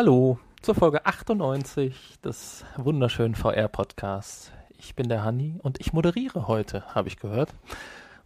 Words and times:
Hallo 0.00 0.38
zur 0.62 0.74
Folge 0.74 1.04
98 1.04 2.20
des 2.24 2.64
wunderschönen 2.78 3.34
VR-Podcasts. 3.34 4.50
Ich 4.78 4.94
bin 4.94 5.10
der 5.10 5.24
Hanni 5.24 5.60
und 5.62 5.78
ich 5.78 5.92
moderiere 5.92 6.48
heute, 6.48 6.94
habe 6.94 7.08
ich 7.08 7.18
gehört. 7.18 7.52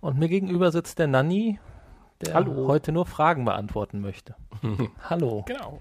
Und 0.00 0.16
mir 0.16 0.28
gegenüber 0.28 0.70
sitzt 0.70 1.00
der 1.00 1.08
Nanni, 1.08 1.58
der 2.24 2.34
Hallo. 2.34 2.68
heute 2.68 2.92
nur 2.92 3.06
Fragen 3.06 3.44
beantworten 3.44 4.00
möchte. 4.00 4.36
Hallo. 5.10 5.42
Genau. 5.48 5.80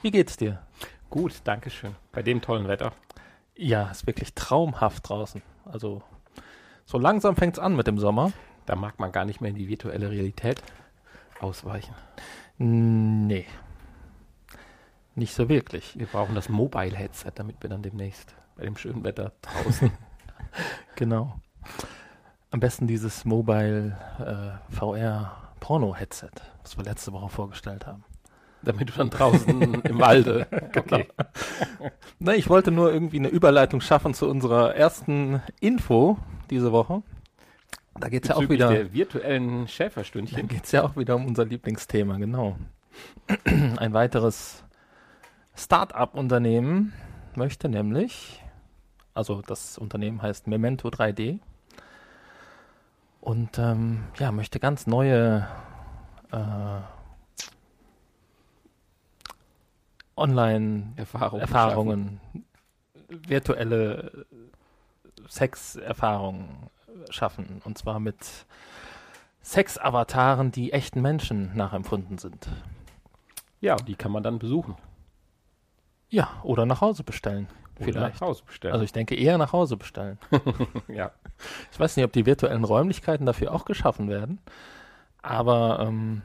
Wie 0.00 0.12
geht's 0.12 0.36
dir? 0.36 0.62
Gut, 1.10 1.40
danke 1.42 1.70
schön. 1.70 1.96
Bei 2.12 2.22
dem 2.22 2.40
tollen 2.40 2.68
Wetter. 2.68 2.92
Ja, 3.56 3.90
ist 3.90 4.06
wirklich 4.06 4.34
traumhaft 4.34 5.08
draußen. 5.08 5.42
Also 5.64 6.02
so 6.84 6.98
langsam 6.98 7.34
fängt's 7.34 7.58
an 7.58 7.74
mit 7.74 7.88
dem 7.88 7.98
Sommer. 7.98 8.30
Da 8.64 8.76
mag 8.76 9.00
man 9.00 9.10
gar 9.10 9.24
nicht 9.24 9.40
mehr 9.40 9.50
in 9.50 9.56
die 9.56 9.66
virtuelle 9.66 10.08
Realität 10.08 10.62
ausweichen. 11.40 11.96
Nee. 12.58 13.46
Nicht 15.20 15.34
so 15.34 15.50
wirklich. 15.50 15.98
Wir 15.98 16.06
brauchen 16.06 16.34
das 16.34 16.48
Mobile-Headset, 16.48 17.32
damit 17.34 17.56
wir 17.60 17.68
dann 17.68 17.82
demnächst 17.82 18.34
bei 18.56 18.64
dem 18.64 18.74
schönen 18.74 19.04
Wetter 19.04 19.32
draußen. 19.42 19.90
Genau. 20.96 21.38
Am 22.50 22.58
besten 22.58 22.86
dieses 22.86 23.26
Mobile 23.26 23.98
äh, 24.18 24.74
VR 24.74 25.36
Porno 25.60 25.94
Headset, 25.94 26.30
was 26.62 26.78
wir 26.78 26.84
letzte 26.84 27.12
Woche 27.12 27.28
vorgestellt 27.28 27.86
haben. 27.86 28.02
damit 28.62 28.88
du 28.88 28.94
dann 28.94 29.10
draußen 29.10 29.82
im 29.82 29.98
Walde. 30.00 30.46
Okay. 30.74 31.06
Ne, 32.18 32.36
ich 32.36 32.48
wollte 32.48 32.70
nur 32.70 32.90
irgendwie 32.90 33.18
eine 33.18 33.28
Überleitung 33.28 33.82
schaffen 33.82 34.14
zu 34.14 34.26
unserer 34.26 34.74
ersten 34.74 35.42
Info 35.60 36.16
diese 36.48 36.72
Woche. 36.72 37.02
Da 37.98 38.08
geht's 38.08 38.28
ja 38.28 38.36
auch 38.36 38.48
wieder. 38.48 38.70
der 38.70 38.94
virtuellen 38.94 39.68
Schäferstündchen. 39.68 40.48
geht's 40.48 40.72
ja 40.72 40.82
auch 40.82 40.96
wieder 40.96 41.14
um 41.16 41.26
unser 41.26 41.44
Lieblingsthema, 41.44 42.16
genau. 42.16 42.56
Ein 43.44 43.92
weiteres 43.92 44.64
Start-up-Unternehmen 45.60 46.94
möchte 47.36 47.68
nämlich, 47.68 48.42
also 49.12 49.42
das 49.42 49.76
Unternehmen 49.76 50.22
heißt 50.22 50.46
Memento 50.46 50.88
3D 50.88 51.38
und 53.20 53.58
ähm, 53.58 54.04
ja, 54.18 54.32
möchte 54.32 54.58
ganz 54.58 54.86
neue 54.86 55.46
äh, 56.32 56.80
Online-Erfahrungen, 60.16 61.40
Erfahrung. 61.42 62.20
virtuelle 63.08 64.26
Sexerfahrungen 65.28 66.70
schaffen 67.10 67.60
und 67.64 67.76
zwar 67.76 68.00
mit 68.00 68.46
Sex-Avataren, 69.42 70.52
die 70.52 70.72
echten 70.72 71.02
Menschen 71.02 71.54
nachempfunden 71.54 72.16
sind. 72.16 72.48
Ja, 73.60 73.76
die 73.76 73.94
kann 73.94 74.10
man 74.10 74.22
dann 74.22 74.38
besuchen. 74.38 74.74
Ja, 76.10 76.28
oder 76.42 76.66
nach 76.66 76.80
Hause 76.80 77.04
bestellen. 77.04 77.48
Oder 77.76 77.92
Vielleicht. 77.92 78.20
nach 78.20 78.28
Hause 78.28 78.42
bestellen. 78.44 78.74
Also 78.74 78.84
ich 78.84 78.92
denke 78.92 79.14
eher 79.14 79.38
nach 79.38 79.52
Hause 79.52 79.76
bestellen. 79.76 80.18
ja. 80.88 81.12
Ich 81.72 81.80
weiß 81.80 81.96
nicht, 81.96 82.04
ob 82.04 82.12
die 82.12 82.26
virtuellen 82.26 82.64
Räumlichkeiten 82.64 83.24
dafür 83.24 83.54
auch 83.54 83.64
geschaffen 83.64 84.08
werden. 84.08 84.38
Aber 85.22 85.78
ähm, 85.80 86.22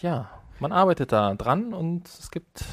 ja, 0.00 0.30
man 0.58 0.72
arbeitet 0.72 1.12
da 1.12 1.34
dran 1.34 1.72
und 1.72 2.08
es 2.08 2.30
gibt. 2.30 2.64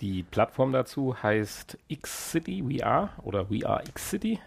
Die 0.00 0.22
Plattform 0.22 0.72
dazu 0.72 1.16
heißt 1.22 1.78
X-City 1.88 2.62
VR 2.62 3.10
oder 3.22 3.46
VR 3.46 3.82
X-City. 3.88 4.40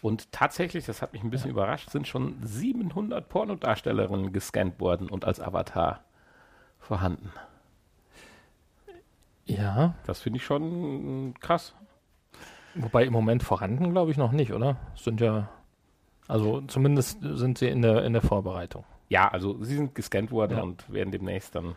Und 0.00 0.32
tatsächlich, 0.32 0.86
das 0.86 1.00
hat 1.00 1.12
mich 1.12 1.22
ein 1.22 1.30
bisschen 1.30 1.50
überrascht, 1.50 1.90
sind 1.90 2.08
schon 2.08 2.36
700 2.42 3.28
Pornodarstellerinnen 3.28 4.32
gescannt 4.32 4.80
worden 4.80 5.08
und 5.08 5.24
als 5.24 5.40
Avatar 5.40 6.02
vorhanden. 6.80 7.30
Ja, 9.48 9.94
Das 10.06 10.20
finde 10.20 10.36
ich 10.38 10.44
schon 10.44 11.34
krass. 11.40 11.74
wobei 12.74 13.04
im 13.04 13.12
Moment 13.12 13.42
vorhanden, 13.42 13.90
glaube 13.90 14.10
ich, 14.10 14.16
noch 14.16 14.32
nicht, 14.32 14.52
oder? 14.52 14.76
Sind 14.94 15.20
ja. 15.20 15.48
Also 16.26 16.60
zumindest 16.62 17.18
sind 17.22 17.56
sie 17.58 17.68
in 17.68 17.80
der, 17.82 18.04
in 18.04 18.12
der 18.12 18.20
Vorbereitung. 18.22 18.84
Ja, 19.08 19.28
also 19.28 19.62
sie 19.64 19.74
sind 19.76 19.94
gescannt 19.94 20.30
worden 20.30 20.58
Ja. 20.58 20.62
und 20.62 20.92
werden 20.92 21.10
demnächst 21.10 21.54
dann 21.54 21.74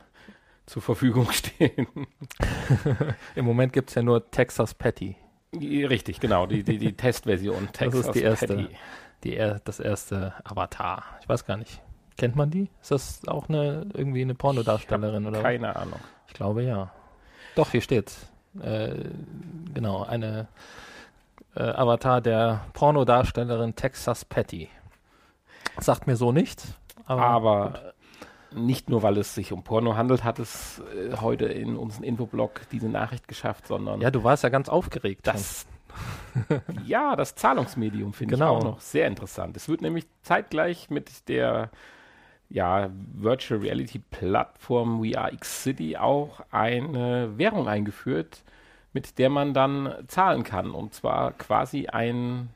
zur 0.66 0.82
Verfügung 0.82 1.28
stehen. 1.32 1.88
Im 3.36 3.46
Moment 3.46 3.72
gibt 3.74 3.90
es 3.90 3.96
ja 3.96 4.02
nur 4.04 4.30
Texas 4.32 4.74
Patty. 4.74 5.16
Richtig, 5.54 6.20
genau, 6.20 6.46
die, 6.46 6.64
die, 6.64 6.78
die 6.78 6.94
Testversion. 6.94 7.70
Das 7.80 7.94
ist 7.96 8.12
die 8.12 8.22
erste. 8.22 8.48
Patty. 8.48 8.68
Die, 9.24 9.36
er- 9.36 9.60
das 9.60 9.80
erste 9.80 10.34
Avatar. 10.44 11.04
Ich 11.22 11.30
weiß 11.30 11.46
gar 11.46 11.56
nicht. 11.58 11.82
Kennt 12.18 12.36
man 12.36 12.50
die? 12.52 12.70
Ist 12.82 12.92
das 12.92 13.28
auch 13.28 13.48
eine 13.50 13.88
irgendwie 13.94 14.22
eine 14.22 14.36
Pornodarstellerin 14.36 15.26
oder? 15.26 15.38
was? 15.38 15.44
Keine 15.44 15.76
Ahnung. 15.76 16.00
Ich 16.28 16.34
glaube 16.34 16.64
ja. 16.64 16.92
Doch, 17.56 17.72
hier 17.72 17.82
steht's. 17.82 18.28
Äh, 18.62 18.96
genau, 19.74 20.04
eine 20.04 20.48
äh, 21.56 21.62
Avatar 21.64 22.22
der 22.22 22.66
Pornodarstellerin 22.74 23.76
Texas 23.76 24.26
Patty. 24.26 24.70
Sagt 25.80 26.08
mir 26.08 26.16
so 26.18 26.32
nichts, 26.32 26.74
aber, 27.06 27.22
Aber 27.24 27.94
nicht 28.52 28.90
nur, 28.90 29.04
weil 29.04 29.18
es 29.18 29.34
sich 29.36 29.54
um 29.54 29.64
Porno 29.64 29.96
handelt, 29.96 30.24
hat 30.26 30.40
es 30.40 30.82
äh, 30.96 31.16
heute 31.18 31.46
in 31.46 31.78
unseren 31.78 32.04
Infoblog 32.04 32.62
diese 32.72 32.90
Nachricht 32.90 33.28
geschafft, 33.28 33.68
sondern 33.68 34.02
ja, 34.02 34.12
du 34.12 34.24
warst 34.24 34.44
ja 34.44 34.50
ganz 34.50 34.68
aufgeregt. 34.68 35.22
das, 35.28 35.66
ja, 36.86 37.16
das 37.16 37.36
Zahlungsmedium 37.36 38.14
finde 38.14 38.36
Genau. 38.36 38.58
ich 38.58 38.62
auch 38.64 38.66
noch 38.72 38.82
sehr 38.82 39.08
interessant. 39.08 39.56
Es 39.56 39.70
wird 39.70 39.82
nämlich 39.82 40.06
zeitgleich 40.24 40.90
mit 40.90 41.30
der 41.30 41.70
ja, 42.52 42.90
Virtual 43.14 43.60
Reality 43.62 44.00
Plattform 44.00 45.02
VRX 45.04 45.64
City 45.64 45.96
auch 45.98 46.42
eine 46.52 47.38
Währung 47.38 47.68
eingeführt, 47.68 48.44
mit 48.94 49.18
der 49.18 49.30
man 49.30 49.54
dann 49.54 49.94
zahlen 50.08 50.44
kann. 50.44 50.72
Und 50.72 50.94
zwar 50.94 51.32
quasi 51.32 51.88
ein, 51.88 52.50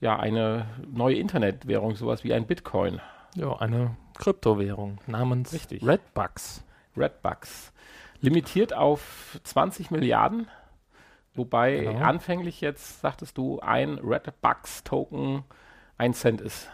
ja, 0.00 0.18
eine 0.18 0.66
neue 0.92 1.16
Internetwährung, 1.16 1.96
sowas 1.96 2.24
wie 2.24 2.34
ein 2.34 2.46
Bitcoin. 2.46 3.00
Ja, 3.34 3.56
eine 3.56 3.96
Kryptowährung 4.18 4.98
namens 5.06 5.52
Richtig. 5.52 5.86
Redbucks. 5.86 6.62
Redbucks. 6.96 7.72
Limitiert 8.20 8.72
auf 8.74 9.38
20 9.44 9.90
Milliarden, 9.90 10.48
wobei 11.34 11.76
Genau. 11.80 12.00
anfänglich 12.04 12.60
jetzt, 12.60 13.00
sagtest 13.00 13.36
du, 13.38 13.60
ein 13.60 13.98
Redbucks-Token 13.98 15.44
ein 15.98 16.12
Cent 16.14 16.40
ist. 16.40 16.68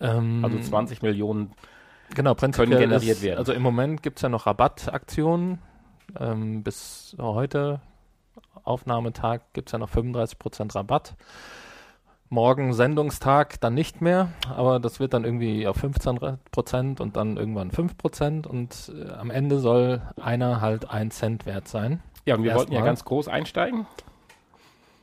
Ähm, 0.00 0.44
Also 0.44 0.58
20 0.58 1.02
Millionen. 1.02 1.52
genau, 2.14 2.34
können 2.34 2.54
generiert 2.78 3.02
ist, 3.18 3.22
werden. 3.22 3.38
Also 3.38 3.52
im 3.52 3.62
Moment 3.62 4.02
gibt 4.02 4.18
es 4.18 4.22
ja 4.22 4.28
noch 4.28 4.46
Rabattaktionen. 4.46 5.58
Ähm, 6.18 6.62
bis 6.64 7.14
heute, 7.18 7.80
Aufnahmetag, 8.64 9.40
gibt 9.52 9.68
es 9.68 9.72
ja 9.72 9.78
noch 9.78 9.90
35% 9.90 10.74
Rabatt. 10.74 11.14
Morgen 12.32 12.74
Sendungstag 12.74 13.60
dann 13.60 13.74
nicht 13.74 14.00
mehr, 14.00 14.28
aber 14.54 14.78
das 14.78 15.00
wird 15.00 15.14
dann 15.14 15.24
irgendwie 15.24 15.66
auf 15.66 15.82
15% 15.82 17.00
und 17.00 17.16
dann 17.16 17.36
irgendwann 17.36 17.72
5% 17.72 18.46
und 18.46 18.92
äh, 18.94 19.10
am 19.14 19.30
Ende 19.32 19.58
soll 19.58 20.00
einer 20.20 20.60
halt 20.60 20.88
ein 20.90 21.10
Cent 21.10 21.44
wert 21.44 21.66
sein. 21.66 22.00
Ja, 22.26 22.36
und 22.36 22.44
wir 22.44 22.54
wollten 22.54 22.70
ja 22.72 22.78
Erstmal. 22.78 22.90
ganz 22.90 23.04
groß 23.04 23.26
einsteigen, 23.26 23.86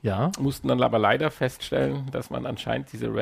Ja, 0.03 0.31
mussten 0.39 0.69
dann 0.69 0.81
aber 0.81 0.99
leider 0.99 1.29
feststellen, 1.29 2.09
dass 2.11 2.29
man 2.29 2.45
anscheinend 2.45 2.93
diese 2.93 3.13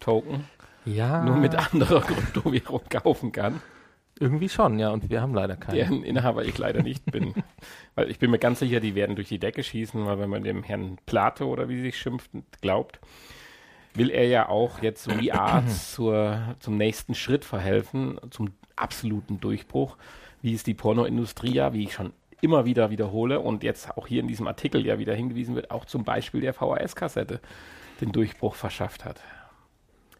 Redbucks-Token 0.00 0.44
ja, 0.86 1.22
nur 1.22 1.36
mit 1.36 1.54
anderer 1.54 2.00
Kryptowährung 2.00 2.82
kaufen 2.88 3.32
kann, 3.32 3.60
irgendwie 4.18 4.48
schon, 4.48 4.78
ja, 4.78 4.90
und 4.90 5.08
wir 5.08 5.22
haben 5.22 5.34
leider 5.34 5.56
keine. 5.56 5.78
deren 5.78 6.02
Inhaber 6.02 6.44
ich 6.44 6.58
leider 6.58 6.82
nicht 6.82 7.04
bin. 7.10 7.34
Weil 7.94 8.10
ich 8.10 8.18
bin 8.18 8.30
mir 8.30 8.38
ganz 8.38 8.58
sicher, 8.58 8.80
die 8.80 8.94
werden 8.94 9.16
durch 9.16 9.28
die 9.28 9.38
Decke 9.38 9.62
schießen, 9.62 10.04
weil 10.04 10.18
wenn 10.18 10.28
man 10.28 10.44
dem 10.44 10.62
Herrn 10.62 10.98
Plato 11.06 11.46
oder 11.46 11.68
wie 11.68 11.76
sie 11.76 11.82
sich 11.82 11.98
schimpft, 11.98 12.30
glaubt, 12.60 13.00
will 13.94 14.10
er 14.10 14.26
ja 14.26 14.48
auch 14.48 14.82
jetzt 14.82 15.10
VR 15.10 15.64
zur, 15.68 16.38
zum 16.58 16.76
nächsten 16.76 17.14
Schritt 17.14 17.44
verhelfen, 17.44 18.20
zum 18.30 18.50
absoluten 18.76 19.40
Durchbruch, 19.40 19.96
wie 20.42 20.54
es 20.54 20.64
die 20.64 20.74
Pornoindustrie 20.74 21.54
ja, 21.54 21.72
wie 21.72 21.84
ich 21.84 21.94
schon 21.94 22.12
immer 22.42 22.66
wieder 22.66 22.90
wiederhole 22.90 23.40
und 23.40 23.62
jetzt 23.62 23.96
auch 23.96 24.06
hier 24.06 24.20
in 24.20 24.28
diesem 24.28 24.46
Artikel 24.46 24.84
ja 24.86 24.98
wieder 24.98 25.14
hingewiesen 25.14 25.54
wird, 25.54 25.70
auch 25.70 25.86
zum 25.86 26.04
Beispiel 26.04 26.40
der 26.40 26.54
VHS-Kassette 26.54 27.40
den 28.00 28.12
Durchbruch 28.12 28.54
verschafft 28.54 29.04
hat. 29.04 29.20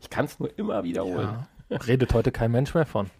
Ich 0.00 0.10
kann 0.10 0.24
es 0.24 0.38
nur 0.38 0.56
immer 0.58 0.82
wiederholen. 0.84 1.46
Ja. 1.68 1.76
Redet 1.78 2.14
heute 2.14 2.32
kein 2.32 2.50
Mensch 2.50 2.74
mehr 2.74 2.86
von. 2.86 3.10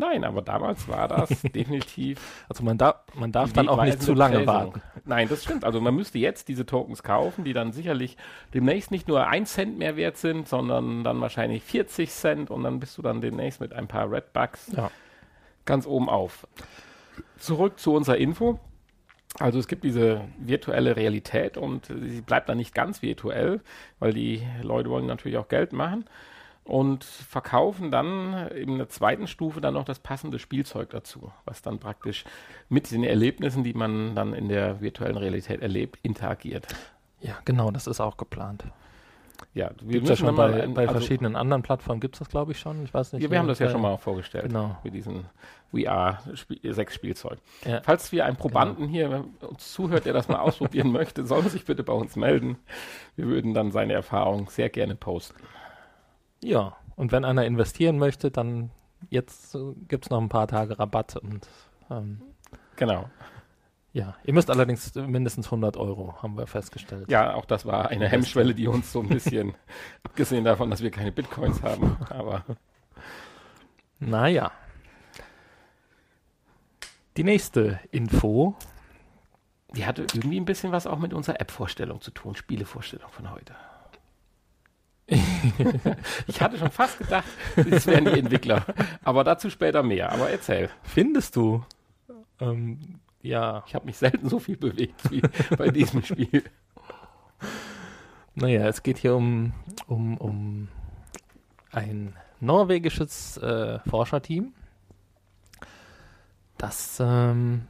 Nein, 0.00 0.22
aber 0.22 0.42
damals 0.42 0.86
war 0.86 1.08
das 1.08 1.28
definitiv 1.54 2.20
Also 2.48 2.62
man, 2.62 2.78
darf 2.78 3.00
man 3.14 3.32
darf 3.32 3.52
dann 3.52 3.68
auch 3.68 3.82
nicht 3.82 4.00
zu 4.00 4.14
lange 4.14 4.46
warten. 4.46 4.80
Nein, 5.04 5.28
das 5.28 5.42
stimmt. 5.42 5.64
Also 5.64 5.80
man 5.80 5.94
müsste 5.94 6.18
jetzt 6.18 6.46
diese 6.48 6.64
Tokens 6.66 7.02
kaufen, 7.02 7.42
die 7.44 7.52
dann 7.52 7.72
sicherlich 7.72 8.16
demnächst 8.54 8.92
nicht 8.92 9.08
nur 9.08 9.26
1 9.26 9.52
Cent 9.52 9.76
mehr 9.78 9.96
wert 9.96 10.16
sind, 10.16 10.46
sondern 10.48 11.02
dann 11.02 11.20
wahrscheinlich 11.20 11.64
40 11.64 12.10
Cent 12.10 12.50
und 12.50 12.62
dann 12.62 12.78
bist 12.78 12.96
du 12.96 13.02
dann 13.02 13.20
demnächst 13.20 13.60
mit 13.60 13.72
ein 13.72 13.88
paar 13.88 14.08
Redbucks 14.10 14.70
Ja. 14.76 14.90
ganz 15.64 15.84
oben 15.86 16.08
auf. 16.08 16.46
Zurück 17.38 17.80
zu 17.80 17.92
unserer 17.94 18.18
Info. 18.18 18.60
Also 19.40 19.58
es 19.58 19.68
gibt 19.68 19.84
diese 19.84 20.22
virtuelle 20.38 20.96
Realität 20.96 21.56
und 21.56 21.86
sie 21.86 22.20
bleibt 22.22 22.48
dann 22.48 22.58
nicht 22.58 22.74
ganz 22.74 23.02
virtuell, 23.02 23.60
weil 24.00 24.12
die 24.12 24.42
Leute 24.62 24.90
wollen 24.90 25.06
natürlich 25.06 25.38
auch 25.38 25.48
Geld 25.48 25.72
machen. 25.72 26.04
und 26.68 27.02
verkaufen 27.02 27.90
dann 27.90 28.48
in 28.48 28.76
der 28.76 28.88
zweiten 28.90 29.26
Stufe 29.26 29.60
dann 29.60 29.74
noch 29.74 29.86
das 29.86 29.98
passende 29.98 30.38
Spielzeug 30.38 30.90
dazu, 30.90 31.32
was 31.46 31.62
dann 31.62 31.78
praktisch 31.78 32.24
mit 32.68 32.90
den 32.90 33.04
Erlebnissen, 33.04 33.64
die 33.64 33.72
man 33.72 34.14
dann 34.14 34.34
in 34.34 34.48
der 34.48 34.80
virtuellen 34.82 35.16
Realität 35.16 35.62
erlebt, 35.62 35.98
interagiert. 36.02 36.66
Ja, 37.20 37.38
genau, 37.46 37.70
das 37.70 37.86
ist 37.86 38.00
auch 38.00 38.18
geplant. 38.18 38.64
Ja, 39.54 39.70
wir 39.80 39.94
Gibt's 39.94 40.10
ja 40.10 40.16
schon 40.16 40.36
bei, 40.36 40.62
ein, 40.62 40.74
bei 40.74 40.82
also 40.82 40.92
verschiedenen 40.92 41.36
anderen 41.36 41.62
Plattformen 41.62 42.00
gibt 42.00 42.16
es 42.16 42.18
das, 42.18 42.28
glaube 42.28 42.52
ich, 42.52 42.60
schon. 42.60 42.84
Ich 42.84 42.92
weiß 42.92 43.14
nicht. 43.14 43.22
Ja, 43.22 43.30
wir 43.30 43.38
haben 43.38 43.48
das 43.48 43.60
ja 43.60 43.70
schon 43.70 43.80
mal 43.80 43.96
vorgestellt. 43.96 44.44
Genau. 44.48 44.76
Mit 44.84 44.94
diesem 45.72 45.86
VR-6-Spielzeug. 45.86 47.38
Ja. 47.64 47.80
Falls 47.82 48.12
wir 48.12 48.24
einen 48.24 48.36
Probanden 48.36 48.92
genau. 48.92 49.24
hier 49.40 49.48
uns 49.48 49.72
zuhört, 49.72 50.04
der 50.06 50.12
das 50.12 50.28
mal 50.28 50.40
ausprobieren 50.40 50.92
möchte, 50.92 51.26
soll 51.26 51.42
er 51.44 51.50
sich 51.50 51.64
bitte 51.64 51.82
bei 51.82 51.92
uns 51.92 52.16
melden. 52.16 52.58
Wir 53.16 53.26
würden 53.26 53.54
dann 53.54 53.72
seine 53.72 53.92
Erfahrung 53.92 54.48
sehr 54.50 54.68
gerne 54.68 54.94
posten. 54.94 55.42
Ja, 56.42 56.76
und 56.96 57.12
wenn 57.12 57.24
einer 57.24 57.44
investieren 57.44 57.98
möchte, 57.98 58.30
dann 58.30 58.70
jetzt 59.10 59.54
äh, 59.54 59.72
gibt 59.88 60.06
es 60.06 60.10
noch 60.10 60.20
ein 60.20 60.28
paar 60.28 60.48
Tage 60.48 60.78
Rabatt 60.78 61.16
und 61.16 61.48
ähm, 61.90 62.20
genau. 62.76 63.08
Ja, 63.92 64.14
ihr 64.24 64.34
müsst 64.34 64.50
allerdings 64.50 64.94
mindestens 64.94 65.46
100 65.46 65.76
Euro, 65.76 66.14
haben 66.22 66.36
wir 66.36 66.46
festgestellt. 66.46 67.10
Ja, 67.10 67.34
auch 67.34 67.46
das 67.46 67.64
war 67.64 67.88
eine 67.88 68.08
Hemmschwelle, 68.08 68.54
die 68.54 68.68
uns 68.68 68.92
so 68.92 69.00
ein 69.00 69.08
bisschen, 69.08 69.54
abgesehen 70.04 70.44
davon, 70.44 70.70
dass 70.70 70.82
wir 70.82 70.90
keine 70.90 71.10
Bitcoins 71.10 71.62
haben, 71.62 71.96
aber. 72.10 72.44
Naja. 73.98 74.52
Die 77.18 77.24
nächste 77.24 77.80
Info. 77.90 78.54
Die 79.74 79.84
hatte 79.84 80.02
irgendwie 80.14 80.38
ein 80.38 80.44
bisschen 80.44 80.70
was 80.70 80.86
auch 80.86 81.00
mit 81.00 81.12
unserer 81.12 81.40
App-Vorstellung 81.40 82.00
zu 82.00 82.12
tun, 82.12 82.36
Spielevorstellung 82.36 83.10
von 83.10 83.32
heute. 83.32 83.56
ich 86.28 86.40
hatte 86.40 86.58
schon 86.58 86.70
fast 86.70 86.98
gedacht, 86.98 87.26
es 87.56 87.88
wären 87.88 88.04
die 88.04 88.20
Entwickler. 88.20 88.64
Aber 89.02 89.24
dazu 89.24 89.50
später 89.50 89.82
mehr. 89.82 90.12
Aber 90.12 90.30
erzähl. 90.30 90.70
Findest 90.84 91.34
du? 91.34 91.64
Ähm, 92.38 93.00
ja. 93.20 93.64
Ich 93.66 93.74
habe 93.74 93.86
mich 93.86 93.96
selten 93.96 94.28
so 94.28 94.38
viel 94.38 94.56
bewegt 94.56 95.10
wie 95.10 95.20
bei 95.56 95.70
diesem 95.70 96.04
Spiel. 96.04 96.44
Naja, 98.36 98.68
es 98.68 98.84
geht 98.84 98.98
hier 98.98 99.16
um, 99.16 99.54
um, 99.88 100.18
um 100.18 100.68
ein 101.72 102.14
norwegisches 102.38 103.38
äh, 103.38 103.80
Forscherteam, 103.90 104.52
das 106.58 106.98
ähm, 107.00 107.66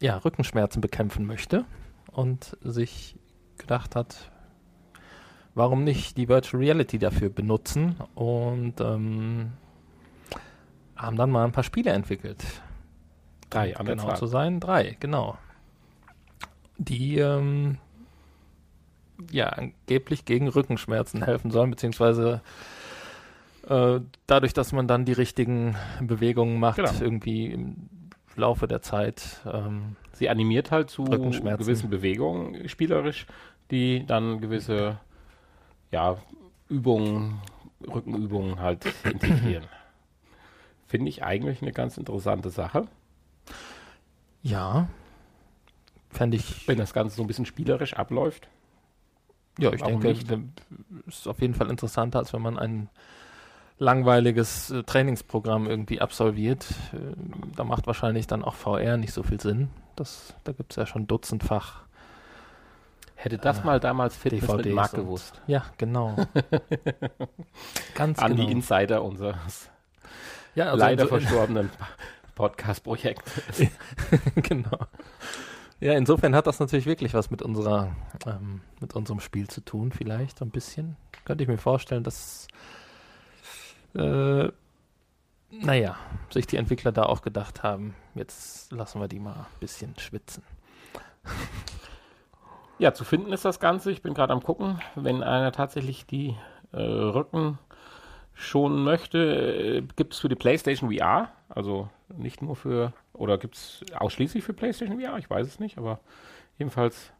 ja, 0.00 0.16
Rückenschmerzen 0.18 0.80
bekämpfen 0.80 1.26
möchte 1.26 1.64
und 2.12 2.56
sich 2.62 3.16
gedacht 3.56 3.96
hat, 3.96 4.30
warum 5.54 5.82
nicht 5.84 6.16
die 6.16 6.28
Virtual 6.28 6.62
Reality 6.62 6.98
dafür 6.98 7.30
benutzen 7.30 7.96
und 8.14 8.80
ähm, 8.80 9.52
haben 10.96 11.16
dann 11.16 11.30
mal 11.30 11.44
ein 11.44 11.52
paar 11.52 11.64
Spiele 11.64 11.90
entwickelt. 11.90 12.44
Drei, 13.50 13.76
an 13.76 13.86
genau 13.86 14.14
zu 14.14 14.26
sein, 14.26 14.60
drei, 14.60 14.96
genau. 15.00 15.38
Die 16.76 17.18
ähm, 17.18 17.78
ja 19.30 19.48
angeblich 19.48 20.24
gegen 20.24 20.48
Rückenschmerzen 20.48 21.24
helfen 21.24 21.50
sollen, 21.50 21.70
beziehungsweise 21.70 22.42
äh, 23.68 24.00
dadurch, 24.26 24.52
dass 24.52 24.72
man 24.72 24.86
dann 24.86 25.04
die 25.04 25.12
richtigen 25.12 25.76
Bewegungen 26.00 26.60
macht, 26.60 26.76
genau. 26.76 26.92
irgendwie 27.00 27.58
Laufe 28.38 28.66
der 28.66 28.82
Zeit. 28.82 29.40
Ähm, 29.46 29.96
Sie 30.12 30.28
animiert 30.28 30.70
halt 30.70 30.90
zu 30.90 31.04
gewissen 31.04 31.90
Bewegungen 31.90 32.68
spielerisch, 32.68 33.26
die 33.70 34.04
dann 34.06 34.40
gewisse 34.40 34.98
ja, 35.90 36.16
Übungen, 36.68 37.40
Rückenübungen 37.86 38.60
halt 38.60 38.86
integrieren. 39.04 39.64
Finde 40.86 41.08
ich 41.10 41.22
eigentlich 41.22 41.62
eine 41.62 41.72
ganz 41.72 41.98
interessante 41.98 42.50
Sache. 42.50 42.86
Ja. 44.42 44.88
Fände 46.10 46.36
ich. 46.36 46.66
Wenn 46.66 46.78
das 46.78 46.94
Ganze 46.94 47.16
so 47.16 47.22
ein 47.22 47.26
bisschen 47.26 47.46
spielerisch 47.46 47.94
abläuft. 47.94 48.48
Ja, 49.58 49.72
ich 49.72 49.82
denke, 49.82 50.08
nicht. 50.08 50.32
ist 51.06 51.26
auf 51.26 51.40
jeden 51.40 51.54
Fall 51.54 51.68
interessanter, 51.68 52.20
als 52.20 52.32
wenn 52.32 52.42
man 52.42 52.58
ein 52.58 52.88
langweiliges 53.78 54.70
äh, 54.70 54.82
Trainingsprogramm 54.82 55.66
irgendwie 55.66 56.00
absolviert. 56.00 56.66
Äh, 56.92 57.14
da 57.56 57.64
macht 57.64 57.86
wahrscheinlich 57.86 58.26
dann 58.26 58.44
auch 58.44 58.54
VR 58.54 58.96
nicht 58.96 59.12
so 59.12 59.22
viel 59.22 59.40
Sinn. 59.40 59.70
Das, 59.96 60.34
da 60.44 60.52
gibt 60.52 60.72
es 60.72 60.76
ja 60.76 60.86
schon 60.86 61.06
dutzendfach 61.06 61.88
Hätte 63.20 63.36
das 63.36 63.58
äh, 63.58 63.64
mal 63.64 63.80
damals 63.80 64.16
Fitness 64.16 64.42
DVDs 64.42 64.66
mit 64.66 64.74
Mark 64.74 64.92
gewusst. 64.92 65.42
Ja, 65.48 65.64
genau. 65.76 66.14
Ganz 67.96 68.20
An 68.20 68.36
genau. 68.36 68.46
die 68.46 68.52
Insider 68.52 69.02
unseres 69.02 69.70
ja, 70.54 70.66
also 70.66 70.78
leider 70.78 71.04
so 71.04 71.08
verstorbenen 71.18 71.70
Podcast-Projektes. 72.36 73.68
genau. 74.36 74.78
Ja, 75.80 75.94
insofern 75.94 76.34
hat 76.34 76.46
das 76.46 76.60
natürlich 76.60 76.86
wirklich 76.86 77.12
was 77.12 77.30
mit 77.30 77.42
unserer, 77.42 77.96
ähm, 78.24 78.60
mit 78.80 78.94
unserem 78.94 79.18
Spiel 79.18 79.48
zu 79.48 79.64
tun, 79.64 79.90
vielleicht 79.90 80.40
ein 80.40 80.50
bisschen. 80.50 80.96
Könnte 81.24 81.42
ich 81.42 81.48
mir 81.48 81.58
vorstellen, 81.58 82.04
dass, 82.04 82.46
äh, 83.98 84.52
naja, 85.50 85.96
sich 86.30 86.46
die 86.46 86.56
Entwickler 86.56 86.92
da 86.92 87.04
auch 87.04 87.22
gedacht 87.22 87.62
haben, 87.62 87.94
jetzt 88.14 88.70
lassen 88.72 89.00
wir 89.00 89.08
die 89.08 89.20
mal 89.20 89.34
ein 89.34 89.60
bisschen 89.60 89.98
schwitzen. 89.98 90.42
Ja, 92.80 92.94
zu 92.94 93.02
finden 93.02 93.32
ist 93.32 93.44
das 93.44 93.58
Ganze. 93.58 93.90
Ich 93.90 94.02
bin 94.02 94.14
gerade 94.14 94.32
am 94.32 94.40
gucken. 94.40 94.80
Wenn 94.94 95.24
einer 95.24 95.50
tatsächlich 95.50 96.06
die 96.06 96.36
äh, 96.70 96.76
Rücken 96.80 97.58
schon 98.34 98.84
möchte, 98.84 99.18
äh, 99.18 99.82
gibt 99.96 100.14
es 100.14 100.20
für 100.20 100.28
die 100.28 100.36
PlayStation 100.36 100.94
VR, 100.94 101.32
also 101.48 101.90
nicht 102.16 102.40
nur 102.40 102.54
für, 102.54 102.92
oder 103.12 103.36
gibt 103.36 103.56
es 103.56 103.84
ausschließlich 103.96 104.44
für 104.44 104.52
PlayStation 104.52 105.00
VR? 105.00 105.18
Ich 105.18 105.28
weiß 105.28 105.44
es 105.44 105.58
nicht, 105.58 105.76
aber 105.76 105.98
jedenfalls 106.56 107.12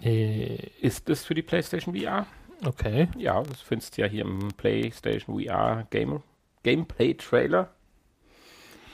äh, 0.00 0.68
ist 0.80 1.10
es 1.10 1.24
für 1.24 1.34
die 1.34 1.42
PlayStation 1.42 1.96
VR. 1.96 2.26
Okay. 2.64 3.08
Ja, 3.16 3.42
das 3.42 3.60
findest 3.60 3.96
du 3.96 4.02
ja 4.02 4.08
hier 4.08 4.24
im 4.24 4.48
PlayStation 4.56 5.40
VR 5.40 5.86
Game, 5.90 6.22
Gameplay 6.62 7.14
Trailer. 7.14 7.70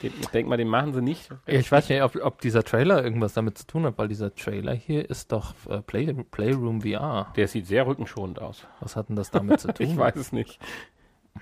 Den, 0.03 0.13
ich 0.21 0.27
denke 0.29 0.49
mal, 0.49 0.57
den 0.57 0.69
machen 0.69 0.93
sie 0.93 1.01
nicht. 1.01 1.29
Ich 1.47 1.71
weiß 1.71 1.89
nicht, 1.89 2.03
ob, 2.03 2.17
ob, 2.17 2.41
dieser 2.41 2.65
Trailer 2.65 3.05
irgendwas 3.05 3.35
damit 3.35 3.57
zu 3.57 3.67
tun 3.67 3.87
hat, 3.87 3.99
weil 3.99 4.09
dieser 4.09 4.35
Trailer 4.35 4.75
hier 4.75 5.09
ist 5.09 5.31
doch 5.31 5.55
äh, 5.69 5.81
Play, 5.81 6.13
Playroom 6.13 6.83
VR. 6.83 7.33
Der 7.37 7.47
sieht 7.47 7.69
sehr 7.69 7.87
rückenschonend 7.87 8.41
aus. 8.41 8.67
Was 8.81 8.97
hat 8.97 9.09
denn 9.09 9.17
das 9.17 9.31
damit 9.31 9.61
zu 9.61 9.69
tun? 9.73 9.87
ich 9.87 9.97
weiß 9.97 10.17
es 10.17 10.33
nicht. 10.33 10.59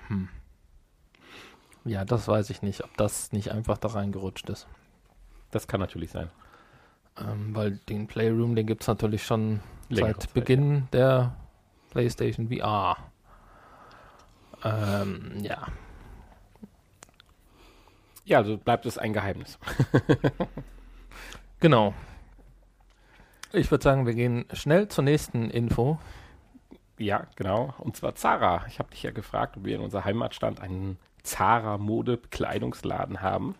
Hm. 0.07 0.29
Ja, 1.85 2.05
das 2.05 2.27
weiß 2.27 2.51
ich 2.51 2.61
nicht, 2.61 2.83
ob 2.83 2.95
das 2.97 3.31
nicht 3.31 3.51
einfach 3.51 3.79
da 3.79 3.89
reingerutscht 3.89 4.47
ist. 4.49 4.67
Das 5.49 5.67
kann 5.67 5.79
natürlich 5.79 6.11
sein. 6.11 6.29
Ähm, 7.17 7.55
weil 7.55 7.71
den 7.89 8.05
Playroom, 8.05 8.55
den 8.55 8.67
gibt 8.67 8.83
es 8.83 8.87
natürlich 8.87 9.23
schon 9.23 9.61
Längere 9.89 10.13
seit 10.13 10.21
Zeit, 10.21 10.33
Beginn 10.33 10.75
ja. 10.75 10.87
der 10.93 11.35
PlayStation 11.91 12.49
VR. 12.49 12.97
Ähm, 14.63 15.37
ja, 15.41 15.67
ja, 18.31 18.37
also 18.37 18.57
bleibt 18.57 18.85
es 18.85 18.97
ein 18.97 19.13
Geheimnis. 19.13 19.59
genau. 21.59 21.93
Ich 23.51 23.69
würde 23.71 23.83
sagen, 23.83 24.05
wir 24.05 24.13
gehen 24.13 24.45
schnell 24.53 24.87
zur 24.87 25.03
nächsten 25.03 25.49
Info. 25.49 25.99
Ja, 26.97 27.27
genau. 27.35 27.73
Und 27.79 27.97
zwar 27.97 28.15
Zara. 28.15 28.65
Ich 28.67 28.79
habe 28.79 28.91
dich 28.91 29.03
ja 29.03 29.11
gefragt, 29.11 29.57
ob 29.57 29.65
wir 29.65 29.75
in 29.75 29.81
unserer 29.81 30.05
Heimatstand 30.05 30.61
einen 30.61 30.97
Zara-Mode-Bekleidungsladen 31.23 33.21
haben. 33.21 33.55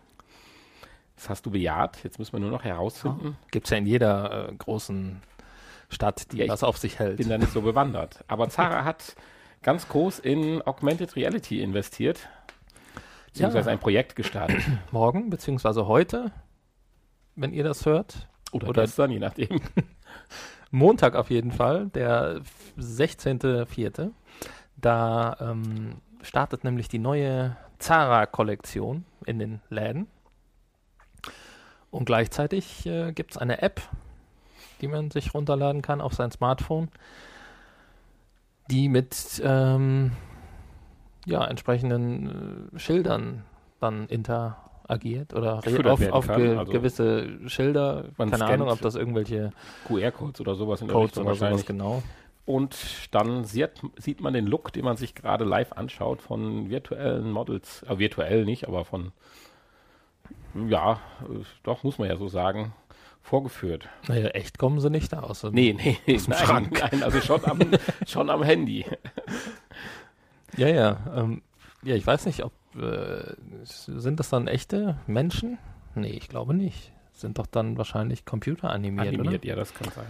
Das 1.15 1.29
hast 1.29 1.45
du 1.45 1.51
bejaht. 1.51 2.01
Jetzt 2.03 2.17
müssen 2.19 2.33
wir 2.33 2.39
nur 2.39 2.51
noch 2.51 2.63
herausfinden. 2.63 3.25
Ja. 3.25 3.47
Gibt 3.51 3.65
es 3.65 3.71
ja 3.71 3.77
in 3.77 3.85
jeder 3.85 4.49
äh, 4.49 4.55
großen 4.55 5.21
Stadt, 5.91 6.31
die 6.31 6.37
ja, 6.37 6.47
was 6.47 6.63
auf 6.63 6.77
sich 6.77 6.99
hält. 6.99 7.19
Ich 7.19 7.27
bin 7.27 7.29
da 7.29 7.37
nicht 7.37 7.51
so 7.51 7.61
bewandert. 7.61 8.23
Aber 8.27 8.49
Zara 8.49 8.83
hat 8.85 9.15
ganz 9.61 9.87
groß 9.87 10.19
in 10.19 10.61
Augmented 10.63 11.15
Reality 11.15 11.61
investiert 11.61 12.27
beziehungsweise 13.31 13.69
ja. 13.69 13.73
ein 13.73 13.79
Projekt 13.79 14.15
gestartet. 14.15 14.61
Morgen, 14.91 15.29
beziehungsweise 15.29 15.87
heute, 15.87 16.31
wenn 17.35 17.53
ihr 17.53 17.63
das 17.63 17.85
hört. 17.85 18.27
Oder, 18.51 18.69
oder 18.69 18.81
gestern, 18.83 19.11
je 19.11 19.19
nachdem. 19.19 19.61
Montag 20.71 21.15
auf 21.15 21.29
jeden 21.29 21.51
Fall, 21.51 21.87
der 21.87 22.41
16.04. 22.77 24.11
Da 24.77 25.37
ähm, 25.39 26.01
startet 26.21 26.63
nämlich 26.63 26.87
die 26.87 26.99
neue 26.99 27.55
Zara-Kollektion 27.79 29.05
in 29.25 29.39
den 29.39 29.61
Läden. 29.69 30.07
Und 31.89 32.05
gleichzeitig 32.05 32.85
äh, 32.85 33.11
gibt 33.11 33.31
es 33.31 33.37
eine 33.37 33.61
App, 33.61 33.81
die 34.81 34.87
man 34.87 35.11
sich 35.11 35.33
runterladen 35.33 35.81
kann 35.81 36.01
auf 36.01 36.13
sein 36.13 36.31
Smartphone, 36.31 36.89
die 38.69 38.89
mit 38.89 39.41
ähm, 39.43 40.11
ja, 41.25 41.45
entsprechenden 41.45 42.71
äh, 42.73 42.79
Schildern 42.79 43.43
dann 43.79 44.07
interagiert 44.07 45.33
oder 45.33 45.57
auf, 45.57 46.11
auf 46.11 46.27
ge 46.27 46.57
also 46.57 46.71
gewisse 46.71 47.49
Schilder, 47.49 48.05
keine 48.17 48.45
Ahnung, 48.45 48.69
ob 48.69 48.81
das 48.81 48.95
irgendwelche 48.95 49.51
QR-Codes 49.87 50.41
oder 50.41 50.55
sowas 50.55 50.81
in 50.81 50.87
der 50.87 50.95
Codes 50.95 51.17
oder 51.17 51.35
sowas 51.35 51.65
genau. 51.65 52.03
Und 52.45 52.75
dann 53.11 53.43
sieht, 53.43 53.81
sieht 53.97 54.19
man 54.19 54.33
den 54.33 54.47
Look, 54.47 54.73
den 54.73 54.83
man 54.83 54.97
sich 54.97 55.13
gerade 55.13 55.45
live 55.45 55.73
anschaut 55.73 56.21
von 56.21 56.69
virtuellen 56.69 57.31
Models. 57.31 57.83
Äh, 57.83 57.99
virtuell 57.99 58.45
nicht, 58.45 58.67
aber 58.67 58.83
von, 58.83 59.11
ja, 60.67 60.93
äh, 61.21 61.43
doch, 61.63 61.83
muss 61.83 61.99
man 61.99 62.09
ja 62.09 62.17
so 62.17 62.27
sagen, 62.27 62.73
vorgeführt. 63.21 63.87
Naja, 64.07 64.29
echt 64.29 64.57
kommen 64.57 64.79
sie 64.79 64.89
nicht 64.89 65.13
aus. 65.15 65.43
Nee, 65.43 65.73
nee, 65.73 65.97
aus 66.15 66.25
dem 66.25 66.31
nein, 66.31 66.45
Schrank. 66.45 66.79
nein, 66.91 67.03
also 67.03 67.21
schon 67.21 67.45
am, 67.45 67.59
schon 68.07 68.29
am 68.29 68.43
Handy. 68.43 68.85
Ja, 70.57 70.67
ja. 70.67 70.97
Ähm, 71.15 71.41
ja, 71.83 71.95
ich 71.95 72.05
weiß 72.05 72.25
nicht, 72.25 72.43
ob 72.43 72.53
äh, 72.75 73.33
sind 73.63 74.19
das 74.19 74.29
dann 74.29 74.47
echte 74.47 74.97
Menschen? 75.07 75.57
Nee, 75.95 76.11
ich 76.11 76.29
glaube 76.29 76.53
nicht. 76.53 76.91
Sind 77.13 77.37
doch 77.37 77.45
dann 77.45 77.77
wahrscheinlich 77.77 78.25
computeranimiert, 78.25 79.07
Animiert, 79.07 79.41
oder? 79.41 79.45
ja, 79.45 79.55
das 79.55 79.73
kann 79.73 79.91
sein. 79.91 80.05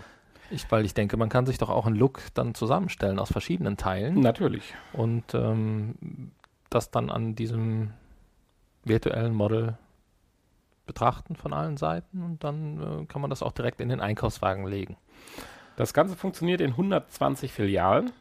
Ich, 0.50 0.70
weil 0.70 0.86
ich 0.86 0.94
denke, 0.94 1.18
man 1.18 1.30
kann 1.30 1.46
sich 1.46 1.58
doch 1.58 1.70
auch 1.70 1.86
einen 1.86 1.96
Look 1.96 2.22
dann 2.34 2.54
zusammenstellen 2.54 3.20
aus 3.20 3.32
verschiedenen 3.32 3.78
Teilen. 3.78 4.20
Natürlich. 4.20 4.74
Und 4.94 5.34
ähm, 5.34 6.32
das 6.70 6.92
dann 6.92 7.10
an 7.10 7.36
diesem 7.36 7.92
virtuellen 8.84 9.34
Model 9.34 9.78
betrachten 10.92 11.38
von 11.38 11.54
allen 11.54 11.78
Seiten 11.78 12.22
und 12.22 12.44
dann 12.44 13.04
äh, 13.04 13.06
kann 13.06 13.22
man 13.22 13.30
das 13.30 13.42
auch 13.42 13.54
direkt 13.54 13.80
in 13.80 13.88
den 13.88 14.02
Einkaufswagen 14.02 14.68
legen. 14.68 14.98
Das 15.78 15.94
Ganze 15.94 16.18
funktioniert 16.18 16.60
in 16.60 16.72
120 16.72 17.54
Filialen 17.54 18.12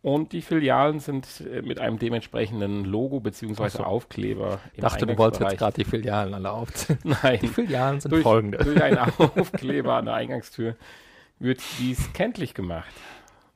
und 0.00 0.32
die 0.32 0.40
Filialen 0.40 1.00
sind 1.00 1.42
äh, 1.42 1.60
mit 1.60 1.80
einem 1.80 1.98
dementsprechenden 1.98 2.86
Logo 2.86 3.20
bzw. 3.20 3.68
So. 3.68 3.84
Aufkleber. 3.84 4.58
Ich 4.72 4.80
dachte, 4.80 5.06
du 5.06 5.18
wolltest 5.18 5.42
jetzt 5.42 5.58
gerade 5.58 5.74
die 5.74 5.84
Filialen 5.84 6.32
alle 6.32 6.50
aufzählen. 6.50 7.00
Nein. 7.22 7.40
Die 7.42 7.48
Filialen 7.48 8.00
sind 8.00 8.12
durch, 8.12 8.22
folgende. 8.22 8.56
Durch 8.58 8.82
einen 8.82 8.98
Aufkleber 9.18 9.94
an 9.96 10.06
der 10.06 10.14
Eingangstür 10.14 10.76
wird 11.38 11.60
dies 11.78 12.10
kenntlich 12.14 12.54
gemacht. 12.54 12.92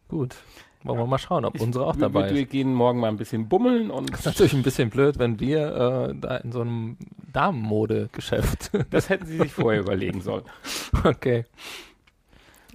Gut. 0.09 0.37
Wollen 0.85 0.99
wir 0.99 1.07
mal 1.07 1.19
schauen, 1.19 1.45
ob 1.45 1.55
ich, 1.55 1.61
unsere 1.61 1.87
auch 1.87 1.97
dabei 1.97 2.31
wir, 2.31 2.37
wir 2.37 2.45
gehen 2.47 2.75
morgen 2.75 2.99
mal 2.99 3.09
ein 3.09 3.17
bisschen 3.17 3.49
bummeln 3.49 3.91
und. 3.91 4.13
Das 4.13 4.21
ist 4.21 4.27
natürlich 4.27 4.55
ein 4.55 4.63
bisschen 4.63 4.91
blöd, 4.91 5.19
wenn 5.19 5.39
wir 5.39 6.11
äh, 6.11 6.15
da 6.15 6.37
in 6.39 6.53
so 6.53 6.61
einem 6.61 6.97
Damenmode-Geschäft. 7.33 8.71
Das 8.91 9.09
hätten 9.09 9.27
Sie 9.27 9.39
sich 9.39 9.53
vorher 9.53 9.81
überlegen 9.81 10.21
sollen. 10.21 10.45
Okay. 11.05 11.45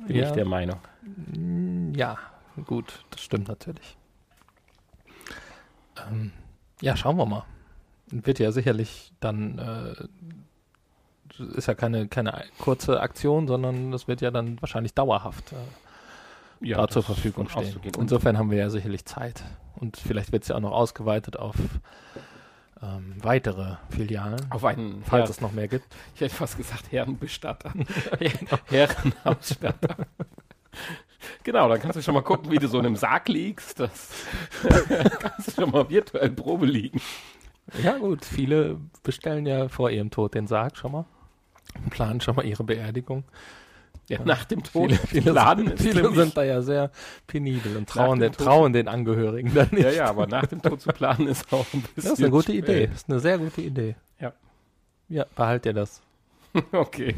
Bin 0.08 0.16
ja. 0.16 0.28
ich 0.28 0.32
der 0.32 0.46
Meinung. 0.46 0.80
Ja, 1.96 2.18
Gut, 2.66 3.06
das 3.12 3.22
stimmt 3.22 3.48
natürlich. 3.48 3.98
Ähm, 6.10 6.32
ja, 6.82 6.96
schauen 6.96 7.18
wir 7.18 7.26
mal. 7.26 7.46
Wird 8.08 8.40
ja 8.40 8.52
sicherlich 8.52 9.14
dann, 9.20 9.60
äh, 9.60 11.44
ist 11.56 11.68
ja 11.68 11.76
keine, 11.76 12.08
keine 12.08 12.44
kurze 12.58 13.00
Aktion, 13.02 13.48
sondern 13.48 13.92
das 13.92 14.08
wird 14.08 14.22
ja 14.22 14.32
dann 14.32 14.60
wahrscheinlich 14.62 14.94
dauerhaft 14.94 15.52
äh, 15.52 15.56
ja, 16.62 16.78
da 16.78 16.88
zur 16.88 17.04
Verfügung 17.04 17.50
stehen. 17.50 17.80
Insofern 17.98 18.38
haben 18.38 18.52
wir 18.52 18.58
ja 18.58 18.70
sicherlich 18.70 19.06
Zeit. 19.06 19.44
Und 19.76 19.98
vielleicht 19.98 20.32
wird 20.32 20.44
es 20.44 20.50
ja 20.50 20.56
auch 20.56 20.60
noch 20.60 20.72
ausgeweitet 20.72 21.38
auf 21.38 21.56
ähm, 22.82 23.16
weitere 23.22 23.76
Filialen. 23.90 24.46
Auf 24.52 24.66
einen, 24.66 25.04
falls 25.04 25.24
Herr, 25.26 25.30
es 25.30 25.42
noch 25.42 25.52
mehr 25.52 25.68
gibt. 25.68 25.86
Ich 26.16 26.22
hätte 26.22 26.34
fast 26.34 26.58
gesagt 26.58 26.92
Herrenbestatter. 26.92 27.74
Herrenausstatter. 28.66 29.96
Genau, 31.44 31.68
dann 31.68 31.82
kannst 31.82 31.98
du 31.98 32.02
schon 32.02 32.14
mal 32.14 32.22
gucken, 32.22 32.52
wie 32.52 32.58
du 32.58 32.68
so 32.68 32.80
in 32.80 32.86
einem 32.86 32.96
Sarg 32.96 33.28
liegst. 33.28 33.80
Das 33.80 34.12
kannst 35.20 35.48
du 35.48 35.62
schon 35.62 35.72
mal 35.72 35.90
virtuell 35.90 36.30
Probe 36.30 36.66
liegen. 36.66 37.02
Ja, 37.84 37.98
gut. 37.98 38.24
Viele 38.24 38.80
bestellen 39.04 39.46
ja 39.46 39.68
vor 39.68 39.90
ihrem 39.90 40.12
Tod 40.12 40.36
den 40.36 40.48
Sarg 40.48 40.78
schon 40.78 40.92
mal. 40.92 41.06
Planen 41.90 42.22
schon 42.22 42.36
mal 42.36 42.46
ihre 42.46 42.64
Beerdigung. 42.64 43.24
Ja, 44.10 44.20
nach 44.24 44.46
dem 44.46 44.64
Tod. 44.64 44.92
Viele, 44.92 45.08
viele, 45.08 45.32
planen 45.34 45.78
viele 45.78 46.14
sind 46.14 46.38
da 46.38 46.44
ja 46.44 46.62
sehr 46.62 46.92
penibel 47.28 47.76
und 47.76 47.90
trauen, 47.90 48.20
den, 48.20 48.32
trauen 48.32 48.72
den 48.72 48.88
Angehörigen 48.88 49.54
dann 49.54 49.68
nicht. 49.72 49.84
Ja, 49.84 49.92
ja, 49.92 50.06
aber 50.06 50.28
nach 50.28 50.46
dem 50.46 50.62
Tod 50.62 50.80
zu 50.80 50.90
planen 50.90 51.28
ist 51.28 51.52
auch 51.52 51.66
ein 51.74 51.82
bisschen. 51.82 51.94
Das 51.96 52.06
ist 52.14 52.20
eine 52.20 52.30
gute 52.30 52.54
schwer. 52.54 52.64
Idee. 52.64 52.88
Das 52.88 52.96
ist 52.96 53.10
eine 53.10 53.20
sehr 53.20 53.38
gute 53.38 53.62
Idee. 53.62 53.96
Ja. 54.20 54.34
Ja, 55.10 55.26
behalt 55.36 55.66
dir 55.66 55.74
das. 55.74 56.02
Okay. 56.72 57.16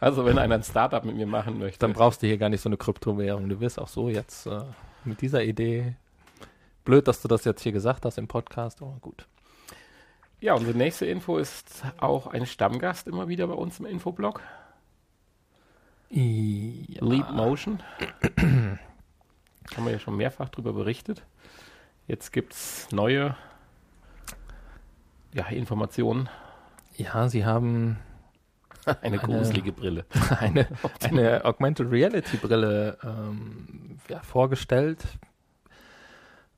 Also 0.00 0.26
wenn 0.26 0.38
einer 0.38 0.56
ein 0.56 0.62
Startup 0.62 1.02
mit 1.04 1.16
mir 1.16 1.26
machen 1.26 1.58
möchte. 1.58 1.78
Dann 1.78 1.94
brauchst 1.94 2.22
du 2.22 2.26
hier 2.26 2.36
gar 2.36 2.50
nicht 2.50 2.60
so 2.60 2.68
eine 2.68 2.76
Kryptowährung. 2.76 3.48
Du 3.48 3.60
wirst 3.60 3.78
auch 3.78 3.88
so 3.88 4.08
jetzt 4.10 4.46
äh, 4.46 4.60
mit 5.04 5.22
dieser 5.22 5.42
Idee. 5.42 5.94
Blöd, 6.84 7.08
dass 7.08 7.22
du 7.22 7.28
das 7.28 7.44
jetzt 7.44 7.62
hier 7.62 7.72
gesagt 7.72 8.04
hast 8.04 8.18
im 8.18 8.28
Podcast, 8.28 8.82
aber 8.82 8.98
gut. 9.00 9.26
Ja, 10.40 10.54
unsere 10.54 10.76
nächste 10.76 11.06
Info 11.06 11.38
ist 11.38 11.82
auch 11.98 12.26
ein 12.26 12.44
Stammgast 12.44 13.08
immer 13.08 13.28
wieder 13.28 13.46
bei 13.46 13.54
uns 13.54 13.80
im 13.80 13.86
Infoblog. 13.86 14.42
Ja. 16.10 17.04
Leap 17.04 17.30
Motion. 17.32 17.82
Haben 18.38 19.84
wir 19.84 19.92
ja 19.92 19.98
schon 19.98 20.16
mehrfach 20.16 20.48
darüber 20.48 20.72
berichtet. 20.72 21.24
Jetzt 22.06 22.32
gibt 22.32 22.52
es 22.52 22.88
neue 22.92 23.36
ja, 25.32 25.46
Informationen. 25.48 26.28
Ja, 26.96 27.28
sie 27.28 27.44
haben 27.44 27.98
eine, 29.02 29.18
gruselige 29.18 29.72
Brille. 29.72 30.06
Eine, 30.40 30.68
eine 31.00 31.44
Augmented 31.44 31.90
Reality 31.90 32.36
Brille 32.36 32.96
ähm, 33.02 33.98
ja, 34.08 34.20
vorgestellt. 34.20 35.04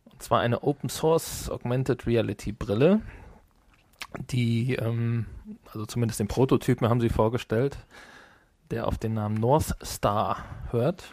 Und 0.04 0.22
zwar 0.22 0.40
eine 0.40 0.62
Open 0.62 0.90
Source 0.90 1.48
Augmented 1.48 2.06
Reality 2.06 2.52
Brille, 2.52 3.00
die, 4.30 4.74
ähm, 4.74 5.26
also 5.72 5.86
zumindest 5.86 6.20
den 6.20 6.28
Prototypen 6.28 6.88
haben 6.88 7.00
sie 7.00 7.08
vorgestellt, 7.08 7.78
der 8.70 8.86
auf 8.86 8.98
den 8.98 9.14
Namen 9.14 9.34
North 9.34 9.74
Star 9.84 10.44
hört. 10.70 11.12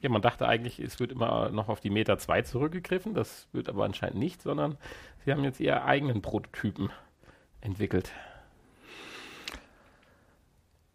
Ja, 0.00 0.08
man 0.08 0.22
dachte 0.22 0.48
eigentlich, 0.48 0.80
es 0.80 0.98
wird 0.98 1.12
immer 1.12 1.50
noch 1.50 1.68
auf 1.68 1.80
die 1.80 1.90
Meta 1.90 2.18
2 2.18 2.42
zurückgegriffen. 2.42 3.14
Das 3.14 3.48
wird 3.52 3.68
aber 3.68 3.84
anscheinend 3.84 4.18
nicht, 4.18 4.42
sondern 4.42 4.76
sie 5.24 5.32
haben 5.32 5.44
jetzt 5.44 5.60
ihre 5.60 5.84
eigenen 5.84 6.22
Prototypen 6.22 6.90
entwickelt. 7.60 8.12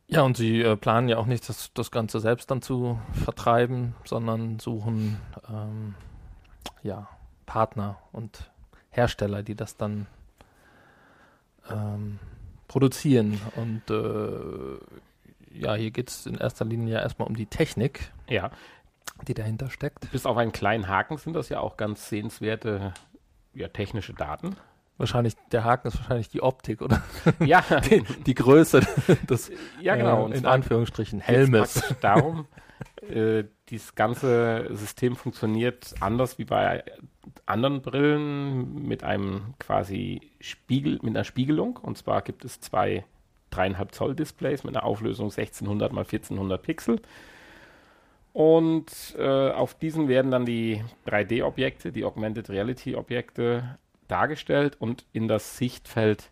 Ja, 0.10 0.22
und 0.22 0.38
sie 0.38 0.62
äh, 0.62 0.78
planen 0.78 1.10
ja 1.10 1.18
auch 1.18 1.26
nicht, 1.26 1.48
das, 1.50 1.74
das 1.74 1.92
Ganze 1.92 2.20
selbst 2.22 2.50
dann 2.50 2.62
zu 2.62 3.00
vertreiben, 3.12 3.94
sondern 4.06 4.60
suchen 4.60 5.20
ähm, 5.50 5.96
ja, 6.82 7.10
Partner 7.46 7.98
und 8.14 8.50
Hersteller, 8.90 9.44
die 9.44 9.56
das 9.56 9.76
dann 9.76 10.08
ähm, 11.70 12.20
produzieren. 12.70 13.40
Und 13.58 13.90
äh, 13.90 14.80
ja, 15.58 15.76
hier 15.76 15.92
geht 15.92 16.10
es 16.10 16.26
in 16.26 16.36
erster 16.36 16.66
Linie 16.66 16.96
ja 16.96 17.02
erstmal 17.02 17.28
um 17.28 17.36
die 17.36 17.46
Technik, 17.46 18.12
ja. 18.30 18.52
die 19.28 19.34
dahinter 19.34 19.70
steckt. 19.70 20.12
Bis 20.12 20.26
auf 20.26 20.38
einen 20.38 20.52
kleinen 20.52 20.88
Haken 20.88 21.18
sind 21.18 21.34
das 21.34 21.50
ja 21.50 21.60
auch 21.60 21.78
ganz 21.78 22.10
sehenswerte 22.10 22.94
ja, 23.54 23.68
technische 23.68 24.14
Daten. 24.14 24.56
Wahrscheinlich, 24.98 25.36
der 25.52 25.64
Haken 25.64 25.90
ist 25.90 25.98
wahrscheinlich 26.00 26.30
die 26.30 26.42
Optik, 26.42 26.82
oder? 26.82 27.02
Ja. 27.46 27.62
die, 27.90 28.04
die 28.26 28.34
Größe 28.34 28.82
des, 29.30 29.52
ja, 29.82 29.96
genau. 29.96 30.28
Äh, 30.28 30.38
in 30.38 30.46
Anführungsstrichen, 30.46 31.20
Helmes. 31.20 31.84
darum, 32.02 32.48
äh, 33.10 33.44
dieses 33.70 33.96
ganze 33.96 34.68
System 34.72 35.16
funktioniert 35.16 35.94
anders 36.00 36.40
wie 36.40 36.46
bei 36.46 36.84
anderen 37.46 37.82
Brillen 37.82 38.88
mit 38.88 39.04
einem 39.04 39.54
quasi 39.60 40.32
Spiegel, 40.40 41.00
mit 41.04 41.16
einer 41.16 41.24
Spiegelung. 41.24 41.78
Und 41.78 41.98
zwar 41.98 42.22
gibt 42.22 42.44
es 42.44 42.60
zwei 42.60 43.06
dreieinhalb 43.58 43.94
Zoll 43.94 44.16
Displays 44.16 44.64
mit 44.64 44.76
einer 44.76 44.86
Auflösung 44.86 45.26
1600 45.26 45.92
mal 45.92 46.02
1400 46.02 46.62
Pixel. 46.62 47.02
Und 48.34 49.16
äh, 49.18 49.50
auf 49.50 49.74
diesen 49.74 50.08
werden 50.08 50.30
dann 50.30 50.46
die 50.46 50.84
3D-Objekte, 51.08 51.92
die 51.92 52.06
Augmented 52.06 52.50
Reality-Objekte 52.50 53.80
dargestellt 54.08 54.78
und 54.80 55.06
in 55.12 55.28
das 55.28 55.58
Sichtfeld 55.58 56.32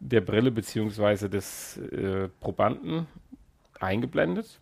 der 0.00 0.20
Brille 0.20 0.50
bzw. 0.50 1.28
des 1.28 1.76
äh, 1.76 2.28
Probanden 2.40 3.06
eingeblendet. 3.78 4.58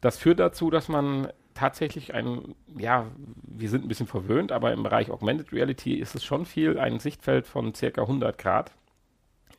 Das 0.00 0.18
führt 0.18 0.40
dazu, 0.40 0.68
dass 0.68 0.88
man 0.88 1.28
tatsächlich 1.54 2.12
ein, 2.12 2.56
ja, 2.76 3.06
wir 3.42 3.68
sind 3.68 3.84
ein 3.84 3.88
bisschen 3.88 4.08
verwöhnt, 4.08 4.50
aber 4.50 4.72
im 4.72 4.82
Bereich 4.82 5.10
Augmented 5.10 5.52
Reality 5.52 5.94
ist 5.94 6.14
es 6.16 6.24
schon 6.24 6.44
viel, 6.44 6.78
ein 6.78 6.98
Sichtfeld 6.98 7.46
von 7.46 7.72
circa 7.72 8.02
100 8.02 8.36
Grad 8.36 8.72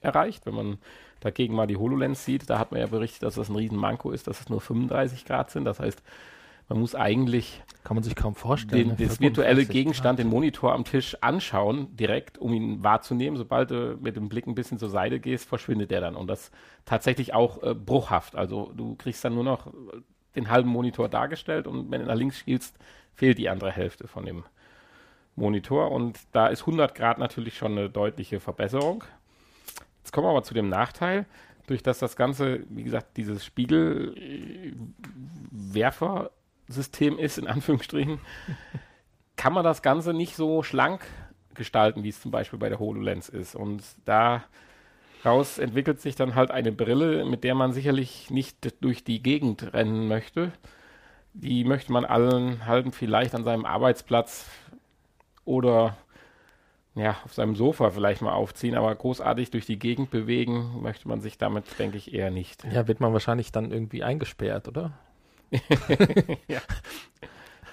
erreicht. 0.02 0.46
Wenn 0.46 0.56
man 0.56 0.78
dagegen 1.20 1.56
mal 1.56 1.68
die 1.68 1.78
HoloLens 1.78 2.26
sieht, 2.26 2.50
da 2.50 2.60
hat 2.60 2.72
man 2.72 2.82
ja 2.82 2.88
berichtet, 2.88 3.24
dass 3.24 3.36
das 3.36 3.50
ein 3.50 3.56
Riesenmanko 3.56 4.12
ist, 4.12 4.28
dass 4.28 4.42
es 4.42 4.50
nur 4.50 4.62
35 4.62 5.26
Grad 5.26 5.52
sind. 5.52 5.66
Das 5.66 5.80
heißt, 5.80 6.02
man 6.70 6.80
muss 6.80 6.96
eigentlich 6.96 7.62
kann 7.86 7.96
man 7.96 8.04
sich 8.04 8.16
kaum 8.16 8.34
vorstellen. 8.34 8.98
Den, 8.98 9.08
das 9.08 9.22
virtuelle 9.22 9.66
Gegenstand, 9.66 10.18
den 10.18 10.28
Monitor 10.28 10.74
am 10.74 10.84
Tisch 10.84 11.16
anschauen, 11.22 11.96
direkt, 11.96 12.40
um 12.40 12.52
ihn 12.52 12.84
wahrzunehmen. 12.84 13.38
Sobald 13.38 13.70
du 13.70 13.98
mit 14.02 14.16
dem 14.16 14.28
Blick 14.28 14.48
ein 14.48 14.56
bisschen 14.56 14.80
zur 14.80 14.90
Seite 14.90 15.20
gehst, 15.20 15.48
verschwindet 15.48 15.92
der 15.92 16.02
dann. 16.02 16.16
Und 16.16 16.28
das 16.28 16.52
tatsächlich 16.84 17.36
auch 17.36 17.62
äh, 17.62 17.76
bruchhaft. 17.76 18.36
Also 18.36 18.72
du 18.76 18.96
kriegst 18.96 19.24
dann 19.24 19.36
nur 19.36 19.44
noch 19.44 19.72
den 20.36 20.50
halben 20.50 20.70
Monitor 20.70 21.08
dargestellt 21.08 21.68
und 21.68 21.92
wenn 21.92 22.02
du 22.02 22.08
nach 22.08 22.16
links 22.16 22.40
spielst, 22.40 22.76
fehlt 23.14 23.38
die 23.38 23.50
andere 23.50 23.72
Hälfte 23.72 24.08
von 24.08 24.26
dem 24.26 24.44
Monitor. 25.36 25.92
Und 25.92 26.20
da 26.32 26.48
ist 26.48 26.62
100 26.62 26.96
Grad 26.96 27.20
natürlich 27.20 27.56
schon 27.56 27.74
eine 27.74 27.90
deutliche 27.90 28.40
Verbesserung. 28.40 29.04
Jetzt 30.06 30.12
kommen 30.12 30.28
wir 30.28 30.30
aber 30.30 30.44
zu 30.44 30.54
dem 30.54 30.70
Nachteil. 30.70 31.26
Durch 31.66 31.82
dass 31.82 31.98
das 31.98 32.16
Ganze, 32.16 32.60
wie 32.70 32.84
gesagt, 32.84 33.18
dieses 33.18 33.44
Spiegelwerfer 33.44 36.30
System 36.68 37.18
ist, 37.18 37.40
in 37.40 37.48
Anführungsstrichen, 37.48 38.20
kann 39.36 39.52
man 39.52 39.64
das 39.64 39.82
Ganze 39.82 40.14
nicht 40.14 40.36
so 40.36 40.62
schlank 40.62 41.02
gestalten, 41.56 42.04
wie 42.04 42.10
es 42.10 42.22
zum 42.22 42.30
Beispiel 42.30 42.60
bei 42.60 42.70
der 42.70 42.78
HoloLens 42.78 43.30
ist. 43.30 43.56
Und 43.56 43.82
daraus 44.06 45.58
entwickelt 45.58 46.02
sich 46.02 46.16
dann 46.16 46.36
halt 46.36 46.52
eine 46.52 46.72
Brille, 46.72 47.26
mit 47.26 47.44
der 47.44 47.56
man 47.56 47.74
sicherlich 47.74 48.30
nicht 48.30 48.84
durch 48.84 49.04
die 49.04 49.24
Gegend 49.24 49.74
rennen 49.74 50.08
möchte. 50.08 50.52
Die 51.34 51.64
möchte 51.64 51.92
man 51.92 52.06
allen 52.06 52.68
halten, 52.68 52.92
vielleicht 52.92 53.34
an 53.34 53.44
seinem 53.44 53.66
Arbeitsplatz 53.66 54.52
oder 55.46 55.98
ja, 56.96 57.18
auf 57.26 57.34
seinem 57.34 57.56
Sofa 57.56 57.92
vielleicht 57.92 58.22
mal 58.22 58.34
aufziehen, 58.34 58.76
aber 58.76 58.94
großartig 58.96 59.52
durch 59.52 59.66
die 59.66 59.78
Gegend 59.78 60.12
bewegen 60.12 60.82
möchte 60.82 61.08
man 61.08 61.22
sich 61.22 61.38
damit, 61.38 61.66
denke 61.78 61.98
ich, 61.98 62.14
eher 62.14 62.32
nicht. 62.32 62.64
Ja, 62.72 62.88
wird 62.88 63.02
man 63.02 63.12
wahrscheinlich 63.12 63.52
dann 63.52 63.72
irgendwie 63.72 64.04
eingesperrt, 64.04 64.68
oder? 64.70 64.94
ja. 66.48 66.62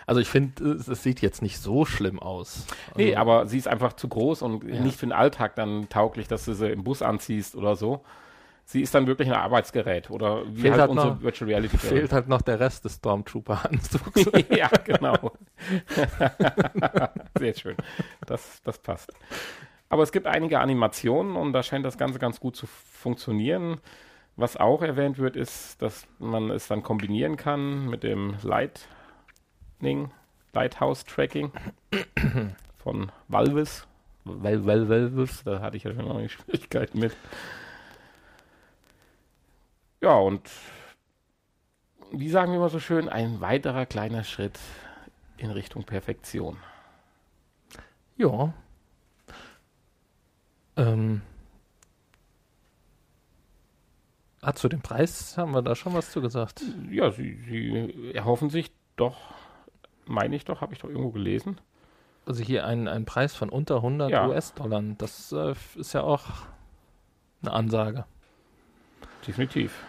Also 0.07 0.21
ich 0.21 0.29
finde, 0.29 0.73
es, 0.73 0.87
sieht 1.03 1.23
jetzt 1.23 1.41
nicht 1.41 1.59
so 1.59 1.85
schlimm 1.85 2.19
aus. 2.19 2.67
Also 2.89 2.99
nee, 2.99 3.15
aber 3.15 3.47
sie 3.47 3.59
ist 3.59 3.69
einfach 3.69 3.93
zu 3.93 4.09
groß 4.09 4.43
und 4.43 4.65
ja. 4.65 4.81
nicht 4.81 4.99
für 4.99 5.07
den 5.07 5.13
Alltag 5.13 5.55
dann 5.55 5.89
tauglich, 5.89 6.27
dass 6.27 6.45
du 6.45 6.55
sie 6.55 6.71
im 6.71 6.83
Bus 6.83 7.03
anziehst 7.03 7.55
oder 7.55 7.77
so. 7.77 8.05
Sie 8.65 8.81
ist 8.81 8.95
dann 8.95 9.07
wirklich 9.07 9.29
ein 9.29 9.35
Arbeitsgerät 9.35 10.11
oder 10.11 10.47
wie 10.47 10.63
fehlt 10.63 10.73
halt, 10.73 10.81
halt 10.83 10.91
unsere 10.91 11.09
noch, 11.09 11.23
Virtual 11.23 11.51
Reality. 11.51 11.77
-Gerät. 11.77 11.89
Fehlt 11.89 12.13
halt 12.13 12.29
noch 12.29 12.43
der 12.43 12.61
Rest 12.61 12.85
des 12.85 12.97
Stormtrooper-Anzugs. 12.97 14.31
ja, 14.57 14.69
genau. 14.85 15.33
Sehr 17.39 17.55
schön. 17.55 17.77
Das, 18.27 18.63
das 18.63 18.79
passt. 18.79 19.13
Aber 19.89 20.03
es 20.03 20.13
gibt 20.13 20.27
einige 20.27 20.61
Animationen 20.61 21.37
und 21.37 21.53
da 21.53 21.63
scheint 21.63 21.85
das 21.85 21.99
Ganze 21.99 22.19
ganz 22.19 22.41
gut 22.41 22.57
zu 22.57 22.67
funktionieren. 22.67 23.79
Was 24.37 24.57
auch 24.57 24.81
erwähnt 24.81 25.19
wird, 25.19 25.37
ist, 25.37 25.83
dass 25.83 26.07
man 26.19 26.51
es 26.51 26.67
dann 26.67 26.83
kombinieren 26.83 27.37
kann 27.37 27.91
mit 27.91 28.03
dem 28.03 28.37
Lightning, 28.43 30.11
Lighthouse 30.55 31.05
Tracking 31.05 31.53
von 32.79 33.13
Valvis. 33.29 33.87
Val, 34.25 34.65
Val, 34.65 34.89
Valvis, 34.89 35.43
da 35.45 35.61
hatte 35.61 35.77
ich 35.77 35.85
ja 35.85 35.93
schon 35.93 36.07
noch 36.07 36.27
Schwierigkeiten 36.29 36.99
mit. 36.99 37.15
Ja, 40.03 40.17
und 40.17 40.51
wie 42.11 42.29
sagen 42.29 42.53
wir 42.53 42.59
immer 42.59 42.69
so 42.69 42.81
schön, 42.81 43.09
ein 43.09 43.41
weiterer 43.41 43.87
kleiner 43.87 44.25
Schritt 44.25 44.59
in 45.39 45.51
Richtung 45.51 45.85
Perfektion. 45.85 46.59
Ja. 48.17 48.53
Ähm, 50.77 51.23
Ah, 54.45 54.55
zu 54.55 54.69
dem 54.69 54.81
Preis 54.81 55.39
haben 55.39 55.53
wir 55.53 55.63
da 55.63 55.77
schon 55.77 55.95
was 55.95 56.11
zu 56.11 56.21
gesagt. 56.21 56.63
Ja, 56.91 57.13
sie, 57.13 57.39
sie 57.49 58.13
erhoffen 58.13 58.51
sich 58.51 58.73
doch, 58.97 59.17
meine 60.05 60.35
ich 60.35 60.45
doch, 60.45 60.61
habe 60.61 60.73
ich 60.73 60.81
doch 60.81 60.89
irgendwo 60.89 61.11
gelesen. 61.11 61.61
Also 62.27 62.43
hier 62.43 62.67
ein, 62.67 62.89
ein 62.89 63.05
Preis 63.05 63.37
von 63.37 63.51
unter 63.51 63.77
100 63.77 64.11
ja. 64.11 64.27
US-Dollar. 64.27 64.83
Das 64.99 65.31
äh, 65.31 65.55
ist 65.77 65.93
ja 65.93 66.03
auch 66.03 66.25
eine 67.41 67.53
Ansage. 67.53 68.05
Definitiv. 69.25 69.81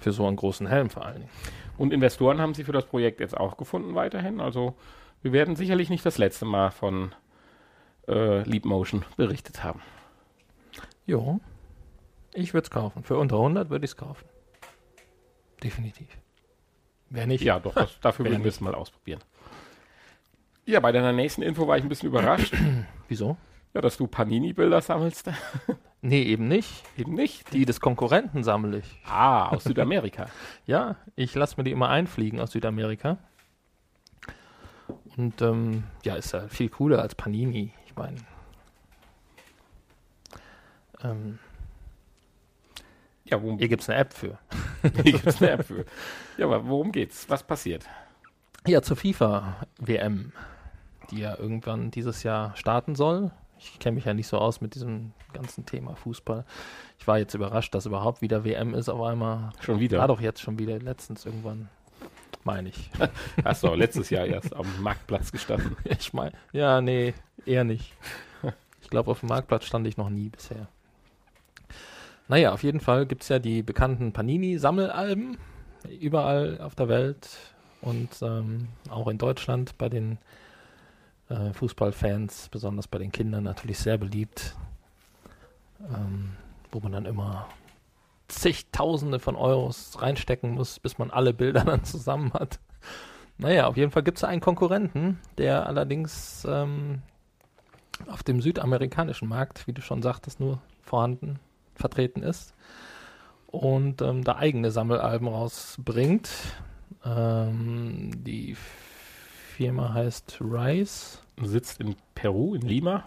Für 0.00 0.12
so 0.12 0.26
einen 0.26 0.36
großen 0.36 0.66
Helm 0.66 0.90
vor 0.90 1.04
allen 1.04 1.20
Dingen. 1.20 1.30
Und 1.78 1.92
Investoren 1.92 2.40
haben 2.40 2.54
sie 2.54 2.64
für 2.64 2.72
das 2.72 2.86
Projekt 2.86 3.20
jetzt 3.20 3.36
auch 3.36 3.56
gefunden 3.56 3.94
weiterhin. 3.94 4.40
Also 4.40 4.74
wir 5.22 5.32
werden 5.32 5.56
sicherlich 5.56 5.90
nicht 5.90 6.04
das 6.04 6.18
letzte 6.18 6.46
Mal 6.46 6.70
von 6.70 7.14
äh, 8.08 8.42
Leap 8.42 8.64
Motion 8.64 9.04
berichtet 9.16 9.62
haben. 9.62 9.80
Jo. 11.06 11.40
Ich 12.32 12.54
würde 12.54 12.64
es 12.64 12.70
kaufen. 12.70 13.02
Für 13.02 13.16
unter 13.16 13.36
100 13.36 13.70
würde 13.70 13.84
ich 13.84 13.92
es 13.92 13.96
kaufen. 13.96 14.24
Definitiv. 15.62 16.08
Wer 17.10 17.26
nicht? 17.26 17.42
Ja, 17.44 17.60
doch, 17.60 17.74
das, 17.74 17.98
dafür 18.00 18.26
würden 18.26 18.44
wir 18.44 18.48
es 18.48 18.60
mal 18.60 18.74
ausprobieren. 18.74 19.20
Ja, 20.64 20.80
bei 20.80 20.92
deiner 20.92 21.12
nächsten 21.12 21.42
Info 21.42 21.66
war 21.66 21.76
ich 21.76 21.82
ein 21.82 21.88
bisschen 21.88 22.08
überrascht. 22.08 22.54
Wieso? 23.08 23.36
Ja, 23.74 23.80
dass 23.80 23.96
du 23.96 24.06
Panini-Bilder 24.06 24.80
sammelst. 24.80 25.30
nee, 26.02 26.22
eben 26.22 26.48
nicht. 26.48 26.82
Eben 26.96 27.14
nicht? 27.14 27.52
Die 27.52 27.64
des 27.64 27.80
Konkurrenten 27.80 28.42
sammle 28.42 28.78
ich. 28.78 29.00
Ah, 29.06 29.48
aus 29.48 29.64
Südamerika. 29.64 30.26
ja, 30.66 30.96
ich 31.16 31.34
lasse 31.34 31.56
mir 31.56 31.64
die 31.64 31.72
immer 31.72 31.88
einfliegen 31.88 32.40
aus 32.40 32.52
Südamerika. 32.52 33.18
Und 35.16 35.42
ähm, 35.42 35.84
ja, 36.04 36.14
ist 36.14 36.32
ja 36.32 36.48
viel 36.48 36.68
cooler 36.68 37.02
als 37.02 37.14
Panini. 37.14 37.72
Ich 37.86 37.94
meine, 37.96 38.16
ähm, 41.02 41.38
ja, 43.24 43.40
worum 43.42 43.58
Hier 43.58 43.68
gibt 43.68 43.82
es 43.82 43.88
eine 43.88 43.98
App 43.98 44.12
für. 44.12 44.38
Hier 44.82 45.12
gibt 45.12 45.26
es 45.26 45.40
eine 45.40 45.52
App 45.52 45.66
für. 45.66 45.84
Ja, 46.36 46.46
aber 46.46 46.66
worum 46.66 46.90
geht's? 46.90 47.28
Was 47.28 47.42
passiert? 47.42 47.86
Ja, 48.66 48.82
zur 48.82 48.96
FIFA-WM, 48.96 50.32
die 51.10 51.20
ja 51.20 51.36
irgendwann 51.38 51.90
dieses 51.90 52.22
Jahr 52.22 52.56
starten 52.56 52.94
soll. 52.94 53.30
Ich 53.62 53.78
kenne 53.78 53.96
mich 53.96 54.06
ja 54.06 54.14
nicht 54.14 54.26
so 54.26 54.38
aus 54.38 54.60
mit 54.60 54.74
diesem 54.74 55.12
ganzen 55.34 55.66
Thema 55.66 55.94
Fußball. 55.94 56.44
Ich 56.98 57.06
war 57.06 57.18
jetzt 57.18 57.34
überrascht, 57.34 57.74
dass 57.74 57.84
überhaupt 57.84 58.22
wieder 58.22 58.44
WM 58.44 58.74
ist 58.74 58.88
auf 58.88 59.02
einmal. 59.02 59.52
Schon 59.60 59.80
wieder? 59.80 59.98
War 59.98 60.08
doch 60.08 60.20
jetzt 60.20 60.40
schon 60.40 60.58
wieder, 60.58 60.78
letztens 60.78 61.26
irgendwann, 61.26 61.68
meine 62.42 62.70
ich. 62.70 62.90
Hast 63.44 63.62
du 63.62 63.74
letztes 63.74 64.08
Jahr 64.08 64.24
erst 64.24 64.54
am 64.56 64.66
Marktplatz 64.82 65.30
gestanden? 65.30 65.76
Ich 65.84 66.14
meine, 66.14 66.32
ja, 66.52 66.80
nee, 66.80 67.12
eher 67.44 67.64
nicht. 67.64 67.92
Ich 68.80 68.88
glaube, 68.88 69.10
auf 69.10 69.20
dem 69.20 69.28
Marktplatz 69.28 69.66
stand 69.66 69.86
ich 69.86 69.98
noch 69.98 70.08
nie 70.08 70.30
bisher. 70.30 70.66
Naja, 72.28 72.52
auf 72.52 72.62
jeden 72.62 72.80
Fall 72.80 73.06
gibt 73.06 73.22
es 73.22 73.28
ja 73.28 73.38
die 73.38 73.62
bekannten 73.62 74.12
Panini-Sammelalben 74.12 75.36
überall 76.00 76.60
auf 76.60 76.74
der 76.74 76.88
Welt 76.88 77.28
und 77.82 78.08
ähm, 78.22 78.68
auch 78.88 79.08
in 79.08 79.18
Deutschland 79.18 79.76
bei 79.78 79.88
den 79.88 80.18
äh, 81.30 81.52
Fußballfans, 81.52 82.48
besonders 82.50 82.88
bei 82.88 82.98
den 82.98 83.12
Kindern 83.12 83.44
natürlich 83.44 83.78
sehr 83.78 83.96
beliebt, 83.96 84.54
ähm, 85.80 86.32
wo 86.70 86.80
man 86.80 86.92
dann 86.92 87.06
immer 87.06 87.48
zigtausende 88.28 89.18
von 89.18 89.36
Euros 89.36 90.00
reinstecken 90.00 90.52
muss, 90.52 90.78
bis 90.78 90.98
man 90.98 91.10
alle 91.10 91.32
Bilder 91.32 91.64
dann 91.64 91.84
zusammen 91.84 92.32
hat. 92.32 92.60
Naja, 93.38 93.66
auf 93.66 93.76
jeden 93.76 93.90
Fall 93.90 94.02
gibt 94.02 94.18
es 94.18 94.24
einen 94.24 94.42
Konkurrenten, 94.42 95.18
der 95.38 95.66
allerdings 95.66 96.46
ähm, 96.48 97.00
auf 98.06 98.22
dem 98.22 98.42
südamerikanischen 98.42 99.28
Markt, 99.28 99.66
wie 99.66 99.72
du 99.72 99.80
schon 99.80 100.02
sagtest, 100.02 100.40
nur 100.40 100.60
vorhanden 100.82 101.38
vertreten 101.74 102.22
ist 102.22 102.54
und 103.46 104.02
ähm, 104.02 104.24
da 104.24 104.36
eigene 104.36 104.70
Sammelalben 104.70 105.28
rausbringt. 105.28 106.30
Ähm, 107.04 108.10
die 108.24 108.56
Firma 109.60 109.92
heißt 109.92 110.38
Rise. 110.40 111.18
Sitzt 111.42 111.82
in 111.82 111.94
Peru, 112.14 112.54
in 112.54 112.62
Lima. 112.62 113.06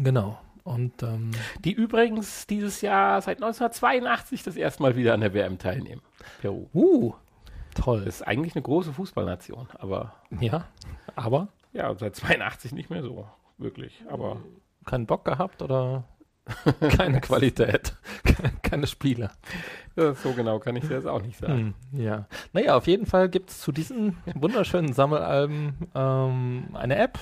Genau. 0.00 0.38
Und 0.62 1.02
ähm, 1.02 1.32
die 1.62 1.72
übrigens 1.72 2.46
dieses 2.46 2.80
Jahr 2.80 3.20
seit 3.20 3.42
1982 3.42 4.42
das 4.42 4.56
erste 4.56 4.82
Mal 4.82 4.96
wieder 4.96 5.12
an 5.12 5.20
der 5.20 5.34
WM 5.34 5.58
teilnehmen. 5.58 6.00
Peru. 6.40 6.66
Uh, 6.72 7.12
toll. 7.74 8.06
Das 8.06 8.14
ist 8.14 8.22
eigentlich 8.22 8.54
eine 8.54 8.62
große 8.62 8.94
Fußballnation, 8.94 9.68
aber. 9.74 10.14
Ja, 10.40 10.66
aber? 11.14 11.48
Ja, 11.74 11.94
seit 11.94 12.16
82 12.16 12.72
nicht 12.72 12.88
mehr 12.88 13.02
so, 13.02 13.28
wirklich. 13.58 14.02
Aber. 14.08 14.40
Keinen 14.86 15.04
Bock 15.04 15.26
gehabt 15.26 15.60
oder? 15.60 16.04
Keine 16.96 17.20
Qualität, 17.20 17.93
keine 18.62 18.86
Spieler. 18.86 19.32
Ja, 19.96 20.14
so 20.14 20.32
genau 20.32 20.58
kann 20.58 20.76
ich 20.76 20.88
das 20.88 21.06
auch 21.06 21.22
nicht 21.22 21.38
sagen. 21.38 21.74
Hm, 21.92 22.00
ja. 22.00 22.26
Naja, 22.52 22.76
auf 22.76 22.86
jeden 22.86 23.06
Fall 23.06 23.28
gibt 23.28 23.50
es 23.50 23.60
zu 23.60 23.72
diesen 23.72 24.16
wunderschönen 24.34 24.92
Sammelalben 24.92 25.88
ähm, 25.94 26.68
eine 26.74 26.96
App. 26.96 27.18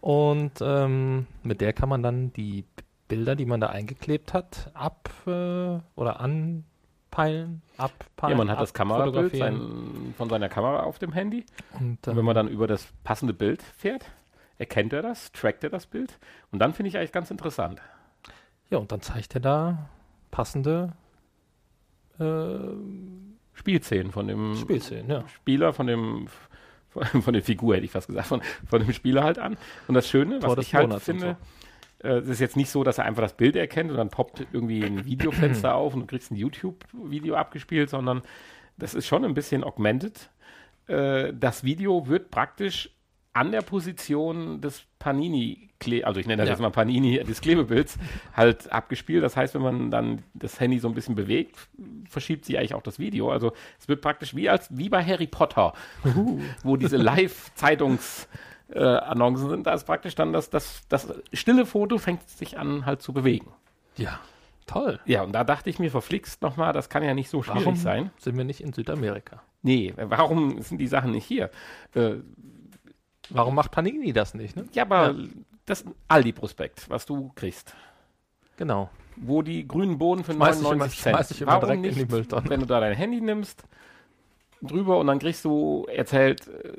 Und 0.00 0.52
ähm, 0.60 1.26
mit 1.42 1.60
der 1.60 1.72
kann 1.72 1.88
man 1.88 2.02
dann 2.02 2.32
die 2.32 2.64
Bilder, 3.08 3.36
die 3.36 3.46
man 3.46 3.60
da 3.60 3.68
eingeklebt 3.68 4.34
hat, 4.34 4.70
ab 4.74 5.10
äh, 5.26 5.78
oder 5.94 6.18
anpeilen, 6.20 7.62
abpeilen. 7.76 8.30
Ja, 8.30 8.36
man 8.36 8.50
hat 8.50 8.60
das 8.60 8.74
Kamerabild 8.74 9.36
sein, 9.36 10.14
von 10.16 10.28
seiner 10.28 10.48
Kamera 10.48 10.82
auf 10.82 10.98
dem 10.98 11.12
Handy. 11.12 11.44
Und, 11.74 11.80
ähm, 11.80 11.98
Und 12.06 12.16
wenn 12.16 12.24
man 12.24 12.34
dann 12.34 12.48
über 12.48 12.66
das 12.66 12.88
passende 13.04 13.32
Bild 13.32 13.62
fährt, 13.62 14.06
erkennt 14.58 14.92
er 14.92 15.02
das, 15.02 15.30
trackt 15.32 15.62
er 15.62 15.70
das 15.70 15.86
Bild. 15.86 16.18
Und 16.50 16.58
dann 16.58 16.72
finde 16.72 16.88
ich 16.88 16.96
eigentlich 16.96 17.12
ganz 17.12 17.30
interessant. 17.30 17.80
Ja, 18.72 18.78
und 18.78 18.90
dann 18.90 19.02
zeigt 19.02 19.34
er 19.34 19.40
da 19.40 19.90
passende 20.30 20.94
äh, 22.18 22.56
Spielszenen 23.52 24.12
von 24.12 24.26
dem 24.26 24.56
Spielszenen, 24.56 25.10
ja. 25.10 25.28
Spieler, 25.28 25.74
von 25.74 25.86
dem 25.86 26.28
von 27.22 27.34
der 27.34 27.42
Figur 27.42 27.74
hätte 27.74 27.84
ich 27.84 27.90
fast 27.90 28.06
gesagt, 28.06 28.28
von, 28.28 28.40
von 28.66 28.82
dem 28.82 28.94
Spieler 28.94 29.24
halt 29.24 29.38
an. 29.38 29.58
Und 29.88 29.94
das 29.94 30.08
Schöne, 30.08 30.38
Tor 30.40 30.56
was 30.56 30.66
ich 30.66 30.74
halt 30.74 30.88
Monats 30.88 31.04
finde, 31.04 31.36
so. 32.02 32.08
äh, 32.08 32.22
ist 32.22 32.40
jetzt 32.40 32.56
nicht 32.56 32.70
so, 32.70 32.82
dass 32.82 32.96
er 32.96 33.04
einfach 33.04 33.22
das 33.22 33.36
Bild 33.36 33.56
erkennt 33.56 33.90
und 33.90 33.98
dann 33.98 34.08
poppt 34.08 34.46
irgendwie 34.54 34.82
ein 34.82 35.04
Videofenster 35.04 35.74
auf 35.74 35.92
und 35.92 36.00
du 36.00 36.06
kriegst 36.06 36.30
ein 36.30 36.36
YouTube-Video 36.36 37.34
abgespielt, 37.34 37.90
sondern 37.90 38.22
das 38.78 38.94
ist 38.94 39.06
schon 39.06 39.22
ein 39.26 39.34
bisschen 39.34 39.64
augmented. 39.64 40.30
Äh, 40.86 41.34
das 41.34 41.62
Video 41.62 42.08
wird 42.08 42.30
praktisch 42.30 42.88
an 43.34 43.50
der 43.52 43.62
Position 43.62 44.60
des 44.60 44.84
Panini, 44.98 45.70
also 46.04 46.20
ich 46.20 46.26
nenne 46.26 46.42
das 46.42 46.48
Ja. 46.48 46.52
jetzt 46.54 46.60
mal 46.60 46.70
Panini 46.70 47.18
des 47.24 47.40
Klebebilds, 47.40 47.98
halt 48.36 48.70
abgespielt. 48.70 49.22
Das 49.24 49.36
heißt, 49.36 49.54
wenn 49.54 49.62
man 49.62 49.90
dann 49.90 50.22
das 50.34 50.60
Handy 50.60 50.78
so 50.78 50.88
ein 50.88 50.94
bisschen 50.94 51.14
bewegt, 51.14 51.56
verschiebt 52.08 52.44
sie 52.44 52.58
eigentlich 52.58 52.74
auch 52.74 52.82
das 52.82 52.98
Video. 52.98 53.30
Also 53.30 53.52
es 53.80 53.88
wird 53.88 54.00
praktisch 54.02 54.34
wie 54.36 54.48
als 54.48 54.68
wie 54.70 54.88
bei 54.88 55.02
Harry 55.04 55.26
Potter, 55.26 55.72
wo 56.62 56.76
diese 56.76 56.96
Live-Zeitungs 57.52 58.28
äh, 58.70 58.78
Annoncen 58.82 59.48
sind, 59.50 59.66
da 59.66 59.74
ist 59.74 59.84
praktisch 59.84 60.14
dann 60.14 60.32
das, 60.32 60.48
das, 60.50 60.82
das 60.88 61.08
stille 61.32 61.66
Foto 61.66 61.98
fängt 61.98 62.28
sich 62.28 62.58
an 62.58 62.86
halt 62.86 63.02
zu 63.02 63.12
bewegen. 63.12 63.48
Ja, 63.96 64.18
toll. 64.66 64.98
Ja, 65.04 65.22
und 65.22 65.32
da 65.32 65.44
dachte 65.44 65.68
ich 65.68 65.78
mir, 65.78 65.90
verflixt 65.90 66.40
nochmal, 66.42 66.72
das 66.72 66.88
kann 66.88 67.02
ja 67.02 67.12
nicht 67.12 67.28
so 67.28 67.42
schwierig 67.42 67.62
Warum 67.64 67.76
sein. 67.76 68.10
sind 68.18 68.36
wir 68.36 68.44
nicht 68.44 68.60
in 68.62 68.72
Südamerika? 68.72 69.42
Nee, 69.62 69.92
warum 69.96 70.60
sind 70.62 70.78
die 70.78 70.86
Sachen 70.86 71.10
nicht 71.12 71.24
hier? 71.26 71.50
Äh, 71.94 72.14
Warum 73.34 73.54
macht 73.54 73.70
Panini 73.70 74.12
das 74.12 74.34
nicht? 74.34 74.56
Ne? 74.56 74.64
ja, 74.72 74.82
aber 74.82 75.14
das 75.66 75.84
Aldi-Prospekt, 76.08 76.88
was 76.90 77.06
du 77.06 77.30
kriegst, 77.34 77.74
Genau. 78.56 78.90
wo 79.16 79.42
die 79.42 79.66
grünen 79.66 79.98
Bohnen 79.98 80.24
für 80.24 80.32
Schmeiß 80.34 80.56
ich 80.56 80.62
99 80.62 81.06
immer- 81.06 81.16
Cent. 81.18 81.30
ich 81.30 81.42
immer 81.42 81.60
direkt 81.60 81.84
in 81.86 81.94
die 81.94 82.04
Mülltonne. 82.06 82.48
wenn 82.50 82.60
du 82.60 82.66
da 82.66 82.80
dein 82.80 82.94
Handy 82.94 83.20
nimmst, 83.20 83.64
drüber 84.60 84.98
und 84.98 85.06
dann 85.08 85.18
kriegst 85.18 85.44
du 85.44 85.86
erzählt, 85.92 86.46
äh, 86.48 86.72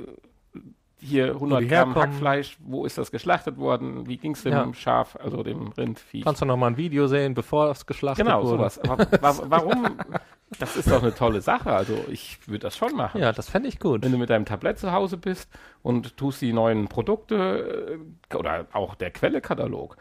hier 0.99 1.33
100 1.33 1.61
die 1.63 1.67
Gramm. 1.67 1.95
Hackfleisch, 1.95 2.57
wo 2.61 2.85
ist 2.85 2.97
das 2.97 3.11
geschlachtet 3.11 3.57
worden, 3.57 4.07
wie 4.07 4.15
ging 4.17 4.31
es 4.33 4.43
dem 4.43 4.53
Ja. 4.53 4.73
Schaf, 4.73 5.17
also 5.21 5.43
dem 5.43 5.67
Rindvieh. 5.67 6.21
Kannst 6.21 6.41
du 6.41 6.45
noch 6.45 6.55
mal 6.55 6.67
ein 6.67 6.77
Video 6.77 7.07
sehen, 7.07 7.33
bevor 7.33 7.71
es 7.71 7.85
geschlachtet 7.85 8.25
Genau, 8.25 8.37
wurde? 8.43 8.49
sowas. 8.57 8.79
Aber 8.79 9.05
wa 9.21 9.37
warum? 9.49 9.85
Das 10.59 10.75
ist 10.75 10.89
doch 10.89 11.01
eine 11.01 11.13
tolle 11.13 11.41
Sache. 11.41 11.71
Also 11.73 11.97
ich 12.09 12.39
würde 12.47 12.59
das 12.59 12.77
schon 12.77 12.95
machen. 12.95 13.19
Ja, 13.21 13.31
das 13.31 13.49
fände 13.49 13.67
ich 13.69 13.79
gut. 13.79 14.03
Wenn 14.03 14.11
du 14.11 14.17
mit 14.17 14.29
deinem 14.29 14.45
Tablett 14.45 14.79
zu 14.79 14.91
Hause 14.91 15.17
bist 15.17 15.49
und 15.81 16.17
tust 16.17 16.41
die 16.41 16.53
neuen 16.53 16.87
Produkte 16.87 17.99
äh, 18.31 18.35
oder 18.35 18.67
auch 18.73 18.95
der 18.95 19.11
Quellekatalog, 19.11 19.97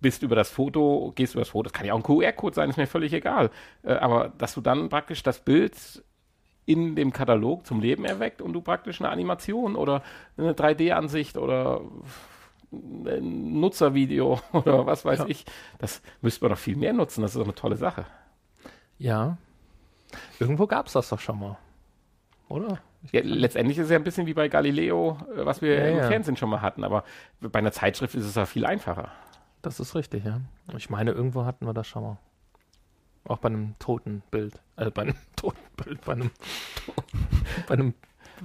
bist 0.00 0.22
über 0.22 0.36
das 0.36 0.50
Foto, 0.50 1.12
gehst 1.14 1.34
über 1.34 1.40
das 1.42 1.48
Foto, 1.50 1.64
das 1.64 1.72
kann 1.72 1.86
ja 1.86 1.94
auch 1.94 1.98
ein 1.98 2.02
QR-Code 2.02 2.54
sein, 2.54 2.70
ist 2.70 2.76
mir 2.76 2.86
völlig 2.86 3.12
egal. 3.12 3.50
Äh, 3.82 3.94
aber 3.94 4.32
dass 4.38 4.54
du 4.54 4.60
dann 4.60 4.88
praktisch 4.88 5.22
das 5.22 5.40
Bild 5.40 6.02
in 6.66 6.96
dem 6.96 7.12
Katalog 7.12 7.66
zum 7.66 7.80
Leben 7.80 8.04
erweckt 8.04 8.40
und 8.40 8.52
du 8.54 8.60
praktisch 8.62 9.00
eine 9.00 9.10
Animation 9.10 9.76
oder 9.76 10.02
eine 10.36 10.52
3D-Ansicht 10.54 11.36
oder 11.36 11.80
ein 12.72 13.60
Nutzervideo 13.60 14.40
oder 14.52 14.86
was 14.86 15.04
weiß 15.04 15.20
Ja. 15.20 15.26
ich, 15.28 15.44
das 15.78 16.02
müsste 16.22 16.44
man 16.44 16.50
doch 16.52 16.58
viel 16.58 16.76
mehr 16.76 16.92
nutzen. 16.92 17.22
Das 17.22 17.32
ist 17.32 17.38
doch 17.38 17.44
eine 17.44 17.54
tolle 17.54 17.76
Sache. 17.76 18.06
Ja. 18.98 19.36
Irgendwo 20.38 20.66
gab 20.66 20.86
es 20.86 20.92
das 20.92 21.08
doch 21.08 21.20
schon 21.20 21.38
mal. 21.38 21.56
Oder? 22.48 22.78
Ja, 23.12 23.20
letztendlich 23.22 23.78
ist 23.78 23.84
es 23.84 23.90
ja 23.90 23.96
ein 23.96 24.04
bisschen 24.04 24.26
wie 24.26 24.34
bei 24.34 24.48
Galileo, 24.48 25.18
äh, 25.36 25.44
was 25.44 25.60
wir 25.60 25.74
Ja, 25.78 25.86
im 25.86 25.96
ja. 25.98 26.08
Fernsehen 26.08 26.36
schon 26.36 26.50
mal 26.50 26.62
hatten, 26.62 26.84
aber 26.84 27.04
bei 27.40 27.58
einer 27.58 27.72
Zeitschrift 27.72 28.14
ist 28.14 28.24
es 28.24 28.34
ja 28.34 28.46
viel 28.46 28.64
einfacher. 28.64 29.10
Das 29.62 29.80
ist 29.80 29.94
richtig, 29.94 30.24
ja. 30.24 30.40
Ich 30.76 30.90
meine, 30.90 31.12
irgendwo 31.12 31.44
hatten 31.44 31.66
wir 31.66 31.74
das 31.74 31.86
schon 31.86 32.02
mal. 32.02 32.18
Auch 33.26 33.38
bei 33.38 33.48
einem 33.48 33.74
toten 33.78 34.22
Bild. 34.30 34.60
Äh, 34.76 34.90
bei 34.90 35.02
einem 35.02 35.14
toten 35.36 35.58
Bild, 35.76 36.00
bei 36.04 36.12
einem, 36.12 36.30
bei 37.66 37.74
einem, 37.74 37.94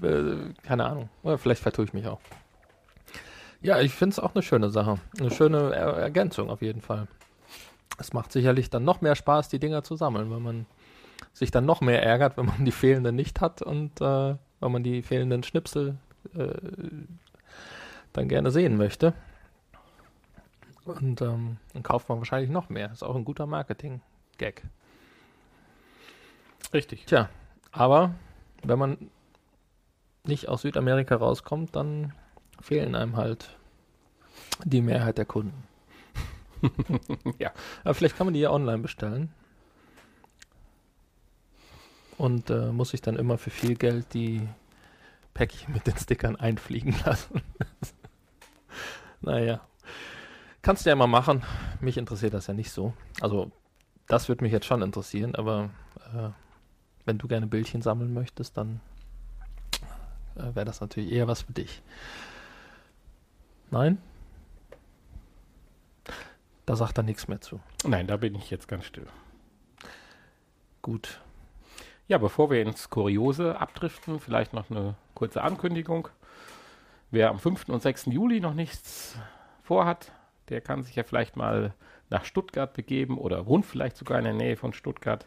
äh, 0.01 0.53
keine 0.63 0.85
Ahnung. 0.85 1.09
Oder 1.23 1.37
vielleicht 1.37 1.61
vertue 1.61 1.85
ich 1.85 1.93
mich 1.93 2.07
auch. 2.07 2.21
Ja, 3.61 3.79
ich 3.81 3.93
finde 3.93 4.13
es 4.13 4.19
auch 4.19 4.33
eine 4.33 4.41
schöne 4.41 4.69
Sache. 4.69 4.99
Eine 5.19 5.31
schöne 5.31 5.75
er 5.75 5.97
Ergänzung 5.97 6.49
auf 6.49 6.61
jeden 6.61 6.81
Fall. 6.81 7.07
Es 7.97 8.13
macht 8.13 8.31
sicherlich 8.31 8.69
dann 8.69 8.85
noch 8.85 9.01
mehr 9.01 9.15
Spaß, 9.15 9.49
die 9.49 9.59
Dinger 9.59 9.83
zu 9.83 9.95
sammeln, 9.95 10.31
wenn 10.31 10.41
man 10.41 10.65
sich 11.33 11.51
dann 11.51 11.65
noch 11.65 11.81
mehr 11.81 12.03
ärgert, 12.03 12.37
wenn 12.37 12.45
man 12.45 12.65
die 12.65 12.71
fehlenden 12.71 13.15
nicht 13.15 13.41
hat 13.41 13.61
und 13.61 13.99
äh, 14.01 14.35
wenn 14.59 14.71
man 14.71 14.83
die 14.83 15.01
fehlenden 15.01 15.43
Schnipsel 15.43 15.97
äh, 16.35 16.53
dann 18.13 18.27
gerne 18.29 18.51
sehen 18.51 18.77
möchte. 18.77 19.13
Und 20.85 21.21
ähm, 21.21 21.57
dann 21.73 21.83
kauft 21.83 22.09
man 22.09 22.17
wahrscheinlich 22.17 22.49
noch 22.49 22.69
mehr. 22.69 22.91
Ist 22.91 23.03
auch 23.03 23.15
ein 23.15 23.25
guter 23.25 23.45
Marketing-Gag. 23.45 24.63
Richtig. 26.73 27.05
Tja, 27.05 27.29
aber 27.71 28.15
wenn 28.63 28.79
man 28.79 28.97
nicht 30.25 30.49
aus 30.49 30.61
Südamerika 30.61 31.15
rauskommt, 31.15 31.75
dann 31.75 32.13
fehlen 32.59 32.95
einem 32.95 33.17
halt 33.17 33.55
die 34.63 34.81
Mehrheit 34.81 35.17
der 35.17 35.25
Kunden. 35.25 35.63
Ja. 37.39 37.51
Aber 37.83 37.93
vielleicht 37.93 38.17
kann 38.17 38.27
man 38.27 38.33
die 38.33 38.39
ja 38.41 38.51
online 38.51 38.79
bestellen. 38.79 39.31
Und 42.17 42.49
äh, 42.49 42.71
muss 42.71 42.89
sich 42.89 43.01
dann 43.01 43.15
immer 43.15 43.37
für 43.37 43.49
viel 43.49 43.75
Geld 43.75 44.13
die 44.13 44.47
Päckchen 45.33 45.73
mit 45.73 45.87
den 45.87 45.97
Stickern 45.97 46.35
einfliegen 46.35 46.95
lassen. 47.05 47.41
naja. 49.21 49.61
Kannst 50.61 50.85
du 50.85 50.89
ja 50.89 50.95
mal 50.95 51.07
machen. 51.07 51.43
Mich 51.79 51.97
interessiert 51.97 52.33
das 52.33 52.47
ja 52.47 52.53
nicht 52.53 52.71
so. 52.71 52.93
Also, 53.21 53.51
das 54.07 54.27
würde 54.27 54.43
mich 54.43 54.51
jetzt 54.51 54.65
schon 54.65 54.81
interessieren, 54.81 55.35
aber 55.35 55.69
äh, 56.13 56.29
wenn 57.05 57.17
du 57.17 57.27
gerne 57.27 57.47
Bildchen 57.47 57.81
sammeln 57.81 58.13
möchtest, 58.13 58.57
dann 58.57 58.81
äh, 60.35 60.53
wäre 60.55 60.65
das 60.65 60.81
natürlich 60.81 61.11
eher 61.11 61.27
was 61.27 61.43
für 61.43 61.53
dich. 61.53 61.81
Nein? 63.71 63.99
Da 66.69 66.75
sagt 66.75 66.99
er 66.99 67.03
nichts 67.03 67.27
mehr 67.27 67.41
zu. 67.41 67.59
Nein, 67.83 68.05
da 68.05 68.15
bin 68.15 68.35
ich 68.35 68.51
jetzt 68.51 68.67
ganz 68.67 68.85
still. 68.85 69.07
Gut. 70.83 71.19
Ja, 72.07 72.19
bevor 72.19 72.51
wir 72.51 72.61
ins 72.61 72.91
Kuriose 72.91 73.59
abdriften, 73.59 74.19
vielleicht 74.19 74.53
noch 74.53 74.69
eine 74.69 74.93
kurze 75.15 75.41
Ankündigung. 75.41 76.09
Wer 77.09 77.31
am 77.31 77.39
5. 77.39 77.69
und 77.69 77.81
6. 77.81 78.05
Juli 78.11 78.39
noch 78.39 78.53
nichts 78.53 79.17
vorhat, 79.63 80.11
der 80.49 80.61
kann 80.61 80.83
sich 80.83 80.95
ja 80.95 81.01
vielleicht 81.01 81.35
mal 81.35 81.73
nach 82.11 82.23
Stuttgart 82.23 82.71
begeben 82.71 83.17
oder 83.17 83.47
wohnt 83.47 83.65
vielleicht 83.65 83.97
sogar 83.97 84.19
in 84.19 84.25
der 84.25 84.33
Nähe 84.35 84.55
von 84.55 84.71
Stuttgart. 84.71 85.25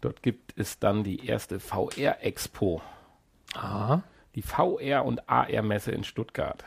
Dort 0.00 0.22
gibt 0.22 0.56
es 0.56 0.78
dann 0.78 1.02
die 1.02 1.26
erste 1.26 1.58
VR-Expo, 1.58 2.80
Ah, 3.56 4.02
die 4.36 4.42
VR- 4.42 5.04
und 5.04 5.28
AR-Messe 5.28 5.90
in 5.90 6.04
Stuttgart. 6.04 6.62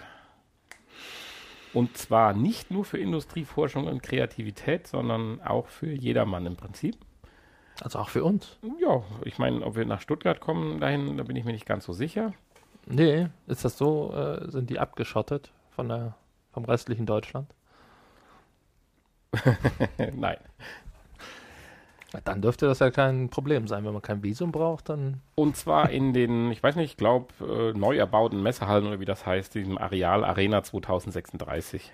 Und 1.73 1.97
zwar 1.97 2.33
nicht 2.33 2.71
nur 2.71 2.83
für 2.83 2.97
Industrieforschung 2.97 3.87
und 3.87 4.01
Kreativität, 4.01 4.87
sondern 4.87 5.41
auch 5.41 5.67
für 5.67 5.91
jedermann 5.91 6.45
im 6.45 6.55
Prinzip. 6.55 6.97
also 7.81 7.99
auch 7.99 8.09
für 8.09 8.23
uns. 8.23 8.57
Ja, 8.81 9.03
ich 9.23 9.37
meine, 9.37 9.65
ob 9.65 9.75
wir 9.75 9.85
nach 9.85 10.01
Stuttgart 10.01 10.39
kommen 10.39 10.79
dahin, 10.79 11.17
da 11.17 11.23
bin 11.23 11.35
ich 11.35 11.45
mir 11.45 11.51
nicht 11.51 11.65
ganz 11.65 11.85
so 11.85 11.93
sicher. 11.93 12.33
Nee, 12.87 13.27
ist 13.47 13.63
das 13.63 13.77
so? 13.77 14.13
Äh, 14.13 14.49
sind 14.49 14.69
die 14.69 14.79
abgeschottet 14.79 15.51
von 15.69 15.89
der, 15.89 16.15
vom 16.51 16.65
restlichen 16.65 17.05
Deutschland? 17.05 17.53
Nein. 20.15 20.37
Dann 22.23 22.41
dürfte 22.41 22.65
das 22.65 22.79
ja 22.79 22.89
kein 22.89 23.29
Problem 23.29 23.67
sein. 23.67 23.85
Wenn 23.85 23.93
man 23.93 24.01
kein 24.01 24.23
Visum 24.23 24.51
braucht, 24.51 24.89
dann. 24.89 25.21
Und 25.35 25.55
zwar 25.55 25.91
in 25.91 26.13
den, 26.13 26.51
ich 26.51 26.61
weiß 26.63 26.75
nicht, 26.75 26.91
ich 26.91 26.97
glaube, 26.97 27.27
äh, 27.41 27.77
neu 27.77 27.97
erbauten 27.97 28.41
Messehallen 28.41 28.87
oder 28.87 28.99
wie 28.99 29.05
das 29.05 29.25
heißt, 29.25 29.53
diesem 29.53 29.77
Areal 29.77 30.23
Arena 30.23 30.63
2036. 30.63 31.93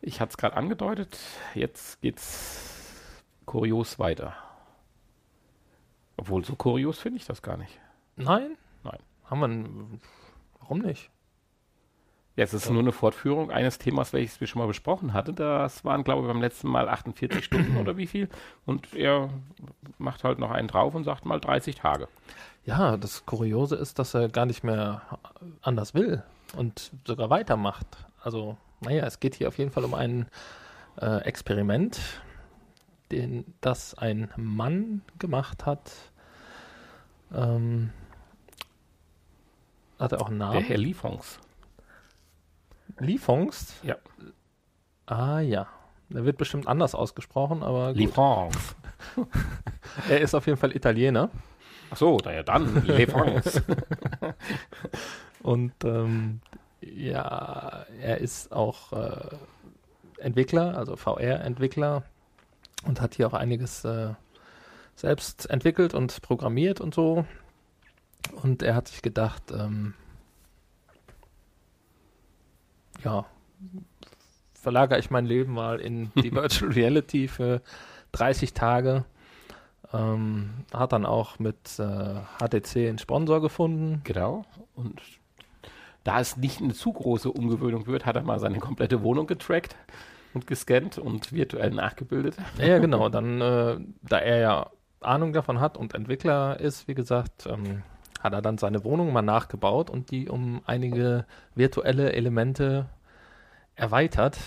Ich 0.00 0.20
hatte 0.20 0.30
es 0.30 0.36
gerade 0.38 0.56
angedeutet, 0.56 1.18
jetzt 1.54 2.00
geht's 2.00 3.22
kurios 3.44 3.98
weiter. 3.98 4.34
Obwohl, 6.16 6.44
so 6.44 6.56
kurios 6.56 6.98
finde 6.98 7.18
ich 7.18 7.26
das 7.26 7.42
gar 7.42 7.58
nicht. 7.58 7.78
Nein? 8.16 8.56
Nein. 8.84 8.98
Haben 9.24 9.40
wir. 9.40 9.98
Warum 10.60 10.78
nicht? 10.78 11.10
Ja, 12.38 12.44
es 12.44 12.54
ist 12.54 12.70
nur 12.70 12.82
eine 12.82 12.92
Fortführung 12.92 13.50
eines 13.50 13.78
Themas, 13.78 14.12
welches 14.12 14.40
wir 14.40 14.46
schon 14.46 14.60
mal 14.60 14.68
besprochen 14.68 15.12
hatten. 15.12 15.34
Das 15.34 15.84
waren, 15.84 16.04
glaube 16.04 16.22
ich, 16.22 16.28
beim 16.28 16.40
letzten 16.40 16.68
Mal 16.68 16.88
48 16.88 17.44
Stunden 17.44 17.76
oder 17.80 17.96
wie 17.96 18.06
viel. 18.06 18.28
Und 18.64 18.94
er 18.94 19.30
macht 19.98 20.22
halt 20.22 20.38
noch 20.38 20.52
einen 20.52 20.68
drauf 20.68 20.94
und 20.94 21.02
sagt 21.02 21.24
mal 21.26 21.40
30 21.40 21.74
Tage. 21.74 22.06
Ja, 22.64 22.96
das 22.96 23.26
Kuriose 23.26 23.74
ist, 23.74 23.98
dass 23.98 24.14
er 24.14 24.28
gar 24.28 24.46
nicht 24.46 24.62
mehr 24.62 25.02
anders 25.62 25.94
will 25.94 26.22
und 26.56 26.92
sogar 27.04 27.28
weitermacht. 27.28 27.88
Also, 28.22 28.56
naja, 28.82 29.04
es 29.04 29.18
geht 29.18 29.34
hier 29.34 29.48
auf 29.48 29.58
jeden 29.58 29.72
Fall 29.72 29.84
um 29.84 29.94
ein 29.94 30.28
äh, 31.00 31.22
Experiment, 31.22 31.98
den 33.10 33.52
das 33.60 33.98
ein 33.98 34.30
Mann 34.36 35.02
gemacht 35.18 35.66
hat. 35.66 35.90
Ähm, 37.34 37.90
hat 39.98 40.12
er 40.12 40.20
auch 40.20 40.28
einen 40.28 40.38
Der 40.38 40.48
Namen? 40.50 40.64
Herr 40.64 40.78
Liefons. 40.78 41.40
Liefongst? 43.00 43.74
Ja. 43.82 43.96
Ah 45.06 45.40
ja. 45.40 45.66
Der 46.10 46.24
wird 46.24 46.38
bestimmt 46.38 46.66
anders 46.66 46.94
ausgesprochen, 46.94 47.62
aber 47.62 47.88
gut. 47.88 47.96
Liefons. 47.96 48.56
er 50.08 50.20
ist 50.20 50.34
auf 50.34 50.46
jeden 50.46 50.58
Fall 50.58 50.74
Italiener. 50.74 51.30
Ach 51.90 51.96
so, 51.96 52.18
na 52.24 52.32
ja 52.32 52.42
dann, 52.42 52.84
Liefons. 52.86 53.62
Und 55.42 55.72
ähm, 55.84 56.40
ja, 56.80 57.86
er 58.00 58.18
ist 58.18 58.52
auch 58.52 58.92
äh, 58.92 59.36
Entwickler, 60.18 60.76
also 60.76 60.96
VR-Entwickler 60.96 62.02
und 62.84 63.00
hat 63.00 63.14
hier 63.14 63.26
auch 63.26 63.34
einiges 63.34 63.84
äh, 63.84 64.14
selbst 64.94 65.48
entwickelt 65.48 65.94
und 65.94 66.20
programmiert 66.22 66.80
und 66.80 66.94
so. 66.94 67.24
Und 68.42 68.62
er 68.62 68.74
hat 68.74 68.88
sich 68.88 69.02
gedacht, 69.02 69.42
ähm, 69.52 69.94
ja, 73.04 73.26
verlagere 74.54 74.98
ich 74.98 75.10
mein 75.10 75.26
Leben 75.26 75.52
mal 75.52 75.80
in 75.80 76.10
die 76.16 76.32
Virtual 76.34 76.72
Reality 76.72 77.28
für 77.28 77.62
30 78.12 78.54
Tage. 78.54 79.04
Ähm, 79.92 80.50
hat 80.74 80.92
dann 80.92 81.06
auch 81.06 81.38
mit 81.38 81.78
äh, 81.78 82.20
HTC 82.38 82.88
einen 82.88 82.98
Sponsor 82.98 83.40
gefunden. 83.40 84.02
Genau. 84.04 84.44
Und 84.74 85.00
da 86.04 86.20
es 86.20 86.36
nicht 86.36 86.60
eine 86.60 86.74
zu 86.74 86.92
große 86.92 87.30
Umgewöhnung 87.30 87.86
wird, 87.86 88.04
hat 88.04 88.16
er 88.16 88.22
mal 88.22 88.38
seine 88.38 88.58
komplette 88.58 89.02
Wohnung 89.02 89.26
getrackt 89.26 89.76
und 90.34 90.46
gescannt 90.46 90.98
und 90.98 91.32
virtuell 91.32 91.70
nachgebildet. 91.70 92.36
Ja, 92.58 92.78
genau. 92.78 93.08
Dann, 93.08 93.40
äh, 93.40 93.78
da 94.02 94.18
er 94.18 94.38
ja 94.38 94.70
Ahnung 95.00 95.32
davon 95.32 95.60
hat 95.60 95.76
und 95.76 95.94
Entwickler 95.94 96.60
ist, 96.60 96.88
wie 96.88 96.94
gesagt, 96.94 97.46
ähm, 97.46 97.82
hat 98.20 98.32
er 98.32 98.42
dann 98.42 98.58
seine 98.58 98.84
Wohnung 98.84 99.12
mal 99.12 99.22
nachgebaut 99.22 99.90
und 99.90 100.10
die 100.10 100.28
um 100.28 100.62
einige 100.66 101.24
virtuelle 101.54 102.12
Elemente 102.12 102.86
erweitert. 103.76 104.38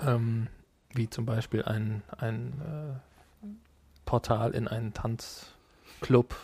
Ähm, 0.00 0.48
wie 0.94 1.08
zum 1.08 1.26
Beispiel 1.26 1.62
ein, 1.64 2.02
ein 2.18 2.52
äh, 3.44 3.46
Portal 4.04 4.52
in 4.52 4.66
einen 4.66 4.92
Tanzclub. 4.92 6.34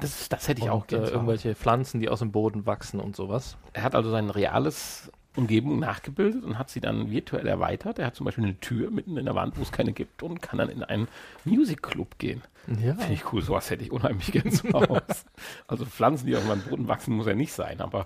Das, 0.00 0.28
das 0.28 0.48
hätte 0.48 0.60
ich 0.60 0.66
und, 0.66 0.72
auch 0.72 0.84
äh, 0.84 0.88
gerne. 0.88 1.04
Hause. 1.04 1.14
irgendwelche 1.14 1.54
Pflanzen, 1.54 2.00
die 2.00 2.08
aus 2.08 2.18
dem 2.18 2.32
Boden 2.32 2.66
wachsen 2.66 3.00
und 3.00 3.16
sowas. 3.16 3.56
Er 3.72 3.82
hat 3.82 3.94
also 3.94 4.10
sein 4.10 4.28
reales 4.30 5.10
Umgebung 5.36 5.78
nachgebildet 5.78 6.44
und 6.44 6.58
hat 6.58 6.70
sie 6.70 6.80
dann 6.80 7.10
virtuell 7.10 7.46
erweitert. 7.46 7.98
Er 7.98 8.06
hat 8.06 8.16
zum 8.16 8.24
Beispiel 8.24 8.44
eine 8.44 8.58
Tür 8.60 8.90
mitten 8.90 9.16
in 9.16 9.24
der 9.24 9.34
Wand, 9.34 9.56
wo 9.58 9.62
es 9.62 9.72
keine 9.72 9.92
gibt 9.92 10.22
und 10.22 10.42
kann 10.42 10.58
dann 10.58 10.68
in 10.68 10.82
einen 10.82 11.08
Music 11.44 11.82
Club 11.82 12.18
gehen. 12.18 12.42
Ja. 12.66 12.94
Finde 12.94 13.12
ich 13.12 13.32
cool, 13.32 13.42
sowas 13.42 13.70
hätte 13.70 13.84
ich 13.84 13.92
unheimlich 13.92 14.32
gern 14.32 14.50
zu 14.50 14.72
Hause. 14.72 15.02
also 15.68 15.84
Pflanzen, 15.84 16.26
die 16.26 16.36
auf 16.36 16.46
meinem 16.46 16.62
Boden 16.62 16.88
wachsen, 16.88 17.14
muss 17.14 17.26
ja 17.26 17.34
nicht 17.34 17.52
sein, 17.52 17.80
aber 17.80 18.04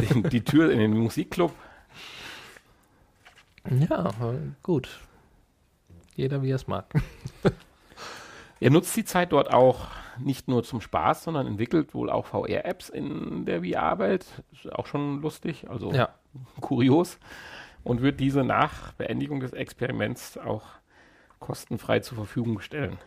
die, 0.00 0.22
die 0.22 0.44
Tür 0.44 0.72
in 0.72 0.78
den 0.78 0.96
Musikclub, 0.96 1.54
Ja, 3.68 4.10
gut. 4.62 5.00
Jeder 6.16 6.42
wie 6.42 6.50
er 6.50 6.56
es 6.56 6.66
mag. 6.66 6.86
er 8.60 8.70
nutzt 8.70 8.96
die 8.96 9.04
Zeit 9.04 9.32
dort 9.32 9.52
auch 9.52 9.88
nicht 10.24 10.48
nur 10.48 10.62
zum 10.64 10.80
Spaß, 10.80 11.24
sondern 11.24 11.46
entwickelt 11.46 11.94
wohl 11.94 12.10
auch 12.10 12.26
VR-Apps 12.26 12.88
in 12.88 13.44
der 13.46 13.62
VR-Welt. 13.64 14.26
Ist 14.52 14.72
auch 14.72 14.86
schon 14.86 15.20
lustig, 15.22 15.68
also 15.68 15.92
Ja. 15.92 16.10
kurios. 16.60 17.18
Und 17.82 18.02
wird 18.02 18.20
diese 18.20 18.44
nach 18.44 18.92
Beendigung 18.92 19.40
des 19.40 19.54
Experiments 19.54 20.36
auch 20.36 20.64
kostenfrei 21.38 22.00
zur 22.00 22.16
Verfügung 22.16 22.60
stellen. 22.60 22.98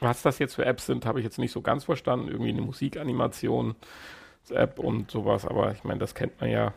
Was 0.00 0.22
das 0.22 0.38
jetzt 0.38 0.54
für 0.54 0.64
Apps 0.64 0.86
sind, 0.86 1.04
habe 1.06 1.18
ich 1.18 1.24
jetzt 1.24 1.38
nicht 1.38 1.50
so 1.52 1.60
ganz 1.62 1.84
verstanden. 1.84 2.28
Irgendwie 2.28 2.50
eine 2.50 2.62
Musikanimation-App 2.62 4.78
und 4.78 5.10
sowas, 5.10 5.44
aber 5.46 5.72
ich 5.72 5.82
meine, 5.82 5.98
das 6.00 6.14
kennt 6.14 6.40
man 6.40 6.50
ja. 6.50 6.72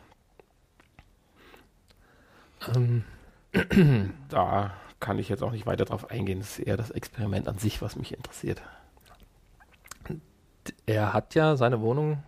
Ähm, 2.76 3.04
Da 4.30 4.74
kann 5.00 5.20
ich 5.20 5.30
jetzt 5.30 5.44
auch 5.44 5.52
nicht 5.52 5.66
weiter 5.66 5.86
drauf 5.86 6.10
eingehen. 6.10 6.40
Das 6.40 6.58
ist 6.58 6.68
eher 6.68 6.78
das 6.78 6.92
Experiment 6.92 7.48
an 7.48 7.58
sich, 7.58 7.82
was 7.82 7.96
mich 7.96 8.14
interessiert. 8.14 8.62
er 10.86 11.14
hat 11.14 11.36
ja 11.36 11.56
seine 11.56 11.82
Wohnung 11.82 12.24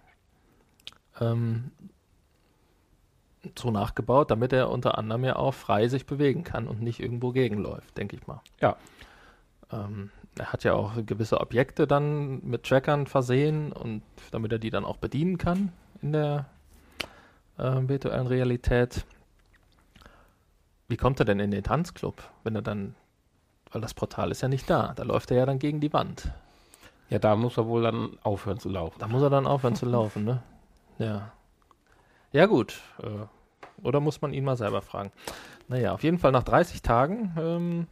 ähm, 1.20 1.72
so 3.58 3.72
nachgebaut, 3.72 4.32
damit 4.32 4.54
er 4.54 4.70
unter 4.70 4.98
anderem 4.98 5.24
ja 5.24 5.36
auch 5.36 5.54
frei 5.54 5.88
sich 5.88 6.06
bewegen 6.06 6.44
kann 6.44 6.68
und 6.68 6.82
nicht 6.82 7.00
irgendwo 7.00 7.32
gegenläuft, 7.32 7.98
denke 7.98 8.16
ich 8.16 8.28
mal. 8.28 8.42
Ja. 8.62 8.78
Ähm, 9.72 10.12
er 10.38 10.54
hat 10.54 10.64
ja 10.64 10.74
auch 10.74 10.94
gewisse 11.06 11.40
Objekte 11.40 11.88
dann 11.88 12.42
mit 12.44 12.64
Trackern 12.64 13.08
versehen 13.08 13.72
und 13.72 14.04
damit 14.32 14.52
er 14.52 14.60
die 14.60 14.70
dann 14.70 14.86
auch 14.86 14.98
bedienen 14.98 15.38
kann 15.38 15.72
in 16.02 16.14
der 16.14 16.46
äh, 17.58 17.88
virtuellen 17.88 18.28
Realität. 18.28 19.06
Wie 20.90 20.98
kommt 20.98 21.20
er 21.20 21.26
denn 21.26 21.40
in 21.40 21.52
den 21.52 21.64
Tanzclub, 21.64 22.22
wenn 22.44 22.56
er 22.56 22.64
dann, 22.64 22.96
weil 23.72 23.80
das 23.80 23.94
Portal 23.94 24.32
ist 24.32 24.42
ja 24.42 24.48
nicht 24.48 24.68
da, 24.70 24.94
da 24.96 25.04
läuft 25.04 25.30
er 25.30 25.38
ja 25.38 25.46
dann 25.46 25.60
gegen 25.60 25.80
die 25.80 25.94
Wand. 25.94 26.32
Ja, 27.10 27.20
da 27.20 27.36
muss 27.36 27.58
er 27.58 27.68
wohl 27.68 27.84
dann 27.84 28.18
aufhören 28.24 28.60
zu 28.60 28.70
laufen. 28.70 28.96
Da 29.00 29.08
muss 29.08 29.22
er 29.22 29.30
dann 29.30 29.46
aufhören 29.48 29.76
zu 29.76 29.86
laufen, 29.86 30.26
ne? 30.26 30.42
Ja. 30.98 31.32
Ja, 32.32 32.48
gut. 32.48 32.82
Äh, 33.02 33.28
oder 33.84 34.00
muss 34.00 34.22
man 34.22 34.34
ihn 34.34 34.44
mal 34.44 34.58
selber 34.58 34.82
fragen? 34.82 35.12
Naja, 35.68 35.94
auf 35.94 36.04
jeden 36.04 36.18
Fall 36.18 36.32
nach 36.32 36.44
30 36.44 36.82
Tagen 36.82 37.34
ähm, 37.38 37.88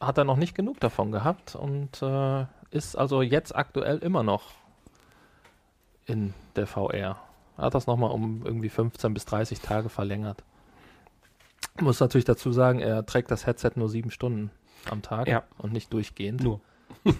hat 0.00 0.16
er 0.16 0.24
noch 0.24 0.36
nicht 0.36 0.54
genug 0.54 0.80
davon 0.80 1.12
gehabt 1.12 1.54
und 1.54 2.02
äh, 2.02 2.46
ist 2.70 2.96
also 2.96 3.20
jetzt 3.20 3.54
aktuell 3.54 3.98
immer 3.98 4.22
noch 4.22 4.52
in 6.06 6.32
der 6.56 6.66
VR. 6.66 7.18
Er 7.56 7.64
hat 7.64 7.74
das 7.74 7.86
nochmal 7.86 8.10
um 8.10 8.44
irgendwie 8.44 8.70
15 8.70 9.12
bis 9.12 9.26
30 9.26 9.60
Tage 9.60 9.90
verlängert. 9.90 10.42
Muss 11.80 11.98
natürlich 12.00 12.24
dazu 12.24 12.52
sagen, 12.52 12.80
er 12.80 13.04
trägt 13.04 13.30
das 13.30 13.46
Headset 13.46 13.72
nur 13.74 13.88
sieben 13.88 14.10
Stunden 14.12 14.50
am 14.88 15.02
Tag 15.02 15.26
Ja. 15.26 15.42
und 15.58 15.72
nicht 15.72 15.92
durchgehend. 15.92 16.42
Nur. 16.42 16.60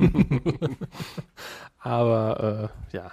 Aber 1.81 2.71
äh, 2.93 2.97
ja. 2.97 3.11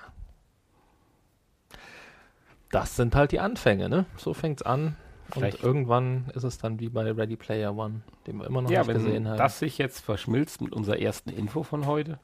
Das 2.70 2.96
sind 2.96 3.16
halt 3.16 3.32
die 3.32 3.40
Anfänge, 3.40 3.90
ne? 3.90 4.06
So 4.18 4.34
fängt's 4.34 4.62
an. 4.62 4.96
Vielleicht- 5.32 5.58
Und 5.58 5.64
irgendwann 5.64 6.30
ist 6.36 6.44
es 6.44 6.58
dann 6.58 6.80
wie 6.80 6.90
bei 6.90 7.10
Ready 7.12 7.36
Player 7.38 7.76
One, 7.76 8.02
den 8.28 8.38
wir 8.38 8.46
immer 8.46 8.62
noch 8.62 8.70
Ja, 8.70 8.80
nicht 8.82 8.88
wenn 8.90 9.04
gesehen 9.04 9.28
haben. 9.28 9.38
das 9.38 9.60
sich 9.60 9.78
jetzt 9.78 10.00
verschmilzt 10.02 10.62
mit 10.62 10.74
unserer 10.74 11.00
ersten 11.00 11.32
Info 11.32 11.64
von 11.64 11.86
heute, 11.88 12.20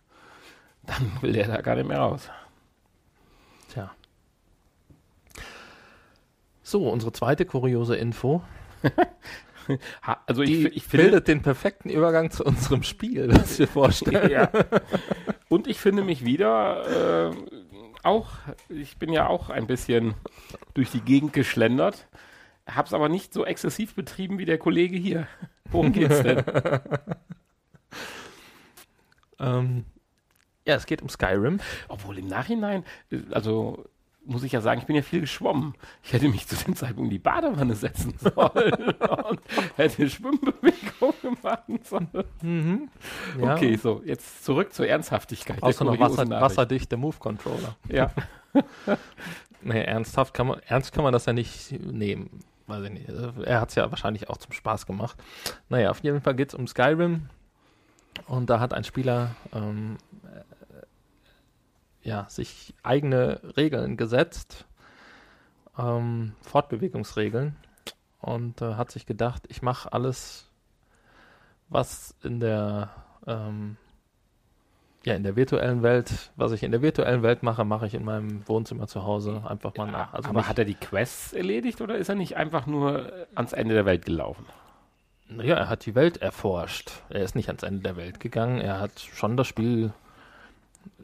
dann 0.83 1.11
will 1.21 1.33
der 1.33 1.47
da 1.47 1.61
gar 1.61 1.75
nicht 1.75 1.87
mehr 1.87 1.99
raus. 1.99 2.29
Tja. 3.69 3.91
So, 6.61 6.87
unsere 6.89 7.13
zweite 7.13 7.45
kuriose 7.45 7.95
Info. 7.95 8.41
Also 10.25 10.43
ich, 10.43 10.63
ich 10.77 10.83
finde, 10.83 11.07
bildet 11.07 11.27
den 11.27 11.41
perfekten 11.41 11.89
Übergang 11.89 12.31
zu 12.31 12.45
unserem 12.45 12.83
Spiel, 12.83 13.27
das 13.27 13.59
wir 13.59 13.67
vorstellen. 13.67 14.31
ja. 14.31 14.49
und 15.49 15.67
ich 15.67 15.77
finde 15.77 16.05
mich 16.05 16.23
wieder 16.23 17.31
äh, 17.31 17.35
auch, 18.03 18.29
ich 18.69 18.95
bin 18.95 19.11
ja 19.11 19.27
auch 19.27 19.49
ein 19.49 19.67
bisschen 19.67 20.13
durch 20.73 20.89
die 20.91 21.01
Gegend 21.01 21.33
geschlendert, 21.33 22.07
hab's 22.65 22.93
aber 22.93 23.09
nicht 23.09 23.33
so 23.33 23.45
exzessiv 23.45 23.93
betrieben 23.93 24.39
wie 24.39 24.45
der 24.45 24.57
Kollege 24.57 24.95
hier. 24.95 25.27
Worum 25.69 25.91
geht's 25.91 26.23
denn? 26.23 26.45
Ähm, 29.39 29.85
ja, 30.65 30.75
es 30.75 30.85
geht 30.85 31.01
um 31.01 31.09
Skyrim. 31.09 31.59
Obwohl 31.87 32.17
im 32.17 32.27
Nachhinein, 32.27 32.83
äh, 33.11 33.19
also 33.31 33.85
muss 34.27 34.43
ich 34.43 34.51
ja 34.51 34.61
sagen, 34.61 34.79
ich 34.81 34.87
bin 34.87 34.95
ja 34.95 35.01
viel 35.01 35.21
geschwommen. 35.21 35.73
Ich 36.03 36.13
hätte 36.13 36.27
mich 36.27 36.47
zu 36.47 36.55
dem 36.55 36.75
Zeitpunkt 36.75 37.05
in 37.07 37.09
die 37.11 37.19
Badewanne 37.19 37.75
setzen 37.75 38.13
sollen 38.19 38.93
und 39.29 39.41
hätte 39.75 40.09
Schwimmbewegungen 40.09 41.37
machen 41.41 41.79
sollen. 41.83 42.09
Mhm. 42.41 42.89
Ja, 43.41 43.55
Okay, 43.55 43.75
so, 43.75 44.01
jetzt 44.05 44.43
zurück 44.45 44.73
zur 44.73 44.87
Ernsthaftigkeit. 44.87 45.63
Außer 45.63 45.85
noch 45.85 45.97
kuriosen 45.97 46.29
Wasser, 46.29 46.41
wasserdichte 46.41 46.97
Move-Controller. 46.97 47.75
Ja, 47.89 48.11
Nee, 49.61 49.83
ernsthaft 49.83 50.33
kann 50.33 50.47
man, 50.47 50.59
ernst 50.67 50.93
kann 50.93 51.03
man 51.03 51.13
das 51.13 51.25
ja 51.25 51.33
nicht 51.33 51.71
nehmen. 51.71 52.41
Weiß 52.67 52.83
ich 52.83 52.91
nicht. 52.91 53.09
Er 53.43 53.61
hat 53.61 53.69
es 53.69 53.75
ja 53.75 53.89
wahrscheinlich 53.89 54.29
auch 54.29 54.37
zum 54.37 54.51
Spaß 54.51 54.85
gemacht. 54.85 55.17
Naja, 55.69 55.89
auf 55.89 55.99
jeden 56.03 56.21
Fall 56.21 56.35
geht 56.35 56.49
es 56.49 56.55
um 56.55 56.67
Skyrim. 56.67 57.29
Und 58.27 58.49
da 58.49 58.59
hat 58.59 58.73
ein 58.73 58.83
Spieler 58.83 59.35
ähm, 59.53 59.97
äh, 60.23 60.46
ja, 62.07 62.25
sich 62.29 62.73
eigene 62.83 63.41
Regeln 63.57 63.97
gesetzt. 63.97 64.65
Ähm, 65.77 66.31
Fortbewegungsregeln. 66.41 67.55
Und 68.21 68.61
äh, 68.61 68.75
hat 68.75 68.91
sich 68.91 69.05
gedacht, 69.05 69.43
ich 69.49 69.61
mache 69.61 69.91
alles, 69.93 70.49
was 71.69 72.15
in 72.23 72.39
der 72.39 72.89
ähm, 73.27 73.77
ja, 75.05 75.13
in 75.15 75.23
der 75.23 75.35
virtuellen 75.35 75.83
Welt, 75.83 76.31
was 76.35 76.51
ich 76.53 76.63
in 76.63 76.71
der 76.71 76.81
virtuellen 76.81 77.23
Welt 77.23 77.43
mache, 77.43 77.63
mache 77.63 77.87
ich 77.87 77.93
in 77.93 78.03
meinem 78.03 78.47
Wohnzimmer 78.47 78.87
zu 78.87 79.03
Hause 79.03 79.43
einfach 79.47 79.75
mal 79.75 79.91
nach. 79.91 80.13
Also 80.13 80.29
aber 80.29 80.47
hat 80.47 80.57
er 80.59 80.65
die 80.65 80.75
Quests 80.75 81.33
erledigt 81.33 81.81
oder 81.81 81.97
ist 81.97 82.09
er 82.09 82.15
nicht 82.15 82.35
einfach 82.35 82.65
nur 82.65 83.11
ans 83.35 83.53
Ende 83.53 83.75
der 83.75 83.85
Welt 83.85 84.05
gelaufen? 84.05 84.45
ja, 85.29 85.55
er 85.55 85.69
hat 85.69 85.85
die 85.85 85.95
Welt 85.95 86.17
erforscht. 86.17 86.91
Er 87.09 87.21
ist 87.21 87.35
nicht 87.35 87.49
ans 87.49 87.63
Ende 87.63 87.81
der 87.81 87.97
Welt 87.97 88.21
gegangen. 88.21 88.61
Er 88.61 88.79
hat 88.79 88.99
schon 88.99 89.35
das 89.35 89.47
Spiel, 89.47 89.91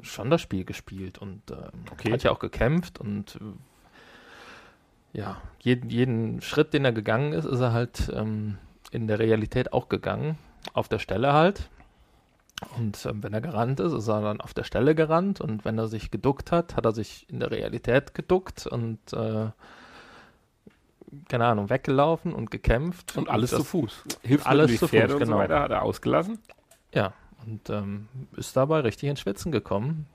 schon 0.02 0.30
das 0.30 0.42
Spiel 0.42 0.66
gespielt 0.66 1.18
und 1.18 1.42
ähm, 1.52 1.86
Okay. 1.92 2.12
hat 2.12 2.24
ja 2.24 2.32
auch 2.32 2.40
gekämpft 2.40 3.00
und 3.00 3.36
äh, 3.36 5.18
ja, 5.20 5.42
jeden, 5.60 5.90
jeden 5.90 6.42
Schritt, 6.42 6.74
den 6.74 6.86
er 6.86 6.92
gegangen 6.92 7.34
ist, 7.34 7.46
ist 7.46 7.60
er 7.60 7.72
halt 7.72 8.12
ähm, 8.14 8.58
in 8.92 9.08
der 9.08 9.20
Realität 9.20 9.72
auch 9.72 9.88
gegangen. 9.88 10.38
Auf 10.74 10.88
der 10.88 11.00
Stelle 11.00 11.34
halt. 11.34 11.70
Und 12.78 13.06
ähm, 13.06 13.22
wenn 13.24 13.34
er 13.34 13.42
gerannt 13.42 13.80
ist, 13.80 13.94
ist 13.94 14.08
er 14.08 14.22
dann 14.22 14.42
auf 14.42 14.54
der 14.54 14.64
Stelle 14.64 14.96
gerannt. 14.96 15.42
Und 15.42 15.66
wenn 15.66 15.78
er 15.78 15.88
sich 15.88 16.10
geduckt 16.10 16.52
hat, 16.52 16.76
hat 16.76 16.86
er 16.86 16.94
sich 16.94 17.30
in 17.30 17.40
der 17.40 17.52
Realität 17.52 18.14
geduckt 18.14 18.66
und 18.66 19.00
äh, 19.14 19.50
keine 21.30 21.46
Ahnung, 21.46 21.70
weggelaufen 21.70 22.34
und 22.34 22.50
gekämpft. 22.50 23.16
Und 23.18 23.30
alles 23.30 23.52
das, 23.52 23.60
zu 23.60 23.66
Fuß. 23.66 24.04
Hilft 24.24 24.48
alles 24.48 24.78
zu 24.78 24.88
Fuß, 24.88 25.14
und 25.14 25.20
genau. 25.20 25.34
so 25.34 25.38
weiter 25.38 25.60
hat 25.60 25.72
er 25.72 25.84
ausgelassen. 25.84 26.40
Ja, 26.94 27.14
Und 27.46 27.70
ähm, 27.70 28.08
ist 28.36 28.56
dabei 28.56 28.80
richtig 28.82 29.10
ins 29.10 29.20
Schwitzen 29.20 29.52
gekommen 29.52 30.08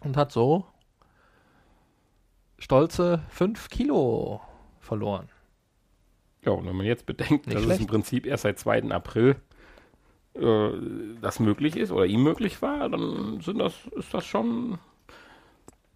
und 0.00 0.16
hat 0.16 0.32
so 0.32 0.66
stolze 2.58 3.22
5 3.28 3.68
Kilo 3.68 4.40
verloren. 4.80 5.28
Ja, 6.42 6.52
und 6.52 6.66
wenn 6.66 6.76
man 6.76 6.86
jetzt 6.86 7.06
bedenkt, 7.06 7.46
Nicht 7.46 7.56
dass 7.56 7.64
schlecht. 7.64 7.80
es 7.80 7.86
im 7.86 7.90
Prinzip 7.90 8.26
erst 8.26 8.44
seit 8.44 8.58
2. 8.58 8.90
April 8.90 9.36
äh, 10.34 10.70
das 11.20 11.40
möglich 11.40 11.76
ist 11.76 11.90
oder 11.90 12.06
ihm 12.06 12.22
möglich 12.22 12.62
war, 12.62 12.88
dann 12.88 13.40
sind 13.40 13.58
das, 13.58 13.74
ist 13.96 14.14
das 14.14 14.24
schon 14.24 14.78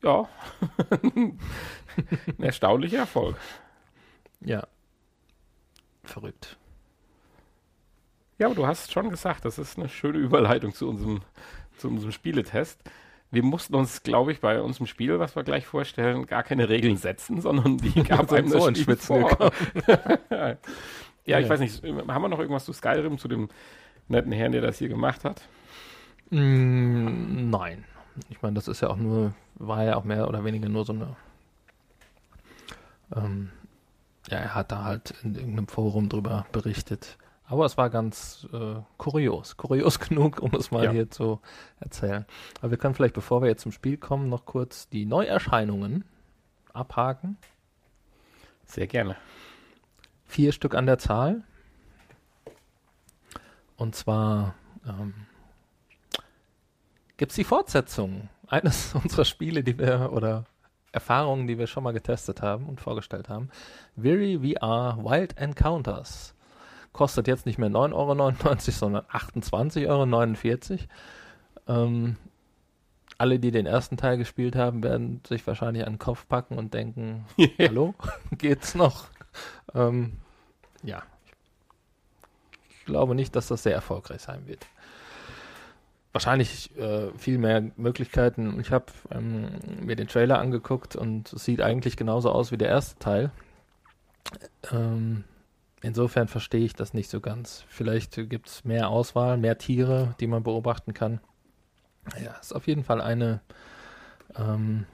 ja 0.02 0.28
ein 1.02 1.38
erstaunlicher 2.38 2.98
Erfolg. 2.98 3.36
Ja. 4.40 4.66
Verrückt. 6.04 6.56
Ja, 8.40 8.46
aber 8.46 8.54
du 8.54 8.66
hast 8.66 8.90
schon 8.90 9.10
gesagt, 9.10 9.44
das 9.44 9.58
ist 9.58 9.78
eine 9.78 9.90
schöne 9.90 10.16
Überleitung 10.16 10.72
zu 10.72 10.88
unserem, 10.88 11.20
zu 11.76 11.88
unserem 11.88 12.10
Spieletest. 12.10 12.80
Wir 13.30 13.42
mussten 13.44 13.74
uns, 13.74 14.02
glaube 14.02 14.32
ich, 14.32 14.40
bei 14.40 14.62
unserem 14.62 14.86
Spiel, 14.86 15.18
was 15.18 15.36
wir 15.36 15.44
gleich 15.44 15.66
vorstellen, 15.66 16.26
gar 16.26 16.42
keine 16.42 16.70
Regeln 16.70 16.96
setzen, 16.96 17.42
sondern 17.42 17.76
die 17.76 18.02
gab 18.02 18.32
einem 18.32 18.48
so 18.48 18.62
Spiel 18.70 18.84
Schwitzen 18.84 19.20
vor. 19.20 19.52
ja, 20.30 21.38
ich 21.38 21.46
Ja. 21.46 21.48
weiß 21.50 21.60
nicht, 21.60 21.84
haben 21.84 22.22
wir 22.22 22.28
noch 22.30 22.38
irgendwas 22.40 22.64
zu 22.64 22.72
Skyrim, 22.72 23.18
zu 23.18 23.28
dem 23.28 23.50
netten 24.08 24.32
Herrn, 24.32 24.52
der 24.52 24.62
das 24.62 24.78
hier 24.78 24.88
gemacht 24.88 25.22
hat? 25.24 25.42
Mm, 26.30 27.50
nein. 27.50 27.84
Ich 28.30 28.40
meine, 28.40 28.54
das 28.54 28.68
ist 28.68 28.80
ja 28.80 28.88
auch 28.88 28.96
nur, 28.96 29.34
war 29.56 29.84
ja 29.84 29.96
auch 29.96 30.04
mehr 30.04 30.26
oder 30.28 30.44
weniger 30.44 30.70
nur 30.70 30.86
so 30.86 30.94
eine. 30.94 31.14
Ähm, 33.14 33.50
ja, 34.28 34.38
er 34.38 34.54
hat 34.54 34.72
da 34.72 34.84
halt 34.84 35.14
in 35.22 35.34
irgendeinem 35.34 35.68
Forum 35.68 36.08
drüber 36.08 36.46
berichtet. 36.52 37.18
Aber 37.50 37.64
es 37.64 37.76
war 37.76 37.90
ganz 37.90 38.46
äh, 38.52 38.76
kurios. 38.96 39.56
Kurios 39.56 39.98
genug, 40.08 40.38
um 40.40 40.54
es 40.54 40.70
mal 40.70 40.84
Ja. 40.84 40.92
hier 40.92 41.10
zu 41.10 41.40
erzählen. 41.80 42.24
Aber 42.60 42.70
wir 42.70 42.78
können 42.78 42.94
vielleicht, 42.94 43.14
bevor 43.14 43.42
wir 43.42 43.48
jetzt 43.48 43.62
zum 43.62 43.72
Spiel 43.72 43.96
kommen, 43.96 44.28
noch 44.28 44.44
kurz 44.44 44.88
die 44.88 45.04
Neuerscheinungen 45.04 46.04
abhaken. 46.72 47.36
Sehr 48.64 48.86
gerne. 48.86 49.16
Vier 50.26 50.52
Stück 50.52 50.76
an 50.76 50.86
der 50.86 50.98
Zahl. 50.98 51.42
Und 53.76 53.96
zwar 53.96 54.54
ähm, 54.86 55.26
gibt 57.16 57.32
es 57.32 57.36
die 57.36 57.42
Fortsetzung 57.44 58.28
eines 58.46 58.94
unserer 58.94 59.24
Spiele, 59.24 59.64
die 59.64 59.76
wir 59.76 60.12
oder 60.12 60.44
Erfahrungen, 60.92 61.48
die 61.48 61.58
wir 61.58 61.66
schon 61.66 61.82
mal 61.82 61.92
getestet 61.92 62.42
haben 62.42 62.66
und 62.66 62.80
vorgestellt 62.80 63.28
haben. 63.28 63.50
Viri 63.96 64.38
VR 64.54 64.98
Wild 65.02 65.36
Encounters. 65.36 66.34
Kostet 66.92 67.28
jetzt 67.28 67.46
nicht 67.46 67.58
mehr 67.58 67.70
9,99 67.70 67.94
Euro, 67.94 68.56
sondern 68.70 69.04
28,49 69.04 70.78
Euro. 70.78 71.86
Ähm, 71.86 72.16
alle, 73.20 73.38
die 73.38 73.50
den 73.50 73.66
ersten 73.66 73.96
Teil 73.96 74.16
gespielt 74.16 74.56
haben, 74.56 74.82
werden 74.82 75.20
sich 75.28 75.46
wahrscheinlich 75.46 75.86
an 75.86 75.94
den 75.94 75.98
Kopf 75.98 76.26
packen 76.26 76.56
und 76.56 76.72
denken, 76.72 77.26
hallo, 77.58 77.94
geht's 78.38 78.74
noch? 78.74 79.08
Ähm, 79.74 80.14
ja. 80.82 81.02
Ich 82.70 82.86
glaube 82.86 83.14
nicht, 83.14 83.36
dass 83.36 83.48
das 83.48 83.62
sehr 83.62 83.74
erfolgreich 83.74 84.22
sein 84.22 84.46
wird. 84.46 84.66
Wahrscheinlich 86.12 86.76
äh, 86.76 87.12
viel 87.18 87.38
mehr 87.38 87.70
Möglichkeiten. 87.76 88.58
Ich 88.58 88.72
habe 88.72 88.86
ähm, 89.12 89.50
mir 89.80 89.96
den 89.96 90.08
Trailer 90.08 90.38
angeguckt 90.38 90.96
und 90.96 91.32
es 91.32 91.44
sieht 91.44 91.60
eigentlich 91.60 91.96
genauso 91.96 92.32
aus 92.32 92.50
wie 92.50 92.58
der 92.58 92.68
erste 92.68 92.98
Teil. 92.98 93.30
Ähm, 94.72 95.24
insofern 95.82 96.28
verstehe 96.28 96.64
ich 96.64 96.74
das 96.74 96.94
nicht 96.94 97.10
so 97.10 97.20
ganz. 97.20 97.64
Vielleicht 97.68 98.14
gibt 98.28 98.48
es 98.48 98.64
mehr 98.64 98.88
Auswahl, 98.88 99.36
mehr 99.36 99.58
Tiere, 99.58 100.14
die 100.20 100.26
man 100.26 100.42
beobachten 100.42 100.94
kann. 100.94 101.20
Ja, 102.22 102.32
ist 102.32 102.54
auf 102.54 102.66
jeden 102.66 102.84
Fall 102.84 103.00
eine 103.00 103.40
ähm, 104.36 104.86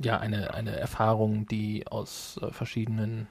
ja, 0.00 0.18
eine, 0.18 0.54
eine 0.54 0.76
Erfahrung, 0.76 1.46
die 1.46 1.86
aus 1.86 2.38
äh, 2.42 2.50
verschiedenen 2.50 3.28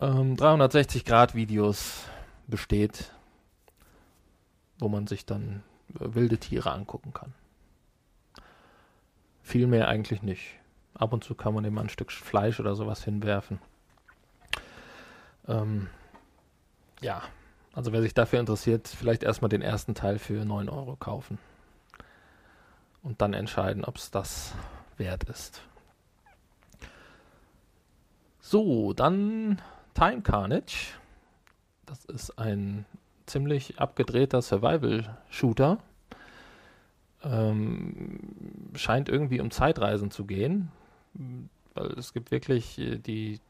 ähm, 0.00 0.36
360-Grad-Videos 0.36 2.04
besteht, 2.46 3.12
wo 4.78 4.88
man 4.88 5.06
sich 5.06 5.26
dann 5.26 5.62
äh, 5.94 6.14
wilde 6.14 6.38
Tiere 6.38 6.72
angucken 6.72 7.12
kann. 7.12 7.32
Viel 9.42 9.66
mehr 9.66 9.88
eigentlich 9.88 10.22
nicht. 10.22 10.56
Ab 10.94 11.12
und 11.12 11.24
zu 11.24 11.34
kann 11.34 11.54
man 11.54 11.72
mal 11.72 11.82
ein 11.82 11.88
Stück 11.88 12.12
Fleisch 12.12 12.60
oder 12.60 12.74
sowas 12.74 13.04
hinwerfen. 13.04 13.58
Ähm, 15.50 15.88
ja, 17.00 17.22
also 17.72 17.92
wer 17.92 18.02
sich 18.02 18.14
dafür 18.14 18.40
interessiert, 18.40 18.88
vielleicht 18.88 19.22
erstmal 19.22 19.48
den 19.48 19.62
ersten 19.62 19.94
Teil 19.94 20.18
für 20.18 20.44
9 20.44 20.68
Euro 20.68 20.96
kaufen. 20.96 21.38
Und 23.02 23.20
dann 23.22 23.32
entscheiden, 23.32 23.84
ob 23.84 23.96
es 23.96 24.10
das 24.10 24.54
wert 24.96 25.24
ist. 25.24 25.62
So, 28.40 28.92
dann 28.92 29.60
Time 29.94 30.22
Carnage. 30.22 30.94
Das 31.86 32.04
ist 32.04 32.38
ein 32.38 32.84
ziemlich 33.26 33.78
abgedrehter 33.78 34.42
Survival-Shooter. 34.42 35.78
Ähm, 37.22 38.18
scheint 38.74 39.08
irgendwie 39.08 39.40
um 39.40 39.50
Zeitreisen 39.50 40.10
zu 40.10 40.24
gehen, 40.24 40.70
weil 41.74 41.90
es 41.92 42.12
gibt 42.12 42.30
wirklich 42.30 42.78
äh, 42.78 42.96
die 42.96 43.40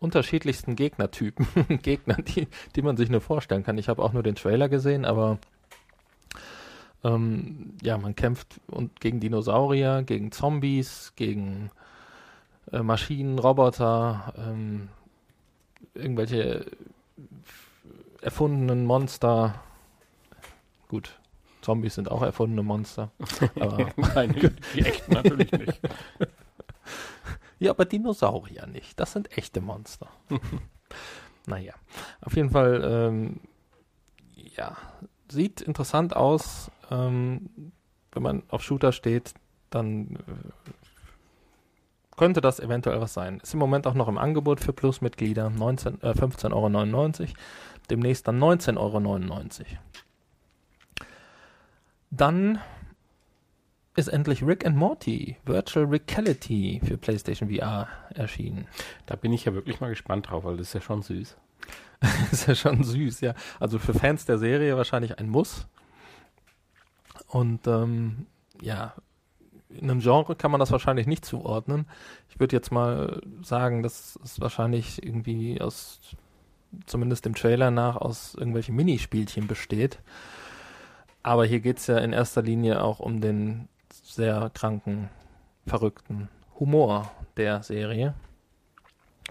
unterschiedlichsten 0.00 0.76
Gegnertypen, 0.76 1.46
Gegner, 1.82 2.14
die, 2.14 2.48
die 2.76 2.82
man 2.82 2.96
sich 2.96 3.10
nur 3.10 3.20
vorstellen 3.20 3.64
kann. 3.64 3.78
Ich 3.78 3.88
habe 3.88 4.02
auch 4.02 4.12
nur 4.12 4.22
den 4.22 4.34
Trailer 4.34 4.68
gesehen, 4.68 5.04
aber 5.04 5.38
ähm, 7.04 7.74
ja, 7.82 7.98
man 7.98 8.14
kämpft 8.14 8.60
und 8.68 9.00
gegen 9.00 9.20
Dinosaurier, 9.20 10.02
gegen 10.02 10.32
Zombies, 10.32 11.12
gegen 11.16 11.70
äh, 12.72 12.82
Maschinen, 12.82 13.38
Roboter, 13.38 14.34
ähm, 14.36 14.88
irgendwelche 15.94 16.66
erfundenen 18.20 18.84
Monster. 18.84 19.54
Gut, 20.88 21.18
Zombies 21.60 21.94
sind 21.94 22.10
auch 22.10 22.22
erfundene 22.22 22.62
Monster. 22.62 23.10
aber, 23.60 23.90
Nein, 23.96 24.34
die, 24.74 24.80
echten 24.80 25.12
natürlich 25.12 25.52
nicht. 25.52 25.80
ja, 27.58 27.70
aber 27.70 27.84
Dinosaurier 27.84 28.66
nicht. 28.66 28.98
Das 29.00 29.12
sind 29.12 29.36
echte 29.36 29.60
Monster. 29.60 30.08
naja, 31.46 31.74
auf 32.20 32.36
jeden 32.36 32.50
Fall, 32.50 32.82
ähm, 32.84 33.40
ja, 34.34 34.76
sieht 35.28 35.60
interessant 35.60 36.14
aus. 36.14 36.70
Ähm, 36.90 37.72
wenn 38.12 38.22
man 38.22 38.42
auf 38.48 38.62
Shooter 38.62 38.92
steht, 38.92 39.34
dann 39.70 40.16
äh, 40.16 40.70
könnte 42.16 42.40
das 42.40 42.60
eventuell 42.60 43.00
was 43.00 43.14
sein. 43.14 43.40
Ist 43.40 43.54
im 43.54 43.60
Moment 43.60 43.86
auch 43.86 43.94
noch 43.94 44.08
im 44.08 44.18
Angebot 44.18 44.60
für 44.60 44.72
Plus-Mitglieder. 44.72 45.50
19, 45.50 46.02
äh, 46.02 46.10
15,99 46.10 47.20
Euro. 47.20 47.32
Demnächst 47.90 48.28
dann 48.28 48.38
19,99 48.38 48.76
Euro. 48.78 49.78
Dann 52.10 52.60
ist 53.98 54.08
endlich 54.08 54.46
Rick 54.46 54.64
and 54.64 54.76
Morty 54.76 55.36
Virtual 55.44 55.84
Reality 55.84 56.80
für 56.84 56.96
PlayStation 56.96 57.50
VR 57.50 57.88
erschienen. 58.14 58.68
Da 59.06 59.16
bin 59.16 59.32
ich 59.32 59.44
ja 59.44 59.54
wirklich 59.54 59.80
mal 59.80 59.90
gespannt 59.90 60.30
drauf, 60.30 60.44
weil 60.44 60.56
das 60.56 60.68
ist 60.68 60.74
ja 60.74 60.80
schon 60.80 61.02
süß. 61.02 61.36
ist 62.32 62.46
ja 62.46 62.54
schon 62.54 62.84
süß, 62.84 63.20
ja. 63.22 63.34
Also 63.58 63.80
für 63.80 63.92
Fans 63.92 64.24
der 64.24 64.38
Serie 64.38 64.76
wahrscheinlich 64.76 65.18
ein 65.18 65.28
Muss. 65.28 65.66
Und 67.26 67.66
ähm, 67.66 68.26
ja, 68.62 68.94
in 69.68 69.90
einem 69.90 69.98
Genre 69.98 70.36
kann 70.36 70.52
man 70.52 70.60
das 70.60 70.70
wahrscheinlich 70.70 71.08
nicht 71.08 71.24
zuordnen. 71.24 71.86
Ich 72.30 72.38
würde 72.38 72.54
jetzt 72.54 72.70
mal 72.70 73.20
sagen, 73.42 73.82
dass 73.82 74.16
es 74.22 74.40
wahrscheinlich 74.40 75.04
irgendwie 75.04 75.60
aus, 75.60 75.98
zumindest 76.86 77.24
dem 77.24 77.34
Trailer 77.34 77.72
nach, 77.72 77.96
aus 77.96 78.36
irgendwelchen 78.36 78.76
Minispielchen 78.76 79.48
besteht. 79.48 79.98
Aber 81.24 81.44
hier 81.44 81.58
geht 81.58 81.78
es 81.78 81.88
ja 81.88 81.98
in 81.98 82.12
erster 82.12 82.42
Linie 82.42 82.80
auch 82.80 83.00
um 83.00 83.20
den 83.20 83.68
sehr 84.18 84.50
kranken, 84.52 85.10
verrückten 85.64 86.28
Humor 86.58 87.08
der 87.36 87.62
Serie. 87.62 88.14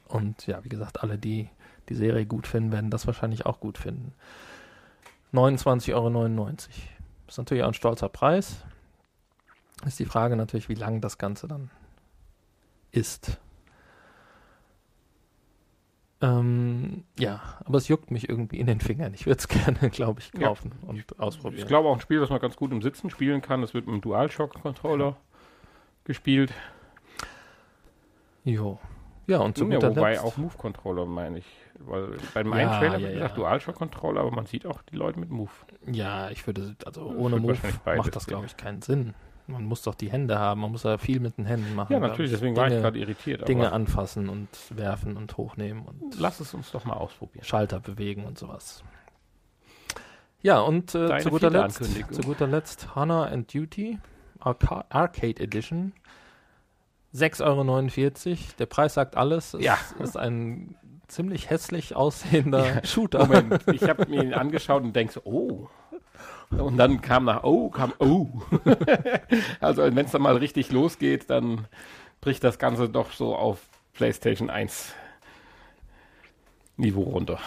Und 0.07 0.47
ja, 0.47 0.63
wie 0.63 0.69
gesagt, 0.69 1.03
alle, 1.03 1.17
die 1.17 1.49
die 1.89 1.95
Serie 1.95 2.25
gut 2.25 2.47
finden, 2.47 2.71
werden 2.71 2.89
das 2.89 3.05
wahrscheinlich 3.05 3.45
auch 3.45 3.59
gut 3.59 3.77
finden. 3.77 4.13
29,99 5.33 5.93
Euro. 5.93 6.55
Ist 7.27 7.37
natürlich 7.37 7.63
auch 7.63 7.67
ein 7.67 7.73
stolzer 7.73 8.07
Preis. 8.07 8.63
Ist 9.85 9.99
die 9.99 10.05
Frage 10.05 10.37
natürlich, 10.37 10.69
wie 10.69 10.75
lang 10.75 11.01
das 11.01 11.17
Ganze 11.17 11.49
dann 11.49 11.69
ist. 12.91 13.41
Ähm, 16.19 17.03
ja, 17.19 17.41
aber 17.63 17.77
es 17.77 17.87
juckt 17.87 18.09
mich 18.09 18.27
irgendwie 18.27 18.59
in 18.59 18.65
den 18.65 18.79
Fingern. 18.79 19.13
Ich 19.13 19.25
würde 19.27 19.37
es 19.39 19.47
gerne, 19.47 19.89
glaube 19.91 20.19
ich, 20.19 20.31
Ja. 20.33 20.47
kaufen 20.47 20.71
und 20.87 21.19
ausprobieren. 21.19 21.61
Ich 21.61 21.67
glaube 21.67 21.89
auch 21.89 21.93
ein 21.93 22.01
Spiel, 22.01 22.19
das 22.19 22.29
man 22.29 22.39
ganz 22.39 22.55
gut 22.55 22.71
im 22.71 22.81
Sitzen 22.81 23.09
spielen 23.09 23.41
kann. 23.41 23.61
Das 23.61 23.73
wird 23.73 23.85
mit 23.85 23.93
dem 23.95 24.01
DualShock-Controller 24.01 25.15
gespielt. 26.05 26.51
Jo. 28.43 28.79
Ja, 29.27 29.39
und 29.39 29.57
zu 29.57 29.65
ja, 29.65 29.75
guter 29.75 29.95
wobei 29.95 30.11
Letzt. 30.13 30.23
auch 30.23 30.37
Move-Controller, 30.37 31.05
meine 31.05 31.39
ich. 31.39 31.45
Weil 31.79 32.15
beim 32.33 32.47
Ja, 32.47 32.53
einen 32.53 32.69
Trailer 32.79 32.97
ja, 32.97 33.01
wird 33.01 33.13
gesagt 33.13 33.31
ja. 33.31 33.35
Dual-Shock-Controller, 33.43 34.21
aber 34.21 34.31
man 34.31 34.45
sieht 34.45 34.65
auch 34.65 34.81
die 34.83 34.95
Leute 34.95 35.19
mit 35.19 35.29
Move. 35.29 35.51
Ja, 35.85 36.29
ich 36.29 36.47
würde, 36.47 36.75
also 36.85 37.05
ohne 37.11 37.37
Move 37.37 37.57
macht 37.85 38.15
das, 38.15 38.25
glaube 38.25 38.45
ich, 38.45 38.55
keinen 38.55 38.81
Sinn. 38.81 39.13
Man 39.47 39.63
muss 39.65 39.81
doch 39.81 39.95
die 39.95 40.11
Hände 40.11 40.37
haben, 40.37 40.59
man 40.61 40.71
muss 40.71 40.83
ja 40.83 40.97
viel 40.97 41.19
mit 41.21 41.37
den 41.37 41.45
Händen 41.45 41.73
machen. 41.73 41.93
Ja, 41.93 41.99
natürlich, 41.99 42.31
ich. 42.31 42.37
deswegen 42.37 42.55
war 42.57 42.65
ich 42.65 42.71
Dinge, 42.71 42.81
gerade 42.81 42.99
irritiert. 42.99 43.47
Dinge 43.47 43.71
anfassen 43.71 44.27
und 44.27 44.49
werfen 44.69 45.15
und 45.15 45.37
hochnehmen 45.37 45.85
und 45.85 46.19
lass 46.19 46.39
es 46.41 46.53
uns 46.53 46.71
doch 46.71 46.83
mal 46.83 46.95
ausprobieren. 46.95 47.45
Schalter 47.45 47.79
bewegen 47.79 48.25
und 48.25 48.37
sowas. 48.37 48.83
Ja, 50.41 50.59
und 50.59 50.93
äh, 50.95 51.19
zu, 51.19 51.29
guter 51.29 51.49
Letzt, 51.49 51.83
zu 52.13 52.21
guter 52.21 52.45
Letzt 52.47 52.95
Honor 52.95 53.27
and 53.27 53.51
Duty 53.53 53.99
Arca 54.39 54.85
Arcade 54.89 55.41
Edition. 55.41 55.93
6,49 57.15 57.41
Euro. 58.31 58.37
Der 58.59 58.65
Preis 58.65 58.93
sagt 58.93 59.15
alles. 59.17 59.53
Es 59.53 59.63
Ja. 59.63 59.77
ist 59.99 60.17
ein 60.17 60.75
ziemlich 61.07 61.49
hässlich 61.49 61.95
aussehender 61.95 62.65
Ja. 62.75 62.85
Shooter. 62.85 63.19
Moment, 63.19 63.63
ich 63.71 63.83
habe 63.83 64.05
mir 64.07 64.23
ihn 64.23 64.33
angeschaut 64.33 64.83
und 64.83 64.95
denk 64.95 65.11
so, 65.11 65.21
oh. 65.23 65.69
Und 66.49 66.77
dann 66.77 67.01
kam 67.01 67.25
nach 67.25 67.43
oh, 67.43 67.69
kam 67.69 67.93
oh. 67.99 68.27
also 69.59 69.83
wenn 69.83 70.05
es 70.05 70.11
dann 70.11 70.21
mal 70.21 70.37
richtig 70.37 70.71
losgeht, 70.71 71.29
dann 71.29 71.67
bricht 72.21 72.43
das 72.43 72.57
Ganze 72.57 72.89
doch 72.89 73.11
so 73.11 73.35
auf 73.35 73.59
PlayStation 73.93 74.49
1 74.49 74.93
Niveau 76.77 77.01
runter. 77.01 77.39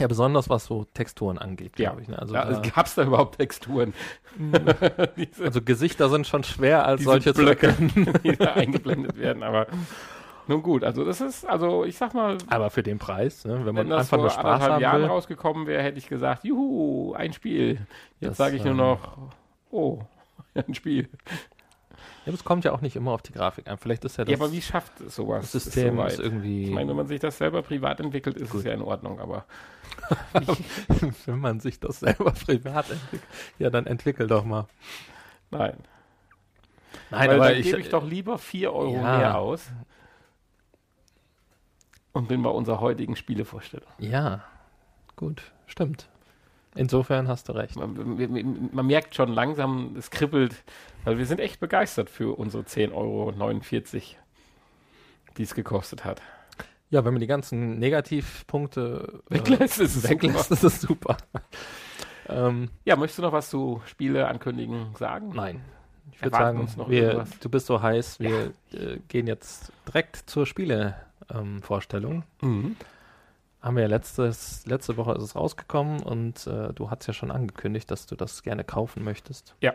Ja, 0.00 0.06
besonders 0.06 0.48
was 0.48 0.64
so 0.64 0.86
Texturen 0.94 1.36
angeht, 1.36 1.78
Ja, 1.78 1.90
glaube 1.90 2.02
ich. 2.02 2.08
Ne? 2.08 2.18
Also, 2.18 2.34
ja, 2.34 2.46
da, 2.46 2.60
gab 2.60 2.86
es 2.86 2.94
da 2.94 3.02
überhaupt 3.02 3.36
Texturen? 3.36 3.92
Also 5.40 5.60
Gesichter 5.62 6.08
sind 6.08 6.26
schon 6.26 6.42
schwer 6.42 6.86
als 6.86 7.02
solche 7.04 7.34
Blöcke, 7.34 7.74
die 8.24 8.36
da 8.36 8.54
eingeblendet 8.54 9.18
werden, 9.18 9.42
aber 9.42 9.66
nun 10.46 10.62
gut, 10.62 10.84
also 10.84 11.04
das 11.04 11.20
ist, 11.20 11.44
also 11.46 11.84
ich 11.84 11.96
sag 11.96 12.14
mal, 12.14 12.36
Aber 12.48 12.70
für 12.70 12.82
den 12.82 12.98
Preis, 12.98 13.44
ne? 13.44 13.54
wenn 13.58 13.66
wenn 13.66 13.74
man 13.74 13.88
das 13.90 14.00
einfach 14.00 14.16
nur 14.18 14.30
Spaß 14.30 14.62
haben 14.62 14.80
Jahren 14.82 15.02
will. 15.02 15.08
rausgekommen 15.08 15.66
wäre, 15.66 15.82
hätte 15.82 15.98
ich 15.98 16.08
gesagt, 16.08 16.44
juhu, 16.44 17.12
ein 17.14 17.32
Spiel. 17.32 17.86
Jetzt 18.20 18.30
Das, 18.32 18.36
sage 18.38 18.56
ich 18.56 18.64
nur 18.64 18.72
ähm, 18.72 18.78
noch, 18.78 19.16
oh, 19.70 20.00
ein 20.54 20.74
Spiel. 20.74 21.08
Ja, 22.26 22.32
es 22.34 22.44
kommt 22.44 22.64
ja 22.64 22.72
auch 22.72 22.80
nicht 22.82 22.96
immer 22.96 23.12
auf 23.12 23.22
die 23.22 23.32
Grafik 23.32 23.68
an. 23.68 23.78
Vielleicht 23.78 24.04
ist 24.04 24.16
ja 24.18 24.24
das, 24.24 24.32
ja, 24.32 24.38
aber 24.38 24.52
wie 24.52 24.60
schafft 24.60 25.00
es 25.00 25.14
sowas? 25.16 25.52
das 25.52 25.64
System 25.64 25.98
ist 26.00 26.18
irgendwie, 26.18 26.64
Ich 26.64 26.70
meine, 26.70 26.88
wenn 26.90 26.96
man 26.96 27.06
sich 27.06 27.20
das 27.20 27.38
selber 27.38 27.62
privat 27.62 28.00
entwickelt, 28.00 28.36
ist 28.36 28.52
es 28.52 28.64
ja 28.64 28.72
in 28.72 28.82
Ordnung, 28.82 29.20
aber 29.20 29.44
wenn 31.26 31.38
man 31.38 31.60
sich 31.60 31.80
das 31.80 32.00
selber 32.00 32.32
privat 32.32 32.90
entwickelt. 32.90 33.22
Ja, 33.58 33.70
dann 33.70 33.86
entwickel 33.86 34.26
doch 34.26 34.44
mal. 34.44 34.66
nein. 35.50 35.74
Nein, 37.10 37.28
Weil 37.28 37.36
aber 37.36 37.48
dann 37.50 37.58
ich, 37.58 37.64
gebe 37.66 37.80
ich 37.80 37.88
doch 37.88 38.04
lieber 38.04 38.38
4 38.38 38.72
Euro 38.72 38.94
Ja. 38.94 39.18
mehr 39.18 39.38
aus 39.38 39.68
und 42.12 42.28
bin 42.28 42.42
bei 42.42 42.50
unserer 42.50 42.80
heutigen 42.80 43.16
Spielevorstellung. 43.16 43.88
Ja, 43.98 44.42
gut, 45.16 45.42
stimmt. 45.66 46.08
Insofern 46.76 47.26
hast 47.26 47.48
du 47.48 47.52
recht. 47.52 47.76
Man, 47.76 47.94
man, 47.94 48.70
man 48.72 48.86
merkt 48.86 49.14
schon 49.16 49.32
langsam, 49.32 49.96
es 49.96 50.10
kribbelt, 50.10 50.62
weil 51.04 51.18
wir 51.18 51.26
sind 51.26 51.40
echt 51.40 51.58
begeistert 51.58 52.08
für 52.08 52.38
unsere 52.38 52.62
10,49 52.62 52.92
Euro, 52.94 53.32
die 55.36 55.42
es 55.42 55.54
gekostet 55.54 56.04
hat. 56.04 56.22
Ja, 56.90 57.04
wenn 57.04 57.12
man 57.12 57.20
die 57.20 57.26
ganzen 57.26 57.78
Negativpunkte 57.78 59.20
äh, 59.30 59.34
Weglässt, 59.34 59.80
ist 59.80 59.96
es 59.96 60.08
weglässt, 60.08 60.48
super. 60.48 60.54
ist 60.54 60.62
es 60.64 60.80
super. 60.80 61.16
ähm, 62.28 62.68
Ja, 62.84 62.96
möchtest 62.96 63.18
du 63.18 63.22
noch 63.22 63.32
was 63.32 63.50
zu 63.50 63.80
Spiele 63.86 64.26
ankündigen 64.28 64.94
sagen? 64.96 65.30
nein. 65.34 65.60
Ich 66.12 66.22
würde 66.22 66.36
sagen, 66.36 66.60
uns 66.60 66.76
noch 66.76 66.88
wir, 66.88 67.24
du 67.40 67.48
bist 67.48 67.66
so 67.66 67.82
heiß, 67.82 68.20
wir 68.20 68.52
äh, 68.72 68.98
gehen 69.08 69.26
jetzt 69.26 69.72
direkt 69.86 70.16
zur 70.16 70.46
Spiele-Vorstellung. 70.46 72.24
Mhm. 72.40 72.76
Haben 73.62 73.76
wir 73.76 73.82
ja 73.82 73.88
letztes, 73.88 74.66
letzte 74.66 74.96
Woche 74.96 75.12
ist 75.12 75.22
es 75.22 75.36
rausgekommen 75.36 76.02
und 76.02 76.46
äh, 76.46 76.72
du 76.72 76.90
hast 76.90 77.06
ja 77.06 77.12
schon 77.12 77.30
angekündigt, 77.30 77.90
dass 77.90 78.06
du 78.06 78.16
das 78.16 78.42
gerne 78.42 78.64
kaufen 78.64 79.04
möchtest. 79.04 79.54
Ja. 79.60 79.74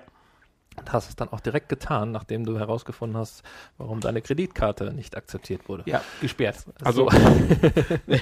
Und 0.78 0.92
hast 0.92 1.08
es 1.08 1.16
dann 1.16 1.30
auch 1.30 1.40
direkt 1.40 1.70
getan, 1.70 2.12
nachdem 2.12 2.46
du 2.46 2.58
herausgefunden 2.60 3.18
hast, 3.18 3.44
warum 3.78 4.02
deine 4.02 4.22
Kreditkarte 4.22 4.92
nicht 4.92 5.16
akzeptiert 5.16 5.70
wurde. 5.70 5.84
Ja, 5.86 6.02
gesperrt. 6.20 6.66
Also, 6.84 7.10
So. 7.10 7.18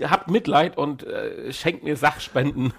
habt 0.08 0.30
Mitleid 0.30 0.78
und 0.78 1.02
äh, 1.02 1.52
schenkt 1.52 1.84
mir 1.84 1.96
Sachspenden. 1.96 2.72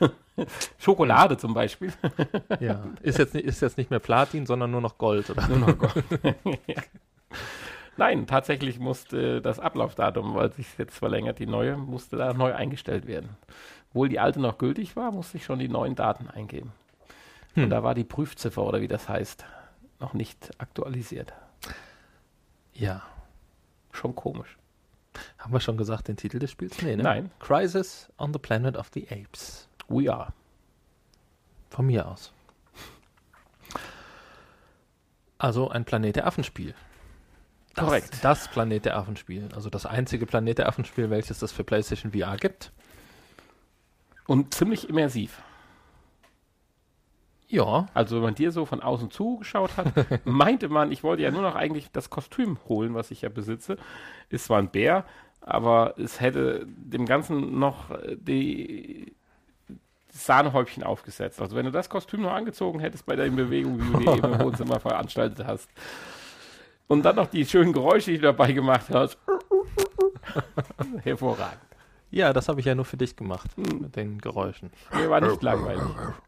Schokolade 0.80 1.38
zum 1.38 1.54
Beispiel. 1.54 1.92
ja. 2.60 2.84
Ist 3.02 3.18
jetzt, 3.18 3.34
nicht- 3.34 3.46
ist 3.46 3.62
jetzt 3.62 3.78
nicht 3.78 3.90
mehr 3.90 4.00
Platin, 4.00 4.46
sondern 4.46 4.72
nur 4.72 4.82
noch 4.82 4.98
Gold, 4.98 5.30
oder? 5.30 5.48
Nur 5.48 5.58
noch 5.60 5.78
Gold. 5.78 6.04
Nein, 7.98 8.28
tatsächlich 8.28 8.80
musste 8.80 9.42
das 9.42 9.60
Ablaufdatum, 9.60 10.34
weil 10.36 10.54
sich 10.54 10.68
jetzt 10.78 10.98
verlängert, 10.98 11.40
die 11.40 11.46
neue, 11.46 11.76
musste 11.76 12.16
da 12.16 12.34
neu 12.34 12.54
eingestellt 12.54 13.08
werden. 13.08 13.30
Obwohl 13.90 14.08
die 14.08 14.20
alte 14.20 14.40
noch 14.40 14.58
gültig 14.58 14.96
war, 14.96 15.12
musste 15.12 15.38
ich 15.38 15.44
schon 15.46 15.60
die 15.60 15.68
neuen 15.68 15.96
Daten 15.96 16.30
eingeben. 16.30 16.72
Und 17.56 17.64
Hm. 17.64 17.70
da 17.70 17.84
war 17.84 17.96
die 17.96 18.04
Prüfziffer 18.06 18.64
oder 18.64 18.80
wie 18.82 18.88
das 18.88 19.10
heißt, 19.10 19.44
noch 20.00 20.14
nicht 20.14 20.52
aktualisiert. 20.60 21.34
Ja. 22.74 23.02
Schon 23.92 24.16
komisch. 24.16 24.58
Haben 25.40 25.52
wir 25.52 25.60
schon 25.60 25.76
gesagt, 25.76 26.08
den 26.08 26.16
Titel 26.16 26.40
des 26.40 26.52
Spiels? 26.52 26.82
Nee, 26.82 26.96
ne? 26.96 27.04
Nein. 27.04 27.32
Crisis 27.40 28.10
on 28.18 28.32
the 28.32 28.40
Planet 28.40 28.78
of 28.78 28.90
the 28.94 29.08
Apes. 29.12 29.68
We 29.90 30.12
are. 30.12 30.34
Von 31.70 31.88
mir 31.88 32.08
aus. 32.08 32.32
Also 35.38 35.70
ein 35.70 35.86
Planet 35.86 36.18
der 36.18 36.28
Affen-Spiel. 36.28 36.76
Das, 37.74 37.86
Korrekt. 37.86 38.20
Das 38.24 38.48
Planet 38.50 38.86
der 38.86 38.98
Affen-Spiel. 38.98 39.50
Also 39.56 39.70
das 39.70 39.86
einzige 39.86 40.26
Planet 40.26 40.58
der 40.58 40.68
Affen-Spiel, 40.68 41.10
welches 41.10 41.42
es 41.42 41.52
für 41.52 41.64
PlayStation 41.64 42.12
VR 42.12 42.38
gibt. 42.38 42.72
Und 44.28 44.54
ziemlich 44.54 44.90
immersiv. 44.90 45.42
Ja. 47.48 47.88
Also 47.94 48.18
wenn 48.18 48.24
man 48.24 48.36
dir 48.36 48.52
so 48.52 48.66
von 48.66 48.82
außen 48.82 49.10
zugeschaut 49.10 49.78
hat, 49.78 49.94
meinte 50.26 50.70
man, 50.70 50.92
ich 50.92 51.04
wollte 51.04 51.24
ja 51.24 51.32
nur 51.32 51.42
noch 51.42 51.56
eigentlich 51.56 51.92
das 51.92 52.10
Kostüm 52.10 52.60
holen, 52.68 52.94
was 52.94 53.12
ich 53.12 53.22
ja 53.22 53.30
besitze. 53.30 53.78
Ist 54.30 54.46
zwar 54.46 54.60
ein 54.60 54.70
Bär, 54.70 55.06
aber 55.42 55.98
es 55.98 56.20
hätte 56.20 56.68
dem 56.68 57.06
Ganzen 57.06 57.58
noch 57.58 57.92
äh, 57.92 58.18
die 58.18 59.16
Sahnehäubchen 60.12 60.84
aufgesetzt. 60.84 61.42
Also 61.42 61.56
wenn 61.56 61.66
du 61.66 61.72
das 61.72 61.90
Kostüm 61.90 62.22
noch 62.22 62.34
angezogen 62.34 62.80
hättest 62.80 63.06
bei 63.06 63.16
deinen 63.16 63.36
Bewegungen, 63.36 63.80
wie 63.80 63.94
du 63.94 64.00
die 64.00 64.18
eben 64.18 64.34
im 64.34 64.40
Wohnzimmer 64.44 64.80
veranstaltet 64.80 65.46
hast. 65.46 65.70
Und 66.88 67.04
dann 67.04 67.16
noch 67.16 67.28
die 67.28 67.46
schönen 67.46 67.72
Geräusche, 67.72 68.12
die 68.12 68.18
du 68.18 68.24
dabei 68.24 68.52
gemacht 68.52 68.88
hast. 68.92 69.18
Hervorragend. 71.04 71.62
Ja, 72.12 72.34
das 72.34 72.50
habe 72.50 72.60
ich 72.60 72.66
ja 72.66 72.74
nur 72.74 72.86
für 72.86 72.98
dich 72.98 73.16
gemacht. 73.16 73.52
Hm. 73.56 73.82
Mit 73.82 73.96
den 73.96 74.18
Geräuschen. 74.18 74.72
Mir 74.94 75.10
war 75.10 75.22
nicht 75.22 75.44
langweilig. 75.44 75.84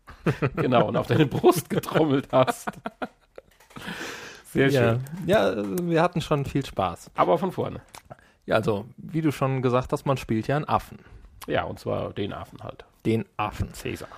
genau, 0.56 0.88
und 0.88 0.96
auf 0.96 1.08
deine 1.08 1.26
Brust 1.26 1.70
getrommelt 1.70 2.28
hast. 2.32 2.70
Sehr 4.46 4.70
ja. 4.70 4.82
schön. 4.82 5.00
ja, 5.26 5.54
wir 5.82 6.02
hatten 6.04 6.22
schon 6.22 6.46
viel 6.46 6.64
Spaß. 6.64 7.10
Aber 7.16 7.40
von 7.40 7.52
vorne. 7.52 7.82
Ja, 8.46 8.56
also, 8.56 8.86
wie 8.98 9.22
du 9.22 9.32
schon 9.32 9.62
gesagt 9.62 9.92
hast, 9.94 10.06
man 10.06 10.18
spielt 10.18 10.48
ja 10.48 10.56
einen 10.58 10.66
Affen. 10.66 11.00
Ja, 11.48 11.64
und 11.64 11.80
zwar 11.80 12.14
den 12.14 12.34
Affen 12.34 12.62
halt. 12.64 12.86
Den 13.06 13.26
Affen. 13.38 13.72
Caesar. 13.74 14.10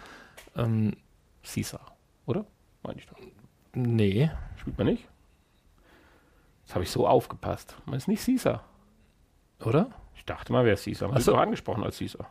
Ähm, 0.55 0.95
Caesar. 1.43 1.95
Oder? 2.25 2.45
Meine 2.83 2.99
ich 2.99 3.07
doch. 3.07 3.17
nee. 3.73 4.29
Spielt 4.57 4.77
man 4.77 4.87
nicht? 4.87 5.07
Jetzt 6.63 6.75
habe 6.75 6.83
ich 6.83 6.91
so 6.91 7.07
aufgepasst. 7.07 7.75
Man 7.85 7.95
ist 7.95 8.07
nicht 8.07 8.25
Caesar. 8.25 8.63
Oder? 9.59 9.91
Ich 10.15 10.25
dachte 10.25 10.53
mal, 10.53 10.65
wer 10.65 10.73
ist 10.73 10.85
Caesar. 10.85 11.09
Man 11.09 11.21
so. 11.21 11.31
doch 11.31 11.39
angesprochen 11.39 11.83
als 11.83 11.99
Caesar. 11.99 12.29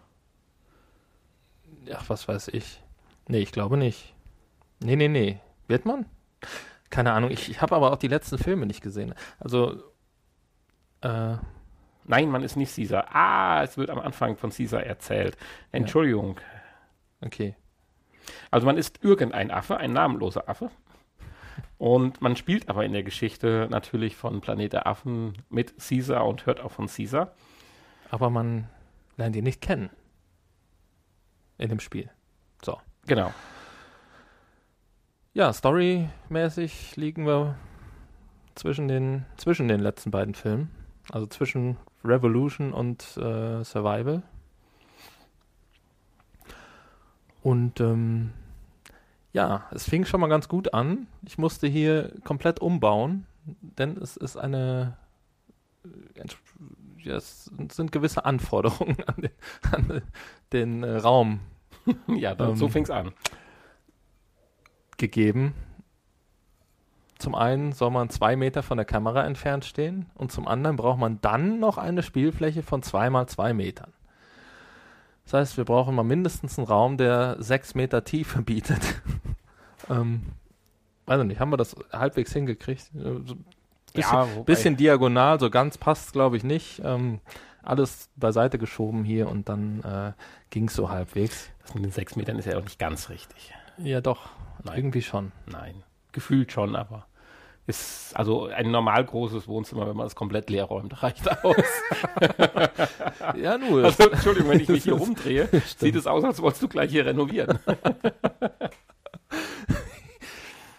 Ach, 1.92 2.08
was 2.08 2.28
weiß 2.28 2.48
ich. 2.48 2.82
Nee, 3.28 3.40
ich 3.40 3.52
glaube 3.52 3.76
nicht. 3.76 4.14
Nee, 4.80 4.96
nee, 4.96 5.08
nee. 5.08 5.40
Wird 5.68 5.84
man? 5.84 6.06
Keine 6.90 7.12
Ahnung. 7.12 7.30
Ich, 7.30 7.50
ich 7.50 7.60
habe 7.62 7.74
aber 7.76 7.92
auch 7.92 7.96
die 7.96 8.08
letzten 8.08 8.38
Filme 8.38 8.66
nicht 8.66 8.82
gesehen. 8.82 9.14
Also, 9.38 9.82
äh, 11.00 11.36
Nein, 12.04 12.30
man 12.30 12.42
ist 12.42 12.56
nicht 12.56 12.74
Caesar. 12.74 13.14
Ah, 13.14 13.62
es 13.62 13.76
wird 13.76 13.90
am 13.90 13.98
Anfang 13.98 14.36
von 14.36 14.50
Caesar 14.50 14.82
erzählt. 14.82 15.36
Entschuldigung. 15.70 16.40
okay. 17.20 17.54
Also 18.50 18.66
man 18.66 18.76
ist 18.76 19.02
irgendein 19.02 19.50
Affe, 19.50 19.76
ein 19.76 19.92
namenloser 19.92 20.48
Affe. 20.48 20.70
Und 21.78 22.20
man 22.20 22.36
spielt 22.36 22.68
aber 22.68 22.84
in 22.84 22.92
der 22.92 23.02
Geschichte 23.02 23.66
natürlich 23.70 24.16
von 24.16 24.40
Planet 24.40 24.72
der 24.72 24.86
Affen 24.86 25.42
mit 25.48 25.74
Caesar 25.78 26.26
und 26.26 26.46
hört 26.46 26.60
auch 26.60 26.70
von 26.70 26.86
Caesar. 26.86 27.34
Aber 28.10 28.30
man 28.30 28.68
lernt 29.16 29.34
ihn 29.36 29.44
nicht 29.44 29.60
kennen. 29.60 29.90
In 31.58 31.68
dem 31.68 31.80
Spiel. 31.80 32.10
So. 32.64 32.78
Genau. 33.06 33.32
Ja, 35.34 35.52
storymäßig 35.52 36.96
liegen 36.96 37.26
wir 37.26 37.56
zwischen 38.54 38.86
den, 38.86 39.24
zwischen 39.36 39.66
den 39.66 39.80
letzten 39.80 40.10
beiden 40.10 40.34
Filmen. 40.34 40.70
Also 41.12 41.26
zwischen 41.26 41.76
Revolution 42.04 42.72
und 42.72 43.02
äh, 43.16 43.62
Survival. 43.62 44.22
Und 47.42 47.80
ähm, 47.80 48.30
ja, 49.32 49.66
es 49.72 49.88
fing 49.88 50.04
schon 50.04 50.20
mal 50.20 50.28
ganz 50.28 50.48
gut 50.48 50.74
an. 50.74 51.06
Ich 51.26 51.38
musste 51.38 51.66
hier 51.66 52.12
komplett 52.24 52.60
umbauen, 52.60 53.26
denn 53.60 53.96
es 53.98 54.16
ist 54.16 54.36
eine 54.36 54.96
äh, 55.84 56.20
ents- 56.20 56.36
es 57.04 57.50
sind 57.72 57.90
gewisse 57.92 58.24
Anforderungen 58.24 58.96
an 59.06 59.22
den, 59.22 59.30
an 59.72 60.02
den 60.52 60.82
äh, 60.84 60.96
Raum 60.96 61.40
ja, 62.06 62.34
dann, 62.34 62.56
so 62.56 62.66
Ähm, 62.66 62.70
fing's 62.70 62.90
an. 62.90 63.12
gegeben. 64.96 65.52
Zum 67.22 67.36
einen 67.36 67.70
soll 67.70 67.92
man 67.92 68.10
zwei 68.10 68.34
Meter 68.34 68.64
von 68.64 68.76
der 68.78 68.84
Kamera 68.84 69.24
entfernt 69.24 69.64
stehen 69.64 70.06
und 70.16 70.32
zum 70.32 70.48
anderen 70.48 70.74
braucht 70.74 70.98
man 70.98 71.20
dann 71.20 71.60
noch 71.60 71.78
eine 71.78 72.02
Spielfläche 72.02 72.64
von 72.64 72.82
zwei 72.82 73.10
mal 73.10 73.28
zwei 73.28 73.52
Metern. 73.54 73.92
Das 75.22 75.34
heißt, 75.34 75.56
wir 75.56 75.64
brauchen 75.64 75.94
mal 75.94 76.02
mindestens 76.02 76.58
einen 76.58 76.66
Raum, 76.66 76.96
der 76.96 77.36
sechs 77.38 77.76
Meter 77.76 78.02
Tiefe 78.02 78.42
bietet. 78.42 78.80
ähm, 79.88 80.32
weiß 81.06 81.20
ich 81.20 81.26
nicht, 81.28 81.38
haben 81.38 81.52
wir 81.52 81.56
das 81.58 81.76
halbwegs 81.92 82.32
hingekriegt? 82.32 82.90
Äh, 82.96 83.02
So 83.24 83.34
ein 83.34 83.44
bisschen, 83.92 84.12
ja, 84.18 84.24
bisschen 84.44 84.76
diagonal, 84.76 85.38
so 85.38 85.48
ganz 85.48 85.78
passt 85.78 86.12
glaube 86.14 86.36
ich 86.36 86.42
nicht. 86.42 86.82
Ähm, 86.84 87.20
alles 87.62 88.10
beiseite 88.16 88.58
geschoben 88.58 89.04
hier 89.04 89.28
und 89.28 89.48
dann 89.48 89.80
äh, 89.84 90.12
ging 90.50 90.66
es 90.66 90.74
so 90.74 90.90
halbwegs. 90.90 91.50
Das 91.62 91.74
mit 91.74 91.84
den 91.84 91.92
sechs 91.92 92.16
Metern 92.16 92.36
ist 92.36 92.46
ja 92.46 92.58
auch 92.58 92.64
nicht 92.64 92.80
ganz 92.80 93.10
richtig. 93.10 93.54
Ja, 93.78 94.00
doch, 94.00 94.30
Nein. 94.64 94.76
irgendwie 94.76 95.02
schon. 95.02 95.30
Nein. 95.46 95.84
Gefühlt 96.10 96.50
schon, 96.50 96.74
aber 96.74 97.06
ist 97.66 98.12
also 98.16 98.46
ein 98.46 98.70
normal 98.70 99.04
großes 99.04 99.46
Wohnzimmer, 99.48 99.88
wenn 99.88 99.96
man 99.96 100.06
es 100.06 100.14
komplett 100.16 100.50
leer 100.50 100.64
räumt, 100.64 101.02
reicht 101.02 101.28
aus. 101.44 101.56
Ja, 103.36 103.56
nur. 103.58 103.84
Also, 103.84 104.10
Entschuldigung, 104.10 104.50
wenn 104.50 104.60
ich 104.60 104.68
mich 104.68 104.82
hier 104.84 104.94
rumdrehe, 104.98 105.48
sieht 105.78 105.94
es 105.94 106.06
aus, 106.06 106.24
als 106.24 106.42
wolltest 106.42 106.62
du 106.62 106.68
gleich 106.68 106.90
hier 106.90 107.06
renovieren. 107.06 107.58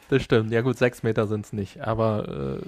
Das 0.09 0.21
stimmt. 0.21 0.51
Ja 0.51 0.61
gut, 0.61 0.77
sechs 0.77 1.01
Meter 1.01 1.25
sind 1.27 1.45
es 1.45 1.53
nicht. 1.53 1.81
Aber 1.81 2.59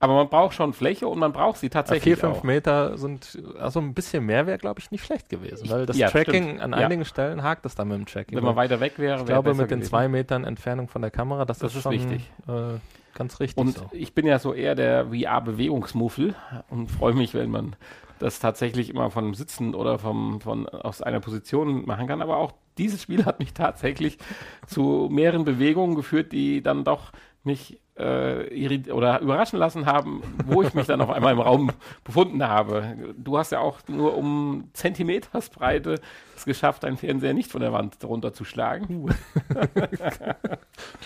Aber 0.00 0.14
man 0.14 0.28
braucht 0.28 0.54
schon 0.54 0.72
Fläche 0.72 1.06
und 1.06 1.18
man 1.20 1.32
braucht 1.32 1.58
sie 1.58 1.66
äh, 1.66 1.70
tatsächlich 1.70 2.02
vier, 2.02 2.16
fünf 2.16 2.38
auch. 2.38 2.42
Meter 2.42 2.96
sind, 2.98 3.38
also 3.60 3.78
ein 3.80 3.94
bisschen 3.94 4.24
mehr 4.26 4.46
wäre, 4.46 4.58
glaube 4.58 4.80
ich, 4.80 4.90
nicht 4.90 5.04
schlecht 5.04 5.28
gewesen. 5.28 5.68
Weil 5.70 5.86
das 5.86 5.96
Ja, 5.98 6.08
Tracking 6.10 6.44
stimmt. 6.44 6.60
an 6.62 6.72
Ja. 6.72 6.78
einigen 6.78 7.04
Stellen 7.04 7.42
hakt 7.44 7.64
es 7.66 7.74
dann 7.76 7.88
mit 7.88 7.98
dem 7.98 8.06
Tracking. 8.06 8.36
Wenn 8.36 8.44
man 8.44 8.56
weiter 8.56 8.80
weg 8.80 8.94
wäre, 8.98 9.16
ich 9.20 9.20
wäre 9.20 9.26
glaube, 9.26 9.50
besser 9.50 9.62
mit 9.62 9.70
den 9.70 9.78
gewesen. 9.80 9.90
zwei 9.90 10.08
Metern 10.08 10.44
Entfernung 10.44 10.88
von 10.88 11.02
der 11.02 11.10
Kamera, 11.12 11.44
das, 11.44 11.58
Das 11.58 11.70
ist 11.72 11.76
ist 11.76 11.82
schon 11.84 11.92
wichtig. 11.92 12.22
Äh, 12.48 12.78
ganz 13.14 13.40
richtig 13.40 13.58
Und 13.58 13.76
so. 13.76 13.88
ich 13.92 14.14
bin 14.14 14.26
ja 14.26 14.38
so 14.38 14.54
eher 14.54 14.74
der 14.74 15.06
VR-Bewegungsmuffel 15.06 16.34
und 16.68 16.90
freue 16.90 17.14
mich, 17.14 17.34
wenn 17.34 17.50
man 17.50 17.76
das 18.18 18.38
tatsächlich 18.38 18.90
immer 18.90 19.10
von 19.10 19.34
Sitzen 19.34 19.74
oder 19.74 19.98
vom, 19.98 20.40
von, 20.40 20.68
aus 20.68 21.02
einer 21.02 21.20
Position 21.20 21.86
machen 21.86 22.06
kann. 22.06 22.22
Aber 22.22 22.36
auch 22.36 22.52
dieses 22.78 23.02
Spiel 23.02 23.24
hat 23.24 23.40
mich 23.40 23.54
tatsächlich 23.54 24.18
zu 24.66 25.08
mehreren 25.10 25.44
Bewegungen 25.44 25.94
geführt, 25.94 26.32
die 26.32 26.62
dann 26.62 26.84
doch 26.84 27.12
mich 27.42 27.79
äh, 27.96 28.90
oder 28.90 29.20
überraschen 29.20 29.58
lassen 29.58 29.86
haben, 29.86 30.22
wo 30.46 30.62
ich 30.62 30.74
mich 30.74 30.86
dann 30.86 31.00
auf 31.00 31.10
einmal 31.10 31.32
im 31.32 31.40
Raum 31.40 31.72
befunden 32.04 32.42
habe. 32.46 32.96
Du 33.16 33.36
hast 33.38 33.52
ja 33.52 33.60
auch 33.60 33.80
nur 33.88 34.16
um 34.16 34.70
Zentimetersbreite 34.72 35.96
es 36.36 36.44
geschafft, 36.44 36.84
deinen 36.84 36.96
Fernseher 36.96 37.34
nicht 37.34 37.50
von 37.50 37.60
der 37.60 37.72
Wand 37.72 38.02
runterzuschlagen. 38.02 39.14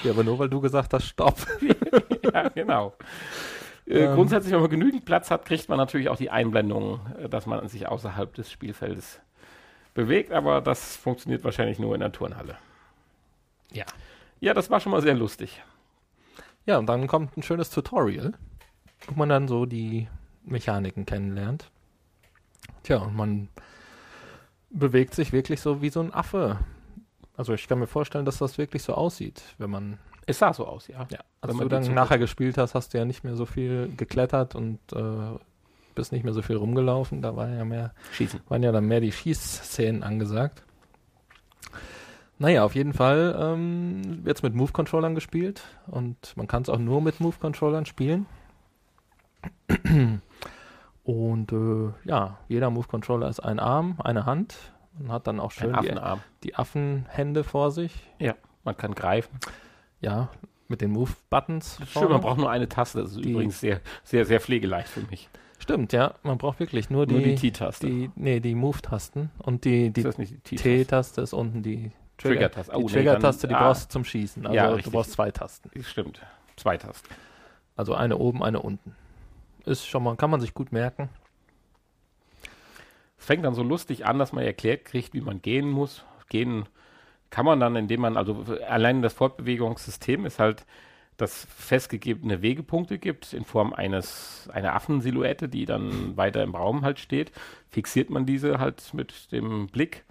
Ja, 0.04 0.10
aber 0.10 0.22
nur 0.22 0.38
weil 0.38 0.48
du 0.48 0.60
gesagt 0.60 0.92
hast, 0.92 1.06
stopp. 1.06 1.46
ja, 2.32 2.48
genau. 2.50 2.94
Äh, 3.86 4.04
Ähm. 4.04 4.14
grundsätzlich, 4.14 4.52
wenn 4.52 4.60
man 4.60 4.70
genügend 4.70 5.04
Platz 5.04 5.30
hat, 5.30 5.44
kriegt 5.44 5.68
man 5.68 5.78
natürlich 5.78 6.08
auch 6.08 6.16
die 6.16 6.30
Einblendung, 6.30 7.00
äh, 7.18 7.28
dass 7.28 7.46
man 7.46 7.66
sich 7.68 7.86
außerhalb 7.88 8.32
des 8.34 8.50
Spielfeldes 8.50 9.20
bewegt, 9.94 10.32
aber 10.32 10.60
das 10.60 10.96
funktioniert 10.96 11.44
wahrscheinlich 11.44 11.78
nur 11.78 11.94
in 11.94 12.00
der 12.00 12.12
Turnhalle. 12.12 12.56
Ja. 13.72 13.84
Ja, 14.40 14.54
das 14.54 14.70
war 14.70 14.80
schon 14.80 14.92
mal 14.92 15.02
sehr 15.02 15.14
lustig. 15.14 15.62
Ja, 16.66 16.78
und 16.78 16.86
dann 16.86 17.06
kommt 17.06 17.36
ein 17.36 17.42
schönes 17.42 17.70
Tutorial, 17.70 18.32
wo 19.06 19.14
man 19.14 19.28
dann 19.28 19.48
so 19.48 19.66
die 19.66 20.08
Mechaniken 20.44 21.06
kennenlernt. 21.06 21.70
Tja, 22.82 22.98
und 22.98 23.14
man 23.16 23.48
bewegt 24.70 25.14
sich 25.14 25.32
wirklich 25.32 25.60
so 25.60 25.82
wie 25.82 25.90
so 25.90 26.00
ein 26.00 26.12
Affe. 26.12 26.58
Also 27.36 27.52
ich 27.52 27.68
kann 27.68 27.78
mir 27.78 27.86
vorstellen, 27.86 28.24
dass 28.24 28.38
das 28.38 28.58
wirklich 28.58 28.82
so 28.82 28.94
aussieht, 28.94 29.42
wenn 29.58 29.70
man 29.70 29.98
Es 30.26 30.38
sah 30.38 30.52
so 30.54 30.66
aus, 30.66 30.88
ja. 30.88 31.06
Ja, 31.10 31.18
Wenn 31.40 31.50
als 31.50 31.54
man 31.54 31.68
du 31.68 31.68
dann 31.68 31.94
nachher 31.94 32.18
gespielt 32.18 32.56
hast, 32.58 32.74
hast 32.74 32.94
du 32.94 32.98
ja 32.98 33.04
nicht 33.04 33.24
mehr 33.24 33.36
so 33.36 33.44
viel 33.46 33.92
geklettert 33.96 34.54
und 34.54 34.78
äh, 34.92 35.38
bist 35.94 36.12
nicht 36.12 36.24
mehr 36.24 36.32
so 36.32 36.42
viel 36.42 36.56
rumgelaufen. 36.56 37.22
Da 37.22 37.36
war 37.36 37.48
ja 37.48 37.64
mehr, 37.64 37.92
Schießen. 38.12 38.40
waren 38.48 38.62
ja 38.62 38.72
dann 38.72 38.86
mehr 38.86 39.00
die 39.00 39.12
Schießszenen 39.12 40.02
angesagt. 40.02 40.62
Naja, 42.38 42.64
auf 42.64 42.74
jeden 42.74 42.92
Fall 42.92 43.36
ähm, 43.40 44.24
wird's 44.24 44.42
mit 44.42 44.54
Move-Controllern 44.54 45.14
gespielt 45.14 45.62
und 45.86 46.36
man 46.36 46.46
kann 46.48 46.62
es 46.62 46.68
auch 46.68 46.78
nur 46.78 47.00
mit 47.00 47.20
Move-Controllern 47.20 47.86
spielen. 47.86 48.26
Und 51.04 51.52
äh, 51.52 51.92
ja, 52.08 52.38
jeder 52.48 52.70
Move-Controller 52.70 53.28
ist 53.28 53.40
ein 53.40 53.58
Arm, 53.60 53.96
eine 54.02 54.26
Hand. 54.26 54.56
Man 54.98 55.12
hat 55.12 55.26
dann 55.26 55.40
auch 55.40 55.50
schön 55.50 55.76
die, 55.82 55.94
die 56.44 56.54
Affenhände 56.56 57.44
vor 57.44 57.70
sich. 57.70 57.92
Man 58.64 58.76
kann 58.76 58.94
greifen. 58.94 59.38
Ja, 60.00 60.30
mit 60.68 60.80
den 60.80 60.90
Move-Buttons. 60.92 61.78
Vorne. 61.86 62.08
man 62.10 62.20
braucht 62.20 62.38
nur 62.38 62.50
eine 62.50 62.68
Taste. 62.68 63.00
Das 63.02 63.10
ist 63.12 63.24
Die- 63.24 63.30
übrigens 63.32 63.60
sehr, 63.60 63.80
sehr, 64.02 64.24
sehr 64.24 64.40
pflegeleicht 64.40 64.88
für 64.88 65.02
mich. 65.10 65.28
Stimmt, 65.58 65.92
ja. 65.92 66.14
Man 66.22 66.38
braucht 66.38 66.60
wirklich 66.60 66.90
nur 66.90 67.06
nur 67.06 67.18
die 67.20 67.36
die, 67.36 67.50
T-Taste. 67.52 67.86
die, 67.86 68.10
nee, 68.16 68.40
die 68.40 68.54
Move-Tasten. 68.54 69.30
Und 69.38 69.64
die, 69.64 69.90
die? 69.90 70.02
T-Taste 70.56 71.20
ist 71.22 71.32
unten 71.32 71.62
die 71.62 71.92
Trigger- 72.18 72.50
Trigger-Taste. 72.50 72.72
Die 72.72 72.76
Oh, 72.76 72.86
nee, 72.86 72.92
Trigger-Taste, 72.92 73.46
die 73.48 73.52
dann- 73.54 73.62
ah. 73.62 73.66
brauchst 73.68 73.84
du 73.86 73.92
zum 73.92 74.04
Schießen. 74.04 74.46
Also 74.46 74.56
Ja, 74.56 74.68
du 74.68 74.74
richtig. 74.76 74.92
brauchst 74.92 75.12
zwei 75.12 75.30
Tasten. 75.30 75.70
Stimmt. 75.82 76.20
Zwei 76.56 76.76
Tasten. 76.76 77.08
Also 77.76 77.94
eine 77.94 78.16
oben, 78.18 78.42
eine 78.42 78.60
unten. 78.62 78.94
Ist 79.64 79.86
schon 79.86 80.02
mal, 80.04 80.16
kann 80.16 80.30
man 80.30 80.40
sich 80.40 80.54
gut 80.54 80.70
merken. 80.72 81.08
Es 83.18 83.26
fängt 83.26 83.44
dann 83.44 83.54
so 83.54 83.62
lustig 83.62 84.06
an, 84.06 84.18
dass 84.18 84.32
man 84.32 84.44
erklärt 84.44 84.84
kriegt, 84.84 85.14
wie 85.14 85.20
man 85.20 85.40
gehen 85.40 85.70
muss. 85.70 86.04
Gehen 86.28 86.66
kann 87.30 87.46
man 87.46 87.58
dann, 87.60 87.74
indem 87.76 88.00
man, 88.02 88.16
also 88.16 88.44
allein 88.68 89.02
das 89.02 89.14
Fortbewegungssystem 89.14 90.26
ist 90.26 90.38
halt, 90.38 90.64
dass 91.16 91.46
festgegebene 91.56 92.42
Wegepunkte 92.42 92.98
gibt 92.98 93.32
in 93.32 93.44
Form 93.44 93.72
eines 93.72 94.48
einer 94.52 94.74
Affensilhouette, 94.74 95.48
die 95.48 95.64
dann 95.64 96.16
weiter 96.16 96.42
im 96.42 96.54
Raum 96.54 96.82
halt 96.82 96.98
steht. 96.98 97.32
Fixiert 97.70 98.10
man 98.10 98.26
diese 98.26 98.58
halt 98.58 98.92
mit 98.94 99.30
dem 99.32 99.68
Blick, 99.68 100.04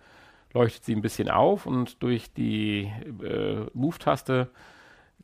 leuchtet 0.53 0.85
sie 0.85 0.95
ein 0.95 1.01
bisschen 1.01 1.29
auf 1.29 1.65
und 1.65 2.01
durch 2.03 2.33
die 2.33 2.91
äh, 3.23 3.65
Move-Taste 3.73 4.49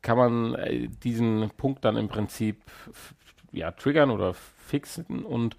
kann 0.02 0.18
man 0.18 0.56
äh, 0.56 0.88
diesen 0.88 1.50
Punkt 1.58 1.86
dann 1.86 1.98
im 1.98 2.08
Prinzip 2.08 2.62
ja, 3.52 3.72
triggern 3.72 4.12
oder 4.12 4.34
fixen 4.34 5.26
und 5.26 5.56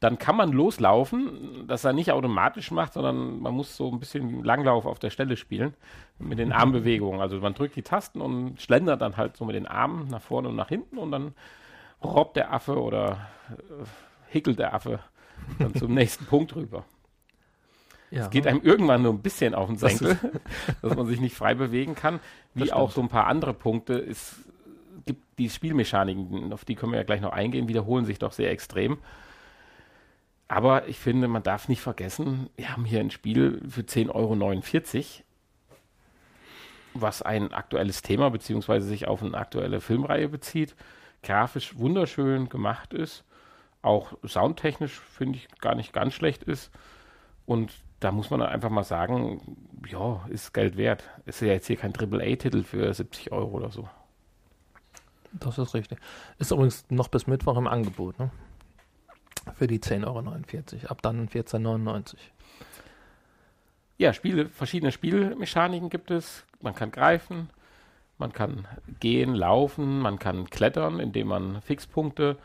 dann 0.00 0.18
kann 0.18 0.36
man 0.36 0.52
loslaufen, 0.52 1.66
dass 1.66 1.84
er 1.84 1.94
nicht 1.94 2.12
automatisch 2.12 2.70
macht, 2.70 2.92
sondern 2.92 3.40
man 3.40 3.54
muss 3.54 3.74
so 3.74 3.90
ein 3.90 4.00
bisschen 4.00 4.44
Langlauf 4.44 4.84
auf 4.84 4.98
der 4.98 5.08
Stelle 5.08 5.36
spielen 5.36 5.72
mit 6.18 6.38
den 6.38 6.52
Armbewegungen. 6.52 7.22
Also 7.22 7.38
man 7.38 7.54
drückt 7.54 7.74
die 7.76 7.82
Tasten 7.82 8.20
und 8.20 8.60
schlendert 8.60 9.00
dann 9.00 9.16
halt 9.16 9.36
so 9.36 9.46
mit 9.46 9.56
den 9.56 9.66
Armen 9.66 10.08
nach 10.08 10.20
vorne 10.20 10.48
und 10.48 10.56
nach 10.56 10.68
hinten 10.68 10.98
und 10.98 11.10
dann 11.10 11.32
robbt 12.02 12.36
der 12.36 12.52
Affe 12.52 12.78
oder 12.78 13.28
äh, 13.50 13.84
hickelt 14.28 14.58
der 14.58 14.74
Affe 14.74 14.98
dann 15.58 15.74
zum 15.74 15.94
nächsten 15.94 16.26
Punkt 16.26 16.54
rüber. 16.54 16.84
Ja. 18.14 18.24
Es 18.26 18.30
geht 18.30 18.46
einem 18.46 18.60
irgendwann 18.62 19.02
nur 19.02 19.12
ein 19.12 19.22
bisschen 19.22 19.54
auf 19.54 19.66
den 19.66 19.78
Das 19.78 19.98
Senkel, 19.98 20.18
dass 20.82 20.94
man 20.94 21.06
sich 21.06 21.20
nicht 21.20 21.34
frei 21.34 21.54
bewegen 21.54 21.96
kann. 21.96 22.20
Wie 22.54 22.60
Das 22.60 22.70
auch 22.70 22.92
so 22.92 23.00
ein 23.00 23.08
paar 23.08 23.26
andere 23.26 23.52
Punkte. 23.52 23.94
Es 23.98 24.36
gibt 25.04 25.22
die 25.38 25.50
Spielmechaniken, 25.50 26.52
auf 26.52 26.64
die 26.64 26.76
können 26.76 26.92
wir 26.92 26.98
ja 26.98 27.04
gleich 27.04 27.20
noch 27.20 27.32
eingehen, 27.32 27.66
wiederholen 27.66 28.04
sich 28.04 28.20
doch 28.20 28.32
sehr 28.32 28.52
extrem. 28.52 28.98
Aber 30.46 30.86
ich 30.86 30.98
finde, 30.98 31.26
man 31.26 31.42
darf 31.42 31.68
nicht 31.68 31.80
vergessen, 31.80 32.50
wir 32.54 32.70
haben 32.70 32.84
hier 32.84 33.00
ein 33.00 33.10
Spiel 33.10 33.60
für 33.68 33.80
10,49 33.80 34.10
Euro, 34.14 35.24
was 36.94 37.22
ein 37.22 37.52
aktuelles 37.52 38.02
Thema 38.02 38.30
beziehungsweise 38.30 38.86
sich 38.86 39.08
auf 39.08 39.22
eine 39.22 39.36
aktuelle 39.36 39.80
Filmreihe 39.80 40.28
bezieht, 40.28 40.76
grafisch 41.24 41.76
wunderschön 41.76 42.48
gemacht 42.48 42.94
ist, 42.94 43.24
auch 43.82 44.12
soundtechnisch 44.24 45.00
finde 45.00 45.38
ich 45.38 45.48
gar 45.58 45.74
nicht 45.74 45.92
ganz 45.92 46.14
schlecht 46.14 46.44
ist. 46.44 46.70
Und 47.46 47.72
da 48.04 48.12
muss 48.12 48.28
man 48.28 48.42
einfach 48.42 48.68
mal 48.68 48.84
sagen, 48.84 49.40
ja, 49.88 50.22
ist 50.28 50.52
Geld 50.52 50.76
wert. 50.76 51.08
Ist 51.24 51.40
ja 51.40 51.48
jetzt 51.48 51.68
hier 51.68 51.76
kein 51.76 51.94
AAA-Titel 51.96 52.62
für 52.62 52.92
70 52.92 53.32
Euro 53.32 53.52
oder 53.52 53.70
so. 53.70 53.88
Das 55.32 55.56
ist 55.56 55.72
richtig. 55.72 55.98
Ist 56.38 56.50
übrigens 56.50 56.84
noch 56.90 57.08
bis 57.08 57.26
Mittwoch 57.26 57.56
im 57.56 57.66
Angebot, 57.66 58.18
ne? 58.18 58.30
Für 59.54 59.66
die 59.66 59.78
10,49 59.78 60.04
Euro. 60.06 60.86
Ab 60.88 61.00
dann 61.00 61.28
14,99 61.30 61.64
Euro. 61.66 62.02
Ja, 63.96 64.12
Spiele, 64.12 64.50
verschiedene 64.50 64.92
Spielmechaniken 64.92 65.88
gibt 65.88 66.10
es. 66.10 66.44
Man 66.60 66.74
kann 66.74 66.90
greifen, 66.90 67.48
man 68.18 68.34
kann 68.34 68.68
gehen, 69.00 69.34
laufen, 69.34 70.00
man 70.00 70.18
kann 70.18 70.50
klettern, 70.50 71.00
indem 71.00 71.28
man 71.28 71.62
Fixpunkte 71.62 72.36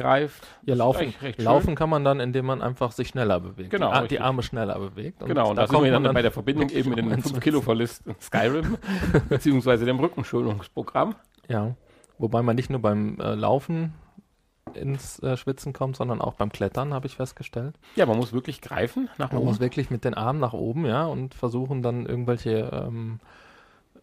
greift. 0.00 0.46
Ja, 0.64 0.74
laufen, 0.74 1.14
laufen 1.36 1.74
kann 1.74 1.90
man 1.90 2.04
dann, 2.04 2.20
indem 2.20 2.46
man 2.46 2.62
einfach 2.62 2.92
sich 2.92 3.08
schneller 3.08 3.40
bewegt. 3.40 3.70
Genau, 3.70 3.88
die, 3.90 3.94
Ar- 3.94 4.06
die. 4.08 4.20
Arme 4.20 4.42
schneller 4.42 4.78
bewegt. 4.78 5.24
Genau, 5.24 5.50
und 5.50 5.56
da, 5.56 5.66
sind 5.66 5.82
wir 5.82 5.90
dann, 5.92 6.02
bei 6.14 6.22
der 6.22 6.32
Verbindung 6.32 6.68
eben 6.70 6.90
mit 6.90 6.98
dem 6.98 7.10
5 7.22 7.40
Kilo 7.40 7.60
Verlust 7.60 8.06
in 8.06 8.14
Skyrim, 8.20 8.78
beziehungsweise 9.28 9.84
dem 9.84 9.98
Rückenschulungsprogramm. 9.98 11.14
Ja, 11.48 11.74
wobei 12.18 12.42
man 12.42 12.56
nicht 12.56 12.70
nur 12.70 12.80
beim 12.80 13.18
äh, 13.20 13.34
Laufen 13.34 13.92
ins 14.74 15.18
äh, 15.22 15.36
Schwitzen 15.36 15.72
kommt, 15.72 15.96
sondern 15.96 16.20
auch 16.20 16.34
beim 16.34 16.52
Klettern, 16.52 16.94
habe 16.94 17.06
ich 17.06 17.16
festgestellt. 17.16 17.74
Ja, 17.96 18.06
man 18.06 18.16
muss 18.16 18.32
wirklich 18.32 18.60
greifen 18.60 19.08
nach 19.18 19.32
Man 19.32 19.38
oben. 19.42 19.48
muss 19.48 19.60
wirklich 19.60 19.90
mit 19.90 20.04
den 20.04 20.14
Armen 20.14 20.38
nach 20.38 20.52
oben, 20.52 20.86
ja, 20.86 21.06
und 21.06 21.34
versuchen 21.34 21.82
dann 21.82 22.06
irgendwelche 22.06 22.70
ähm, 22.72 23.18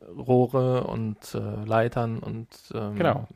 Rohre 0.07 0.85
und 0.85 1.35
äh, 1.35 1.65
Leitern 1.65 2.19
und 2.19 2.47
ähm, 2.73 2.95
Genau. 2.95 3.27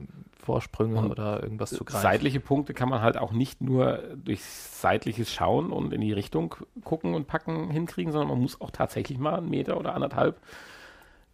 Vorsprünge 0.43 0.97
Und 0.97 1.11
oder 1.11 1.43
irgendwas 1.43 1.69
zu 1.69 1.85
greifen. 1.85 2.01
Seitliche 2.01 2.39
Punkte 2.39 2.73
kann 2.73 2.89
man 2.89 3.01
halt 3.01 3.17
auch 3.17 3.31
nicht 3.31 3.61
nur 3.61 4.01
durch 4.15 4.43
seitliches 4.43 5.31
Schauen 5.31 5.71
und 5.71 5.93
in 5.93 6.01
die 6.01 6.13
Richtung 6.13 6.55
gucken 6.83 7.13
und 7.13 7.27
packen 7.27 7.69
hinkriegen, 7.69 8.11
sondern 8.11 8.29
man 8.29 8.39
muss 8.39 8.59
auch 8.59 8.71
tatsächlich 8.71 9.19
mal 9.19 9.35
einen 9.35 9.49
Meter 9.49 9.77
oder 9.77 9.93
anderthalb 9.93 10.41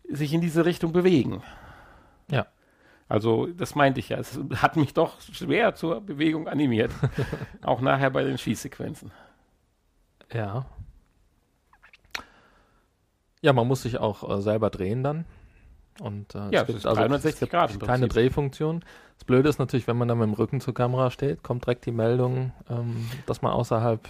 sich 0.10 0.34
in 0.34 0.42
diese 0.42 0.66
Richtung 0.66 0.92
bewegen. 0.92 1.42
Ja. 2.30 2.48
Also, 3.10 3.48
das 3.48 3.76
meinte 3.76 4.02
ich 4.02 4.10
ja. 4.10 4.18
Es 4.18 4.38
hat 4.56 4.76
mich 4.76 4.94
doch 4.94 5.22
schwer 5.22 5.76
zur 5.76 6.02
Bewegung 6.02 6.50
animiert. 6.50 6.92
auch 7.62 7.80
nachher 7.80 8.10
bei 8.10 8.24
den 8.24 8.38
Schießsequenzen. 8.38 9.12
Ja. 10.34 10.66
Ja, 13.48 13.54
man 13.54 13.66
muss 13.66 13.82
sich 13.84 13.98
auch 13.98 14.30
äh, 14.30 14.42
selber 14.42 14.70
drehen 14.70 15.04
dann. 15.04 15.24
Und 16.02 16.36
äh, 16.36 16.50
Ja, 16.52 16.62
es 16.62 16.68
gibt 16.68 16.80
ist 16.80 16.86
also 16.86 17.00
360 17.00 17.34
es 17.34 17.40
gibt 17.40 17.52
Grad 17.54 17.80
keine. 17.80 18.10
Drehfunktion. 18.10 18.84
Das 19.16 19.24
Blöde 19.24 19.48
ist 19.48 19.58
natürlich, 19.58 19.88
wenn 19.88 19.98
man 19.98 20.10
dann 20.10 20.18
mit 20.20 20.28
dem 20.28 20.34
Rücken 20.34 20.60
zur 20.60 20.74
Kamera 20.74 21.10
steht, 21.12 21.44
kommt 21.44 21.66
direkt 21.66 21.86
die 21.86 21.94
Meldung, 21.94 22.52
ähm, 22.70 23.10
dass 23.26 23.42
man 23.42 23.54
außerhalb 23.54 24.06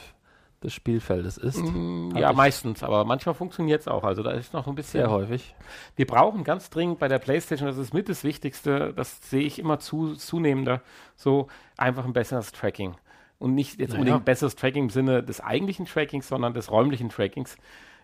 des 0.63 0.73
Spielfeldes 0.73 1.37
ist. 1.37 1.59
Mm, 1.63 2.15
Ja, 2.17 2.33
meistens, 2.33 2.81
aber 2.81 3.05
manchmal 3.05 3.35
funktioniert 3.35 3.81
es 3.81 3.87
auch. 3.87 4.03
Also 4.03 4.23
da 4.23 4.31
ist 4.31 4.53
noch 4.53 4.65
ein 4.65 4.73
bisschen. 4.73 5.01
Sehr 5.01 5.11
häufig. 5.11 5.53
Wir 5.95 6.07
brauchen 6.07 6.43
ganz 6.43 6.71
dringend 6.71 6.97
bei 6.97 7.07
der 7.07 7.19
PlayStation, 7.19 7.67
das 7.67 7.77
ist 7.77 7.93
mit 7.93 8.09
das 8.09 8.23
Wichtigste, 8.23 8.91
das 8.95 9.19
sehe 9.29 9.43
ich 9.43 9.59
immer 9.59 9.77
zu, 9.79 10.15
zunehmender, 10.15 10.81
so 11.15 11.47
einfach 11.77 12.05
ein 12.05 12.13
besseres 12.13 12.51
Tracking. 12.53 12.95
Und 13.37 13.53
nicht 13.53 13.79
jetzt 13.79 13.91
Naja. 13.91 13.99
unbedingt 14.01 14.25
besseres 14.25 14.55
Tracking 14.55 14.85
im 14.85 14.89
Sinne 14.89 15.21
des 15.21 15.41
eigentlichen 15.41 15.85
Trackings, 15.85 16.27
sondern 16.27 16.55
des 16.55 16.71
räumlichen 16.71 17.09
Trackings. 17.09 17.55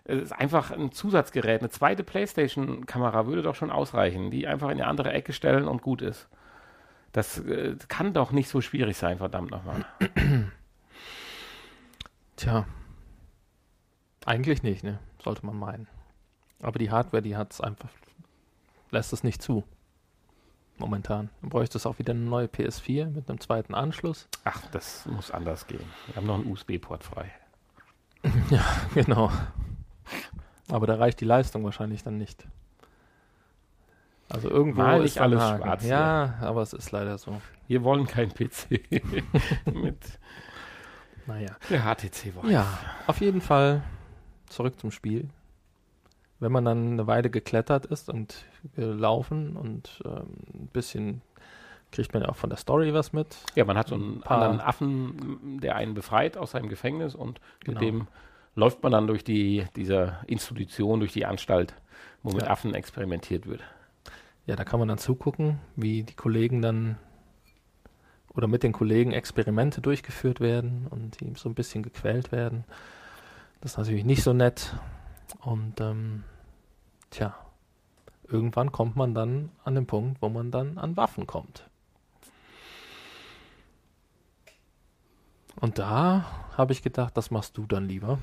Es 0.04 0.22
ist 0.22 0.32
einfach 0.32 0.70
ein 0.70 0.92
Zusatzgerät. 0.92 1.60
Eine 1.60 1.70
zweite 1.70 2.04
PlayStation-Kamera 2.04 3.26
würde 3.26 3.42
doch 3.42 3.54
schon 3.54 3.70
ausreichen, 3.70 4.30
die 4.30 4.46
einfach 4.46 4.68
in 4.68 4.80
eine 4.80 4.86
andere 4.86 5.12
Ecke 5.12 5.32
stellen 5.32 5.66
und 5.66 5.82
gut 5.82 6.02
ist. 6.02 6.28
Das 7.12 7.38
äh, 7.38 7.76
kann 7.88 8.12
doch 8.12 8.30
nicht 8.32 8.48
so 8.48 8.60
schwierig 8.60 8.96
sein, 8.96 9.18
verdammt 9.18 9.50
nochmal. 9.50 9.84
Tja. 12.36 12.66
Eigentlich 14.26 14.62
nicht, 14.62 14.84
ne? 14.84 14.98
Sollte 15.22 15.46
man 15.46 15.58
meinen. 15.58 15.86
Aber 16.60 16.78
die 16.78 16.90
Hardware, 16.90 17.22
die 17.22 17.36
hat 17.36 17.52
es 17.52 17.60
einfach, 17.60 17.90
lässt 18.90 19.12
es 19.12 19.22
nicht 19.22 19.42
zu. 19.42 19.64
Momentan. 20.76 21.30
Dann 21.40 21.50
bräuchte 21.50 21.78
es 21.78 21.86
auch 21.86 21.98
wieder 21.98 22.12
eine 22.12 22.22
neue 22.22 22.46
PS4 22.46 23.06
mit 23.10 23.28
einem 23.28 23.40
zweiten 23.40 23.74
Anschluss. 23.74 24.28
Ach, 24.44 24.66
das 24.72 25.06
muss 25.06 25.30
anders 25.30 25.66
gehen. 25.66 25.84
Wir 26.06 26.16
haben 26.16 26.26
noch 26.26 26.34
einen 26.34 26.50
USB-Port 26.50 27.04
frei. 27.04 27.30
Genau. 28.94 29.30
Aber 30.70 30.86
da 30.86 30.94
reicht 30.96 31.20
die 31.20 31.24
Leistung 31.26 31.64
wahrscheinlich 31.64 32.02
dann 32.02 32.16
nicht. 32.18 32.46
Also 34.28 34.48
irgendwo 34.50 34.80
Mal 34.82 35.04
ist 35.04 35.18
alles 35.18 35.40
Haken. 35.40 35.62
schwarz 35.62 35.82
hier. 35.82 35.90
Ja, 35.90 36.34
aber 36.40 36.62
es 36.62 36.72
ist 36.72 36.90
leider 36.92 37.18
so. 37.18 37.40
Wir 37.68 37.84
wollen 37.84 38.06
kein 38.06 38.30
PC 38.32 38.80
mit 39.74 40.18
Naja. 41.26 41.50
der 41.70 41.82
HTC 41.82 42.34
Vive. 42.34 42.50
Ja, 42.50 42.66
auf 43.06 43.20
jeden 43.20 43.40
Fall 43.40 43.82
zurück 44.46 44.78
zum 44.80 44.90
Spiel. 44.90 45.28
Wenn 46.40 46.52
man 46.52 46.64
dann 46.64 46.92
eine 46.92 47.06
Weile 47.06 47.30
geklettert 47.30 47.86
ist 47.86 48.08
und 48.08 48.44
gelaufen 48.74 49.56
und 49.56 50.02
ähm, 50.04 50.26
ein 50.54 50.68
bisschen 50.72 51.22
kriegt 51.92 52.12
man 52.12 52.22
ja 52.24 52.28
auch 52.28 52.36
von 52.36 52.50
der 52.50 52.58
Story 52.58 52.92
was 52.92 53.12
mit. 53.12 53.36
Ja, 53.54 53.64
man 53.64 53.78
hat 53.78 53.88
so 53.88 53.94
einen 53.94 54.16
Ein 54.16 54.20
paar- 54.22 54.42
anderen 54.42 54.60
Affen, 54.60 55.60
der 55.60 55.76
einen 55.76 55.94
befreit 55.94 56.36
aus 56.36 56.50
seinem 56.52 56.68
Gefängnis 56.68 57.14
und 57.14 57.40
Genau. 57.60 57.78
mit 57.80 57.88
dem 57.88 58.08
läuft 58.54 58.82
man 58.82 58.92
dann 58.92 59.06
durch 59.06 59.24
die, 59.24 59.64
diese 59.76 60.18
Institution, 60.26 61.00
durch 61.00 61.12
die 61.12 61.26
Anstalt, 61.26 61.74
wo 62.22 62.30
mit 62.32 62.42
Ja. 62.42 62.50
Affen 62.50 62.74
experimentiert 62.74 63.46
wird. 63.46 63.62
Ja, 64.46 64.56
da 64.56 64.64
kann 64.64 64.78
man 64.78 64.88
dann 64.88 64.98
zugucken, 64.98 65.58
wie 65.76 66.02
die 66.02 66.14
Kollegen 66.14 66.60
dann 66.62 66.98
oder 68.34 68.48
mit 68.48 68.62
den 68.62 68.72
Kollegen 68.72 69.12
Experimente 69.12 69.80
durchgeführt 69.80 70.40
werden 70.40 70.86
und 70.90 71.20
die 71.20 71.32
so 71.36 71.48
ein 71.48 71.54
bisschen 71.54 71.82
gequält 71.82 72.32
werden. 72.32 72.64
Das 73.60 73.72
ist 73.72 73.78
natürlich 73.78 74.04
nicht 74.04 74.22
so 74.22 74.32
nett. 74.32 74.74
Und 75.40 75.80
ähm, 75.80 76.24
tja, 77.10 77.34
irgendwann 78.28 78.72
kommt 78.72 78.96
man 78.96 79.14
dann 79.14 79.50
an 79.64 79.74
den 79.74 79.86
Punkt, 79.86 80.20
wo 80.20 80.28
man 80.28 80.50
dann 80.50 80.78
an 80.78 80.96
Waffen 80.96 81.26
kommt. 81.26 81.68
Und 85.60 85.78
da 85.78 86.26
habe 86.56 86.72
ich 86.72 86.82
gedacht, 86.82 87.16
das 87.16 87.30
machst 87.30 87.56
du 87.56 87.66
dann 87.66 87.88
lieber. 87.88 88.18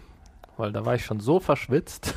Weil 0.62 0.72
da 0.72 0.86
war 0.86 0.94
ich 0.94 1.04
schon 1.04 1.20
so 1.20 1.40
verschwitzt, 1.40 2.14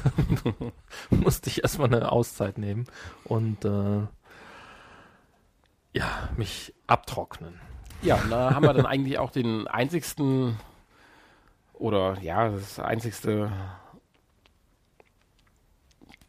musste 1.10 1.48
ich 1.48 1.62
erstmal 1.62 1.86
eine 1.86 2.12
Auszeit 2.12 2.58
nehmen 2.58 2.84
und 3.24 3.64
äh, 3.64 4.00
ja, 5.94 6.28
mich 6.36 6.74
abtrocknen. 6.86 7.58
Ja, 8.02 8.16
und 8.16 8.28
da 8.28 8.54
haben 8.54 8.64
wir 8.66 8.74
dann 8.74 8.84
eigentlich 8.84 9.18
auch 9.18 9.30
den 9.30 9.66
einzigsten 9.66 10.58
oder 11.72 12.18
ja, 12.20 12.50
das 12.50 12.78
einzigste, 12.78 13.50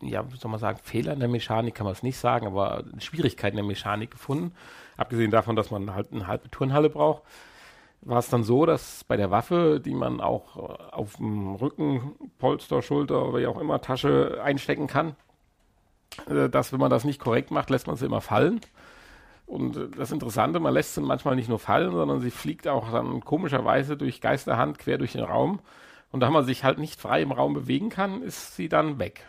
ja, 0.02 0.32
wie 0.32 0.38
soll 0.38 0.52
man 0.52 0.62
sagen, 0.62 0.80
Fehler 0.82 1.12
in 1.12 1.20
der 1.20 1.28
Mechanik 1.28 1.76
kann 1.76 1.84
man 1.84 1.92
es 1.92 2.02
nicht 2.02 2.18
sagen, 2.18 2.48
aber 2.48 2.86
Schwierigkeiten 3.00 3.58
in 3.58 3.66
der 3.66 3.68
Mechanik 3.68 4.12
gefunden. 4.12 4.56
Abgesehen 4.96 5.32
davon, 5.32 5.58
dass 5.58 5.70
man 5.70 5.94
halt 5.94 6.14
eine 6.14 6.28
halbe 6.28 6.50
Turnhalle 6.50 6.90
braucht, 6.90 7.24
war 8.06 8.20
es 8.20 8.30
dann 8.30 8.44
so, 8.44 8.66
dass 8.66 9.04
bei 9.04 9.18
der 9.18 9.32
Waffe, 9.32 9.82
die 9.84 9.94
man 9.94 10.22
auch 10.22 10.58
äh, 10.58 10.84
auf 10.92 11.18
dem 11.18 11.56
Rücken, 11.56 12.16
Polster, 12.38 12.82
Schulter 12.82 13.28
oder 13.28 13.40
wie 13.40 13.48
auch 13.48 13.60
immer 13.60 13.82
Tasche 13.82 14.40
einstecken 14.44 14.88
kann, 14.88 15.16
äh, 16.30 16.48
dass 16.50 16.72
wenn 16.72 16.80
man 16.80 16.92
das 16.92 17.04
nicht 17.04 17.20
korrekt 17.20 17.52
macht, 17.52 17.70
lässt 17.70 17.88
man 17.88 17.96
sie 17.96 18.06
immer 18.06 18.22
fallen. 18.22 18.62
Und 19.48 19.76
äh, 19.76 19.90
das 19.90 20.12
Interessante, 20.12 20.60
man 20.60 20.74
lässt 20.74 20.94
sie 20.94 21.02
manchmal 21.02 21.36
nicht 21.36 21.50
nur 21.50 21.60
fallen, 21.60 21.92
sondern 21.92 22.22
sie 22.22 22.32
fliegt 22.32 22.68
auch 22.68 22.92
dann 22.92 23.22
komischerweise 23.22 23.98
durch 23.98 24.22
Geisterhand 24.22 24.78
quer 24.80 25.00
durch 25.00 25.14
den 25.14 25.24
Raum. 25.24 25.60
Und 26.12 26.20
da 26.22 26.30
man 26.30 26.46
sich 26.46 26.64
halt 26.64 26.78
nicht 26.78 27.02
frei 27.02 27.24
im 27.24 27.32
Raum 27.32 27.56
bewegen 27.56 27.90
kann, 27.90 28.22
ist 28.22 28.56
sie 28.56 28.70
dann 28.70 29.00
weg. 29.00 29.26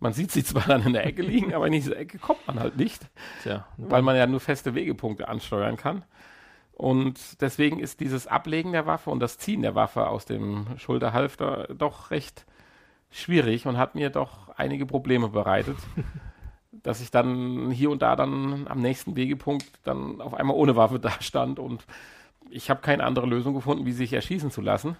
Man 0.00 0.12
sieht 0.12 0.30
sie 0.32 0.44
zwar 0.44 0.64
dann 0.66 0.84
in 0.84 0.92
der 0.92 1.06
Ecke 1.06 1.22
liegen, 1.22 1.54
aber 1.54 1.66
in 1.66 1.72
diese 1.72 1.96
Ecke 1.96 2.18
kommt 2.18 2.46
man 2.46 2.60
halt 2.60 2.76
nicht, 2.76 3.06
Tja, 3.42 3.66
weil 3.78 4.02
man 4.02 4.16
ja 4.16 4.26
nur 4.26 4.40
feste 4.40 4.74
Wegepunkte 4.74 5.28
ansteuern 5.28 5.78
kann. 5.78 6.04
Und 6.80 7.42
deswegen 7.42 7.78
ist 7.78 8.00
dieses 8.00 8.26
Ablegen 8.26 8.72
der 8.72 8.86
Waffe 8.86 9.10
und 9.10 9.20
das 9.20 9.36
Ziehen 9.36 9.60
der 9.60 9.74
Waffe 9.74 10.08
aus 10.08 10.24
dem 10.24 10.66
Schulterhalfter 10.78 11.68
doch 11.76 12.10
recht 12.10 12.46
schwierig 13.10 13.66
und 13.66 13.76
hat 13.76 13.94
mir 13.94 14.08
doch 14.08 14.48
einige 14.56 14.86
Probleme 14.86 15.28
bereitet, 15.28 15.76
dass 16.72 17.02
ich 17.02 17.10
dann 17.10 17.70
hier 17.70 17.90
und 17.90 18.00
da 18.00 18.16
dann 18.16 18.66
am 18.66 18.80
nächsten 18.80 19.14
Wegepunkt 19.14 19.66
dann 19.84 20.22
auf 20.22 20.32
einmal 20.32 20.56
ohne 20.56 20.74
Waffe 20.74 20.98
da 20.98 21.10
stand 21.20 21.58
und 21.58 21.84
ich 22.48 22.70
habe 22.70 22.80
keine 22.80 23.04
andere 23.04 23.26
Lösung 23.26 23.52
gefunden, 23.52 23.84
wie 23.84 23.92
sich 23.92 24.14
erschießen 24.14 24.50
zu 24.50 24.62
lassen 24.62 24.96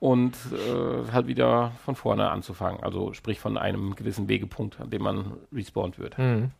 und 0.00 0.36
äh, 0.52 1.12
halt 1.12 1.28
wieder 1.28 1.72
von 1.82 1.94
vorne 1.94 2.30
anzufangen, 2.30 2.82
also 2.82 3.14
sprich 3.14 3.40
von 3.40 3.56
einem 3.56 3.96
gewissen 3.96 4.28
Wegepunkt, 4.28 4.82
an 4.82 4.90
dem 4.90 5.00
man 5.00 5.32
respawnt 5.50 5.98
wird. 5.98 6.18
Mhm. 6.18 6.50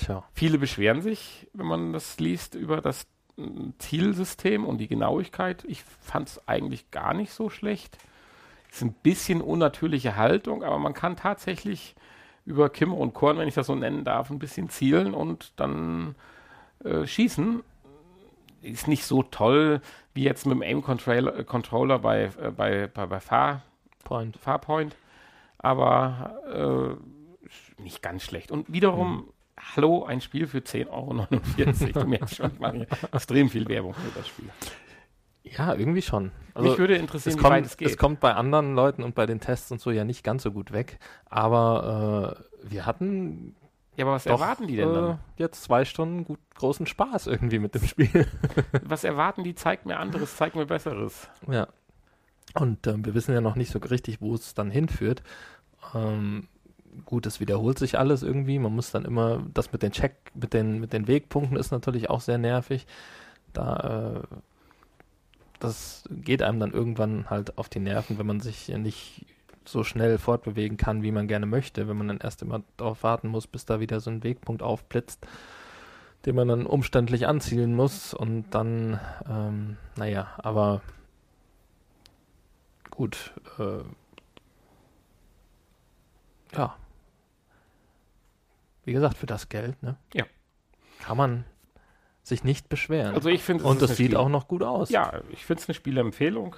Tja, 0.00 0.24
Viele 0.32 0.58
beschweren 0.58 1.02
sich, 1.02 1.48
wenn 1.52 1.66
man 1.66 1.92
das 1.92 2.18
liest, 2.18 2.54
über 2.54 2.80
das 2.80 3.06
mm, 3.36 3.70
Zielsystem 3.78 4.64
und 4.64 4.78
die 4.78 4.88
Genauigkeit. 4.88 5.64
Ich 5.68 5.84
fand 5.84 6.28
es 6.28 6.48
eigentlich 6.48 6.90
gar 6.90 7.12
nicht 7.12 7.32
so 7.32 7.50
schlecht. 7.50 7.98
Ist 8.70 8.82
ein 8.82 8.94
bisschen 8.94 9.42
unnatürliche 9.42 10.16
Haltung, 10.16 10.62
aber 10.62 10.78
man 10.78 10.94
kann 10.94 11.16
tatsächlich 11.16 11.94
über 12.46 12.70
Kimmer 12.70 12.96
und 12.96 13.12
Korn, 13.12 13.36
wenn 13.36 13.48
ich 13.48 13.54
das 13.54 13.66
so 13.66 13.74
nennen 13.74 14.04
darf, 14.04 14.30
ein 14.30 14.38
bisschen 14.38 14.70
zielen 14.70 15.12
und 15.12 15.52
dann 15.56 16.14
äh, 16.82 17.06
schießen. 17.06 17.62
Ist 18.62 18.88
nicht 18.88 19.04
so 19.04 19.22
toll 19.22 19.82
wie 20.14 20.22
jetzt 20.22 20.46
mit 20.46 20.54
dem 20.54 20.62
Aim-Controller 20.62 21.38
äh, 21.38 21.44
Controller 21.44 21.98
bei, 21.98 22.30
äh, 22.40 22.50
bei, 22.50 22.86
bei, 22.86 23.06
bei 23.06 23.20
Fahr, 23.20 23.62
Point. 24.04 24.36
Farpoint, 24.38 24.96
aber 25.58 26.96
äh, 26.98 27.82
nicht 27.82 28.02
ganz 28.02 28.22
schlecht. 28.22 28.50
Und 28.50 28.72
wiederum, 28.72 29.28
hallo, 29.74 30.04
ein 30.04 30.20
Spiel 30.20 30.46
für 30.46 30.58
10,49 30.58 30.90
Euro. 30.90 31.28
Du 31.92 32.06
merkst 32.06 32.36
schon, 32.36 32.52
ich 32.52 32.60
mache 32.60 32.76
hier 32.76 32.86
extrem 33.12 33.48
viel 33.48 33.68
Werbung 33.68 33.94
für 33.94 34.18
das 34.18 34.28
Spiel. 34.28 34.48
Ja, 35.42 35.74
irgendwie 35.74 36.02
schon. 36.02 36.32
Mich 36.58 36.78
würde 36.78 36.96
interessieren, 36.96 37.36
es 37.36 37.40
wie 37.40 37.44
weit 37.44 37.52
kommt, 37.52 37.66
es 37.66 37.76
geht. 37.76 37.88
es 37.88 37.96
kommt 37.96 38.20
bei 38.20 38.34
anderen 38.34 38.74
Leuten 38.74 39.02
und 39.02 39.14
bei 39.14 39.26
den 39.26 39.40
Tests 39.40 39.72
und 39.72 39.80
so 39.80 39.90
ja 39.90 40.04
nicht 40.04 40.22
ganz 40.22 40.42
so 40.42 40.52
gut 40.52 40.72
weg. 40.72 40.98
Aber 41.26 42.36
äh, 42.62 42.70
wir 42.70 42.86
hatten 42.86 43.56
ja, 43.96 44.04
aber 44.04 44.14
was 44.14 44.24
doch 44.24 44.40
erwarten 44.40 44.66
die 44.66 44.76
denn 44.76 44.90
äh, 44.90 44.94
dann? 44.94 45.18
jetzt 45.36 45.62
zwei 45.62 45.84
Stunden 45.84 46.24
gut, 46.24 46.38
großen 46.54 46.86
Spaß 46.86 47.26
irgendwie 47.26 47.58
mit 47.58 47.74
dem 47.74 47.82
Spiel. 47.82 48.26
Was 48.82 49.04
erwarten 49.04 49.44
die? 49.44 49.54
Zeigt 49.54 49.84
mir 49.84 49.98
anderes, 49.98 50.36
zeigt 50.36 50.56
mir 50.56 50.64
Besseres. 50.64 51.28
ja. 51.48 51.68
Und 52.54 52.86
ähm, 52.86 53.04
wir 53.04 53.14
wissen 53.14 53.32
ja 53.32 53.40
noch 53.40 53.54
nicht 53.54 53.70
so 53.70 53.78
richtig, 53.78 54.20
wo 54.20 54.34
es 54.34 54.54
dann 54.54 54.70
hinführt. 54.70 55.22
Ähm, 55.94 56.48
gut, 57.04 57.26
es 57.26 57.40
wiederholt 57.40 57.78
sich 57.78 57.98
alles 57.98 58.22
irgendwie. 58.22 58.58
Man 58.58 58.74
muss 58.74 58.90
dann 58.90 59.04
immer, 59.04 59.42
das 59.54 59.72
mit 59.72 59.82
den 59.82 59.92
Check, 59.92 60.14
mit 60.34 60.54
den, 60.54 60.80
mit 60.80 60.92
den 60.92 61.08
Wegpunkten 61.08 61.56
ist 61.56 61.70
natürlich 61.70 62.10
auch 62.10 62.20
sehr 62.20 62.38
nervig. 62.38 62.86
Da, 63.52 64.22
äh, 64.22 64.36
das 65.58 66.04
geht 66.10 66.42
einem 66.42 66.60
dann 66.60 66.72
irgendwann 66.72 67.28
halt 67.30 67.58
auf 67.58 67.68
die 67.68 67.80
Nerven, 67.80 68.18
wenn 68.18 68.26
man 68.26 68.40
sich 68.40 68.68
nicht 68.68 69.26
so 69.64 69.84
schnell 69.84 70.18
fortbewegen 70.18 70.76
kann, 70.76 71.02
wie 71.02 71.12
man 71.12 71.28
gerne 71.28 71.46
möchte, 71.46 71.88
wenn 71.88 71.96
man 71.96 72.08
dann 72.08 72.18
erst 72.18 72.42
immer 72.42 72.62
darauf 72.76 73.02
warten 73.02 73.28
muss, 73.28 73.46
bis 73.46 73.66
da 73.66 73.80
wieder 73.80 74.00
so 74.00 74.10
ein 74.10 74.24
Wegpunkt 74.24 74.62
aufblitzt, 74.62 75.26
den 76.26 76.34
man 76.34 76.48
dann 76.48 76.66
umständlich 76.66 77.26
anzielen 77.26 77.74
muss 77.74 78.14
und 78.14 78.50
dann, 78.50 78.98
ähm, 79.28 79.76
naja, 79.96 80.28
aber 80.38 80.82
gut, 82.90 83.32
äh, 83.58 83.84
ja. 86.56 86.76
Wie 88.90 88.94
gesagt, 88.94 89.18
für 89.18 89.26
das 89.26 89.48
Geld, 89.48 89.80
ne? 89.84 89.96
Ja. 90.14 90.24
Kann 90.98 91.16
man 91.16 91.44
sich 92.24 92.42
nicht 92.42 92.68
beschweren. 92.68 93.14
Also 93.14 93.28
ich 93.28 93.40
finde, 93.40 93.62
und 93.62 93.80
es 93.80 93.96
sieht 93.96 94.06
Spiel 94.08 94.16
auch 94.16 94.28
noch 94.28 94.48
gut 94.48 94.64
aus. 94.64 94.90
Ja, 94.90 95.20
ich 95.30 95.46
finde 95.46 95.62
es 95.62 95.68
eine 95.68 95.76
Spielempfehlung. 95.76 96.56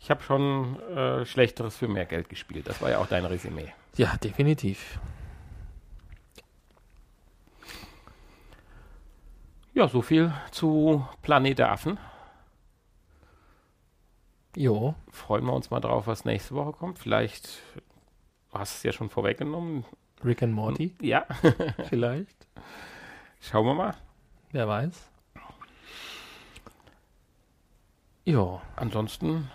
Ich 0.00 0.10
habe 0.10 0.20
schon 0.20 0.80
äh, 0.80 1.24
Schlechteres 1.24 1.76
für 1.76 1.86
mehr 1.86 2.06
Geld 2.06 2.28
gespielt. 2.28 2.66
Das 2.66 2.82
war 2.82 2.90
ja 2.90 2.98
auch 2.98 3.06
dein 3.06 3.24
Resümee. 3.24 3.72
Ja, 3.96 4.16
definitiv. 4.16 4.98
Ja, 9.72 9.86
so 9.86 10.02
viel 10.02 10.32
zu 10.50 11.06
Planet 11.22 11.60
der 11.60 11.70
Affen. 11.70 12.00
Jo. 14.56 14.96
Freuen 15.12 15.44
wir 15.44 15.52
uns 15.52 15.70
mal 15.70 15.78
drauf, 15.78 16.08
was 16.08 16.24
nächste 16.24 16.56
Woche 16.56 16.72
kommt. 16.72 16.98
Vielleicht 16.98 17.62
hast 18.52 18.74
du 18.74 18.76
es 18.78 18.82
ja 18.82 18.92
schon 18.92 19.08
vorweggenommen. 19.08 19.84
Rick 20.24 20.42
and 20.42 20.52
Morty? 20.52 20.94
Ja. 21.00 21.24
Vielleicht. 21.88 22.46
Schauen 23.40 23.66
wir 23.66 23.74
mal. 23.74 23.94
Wer 24.52 24.68
weiß. 24.68 25.10
Ja. 28.24 28.60
Ansonsten 28.76 29.48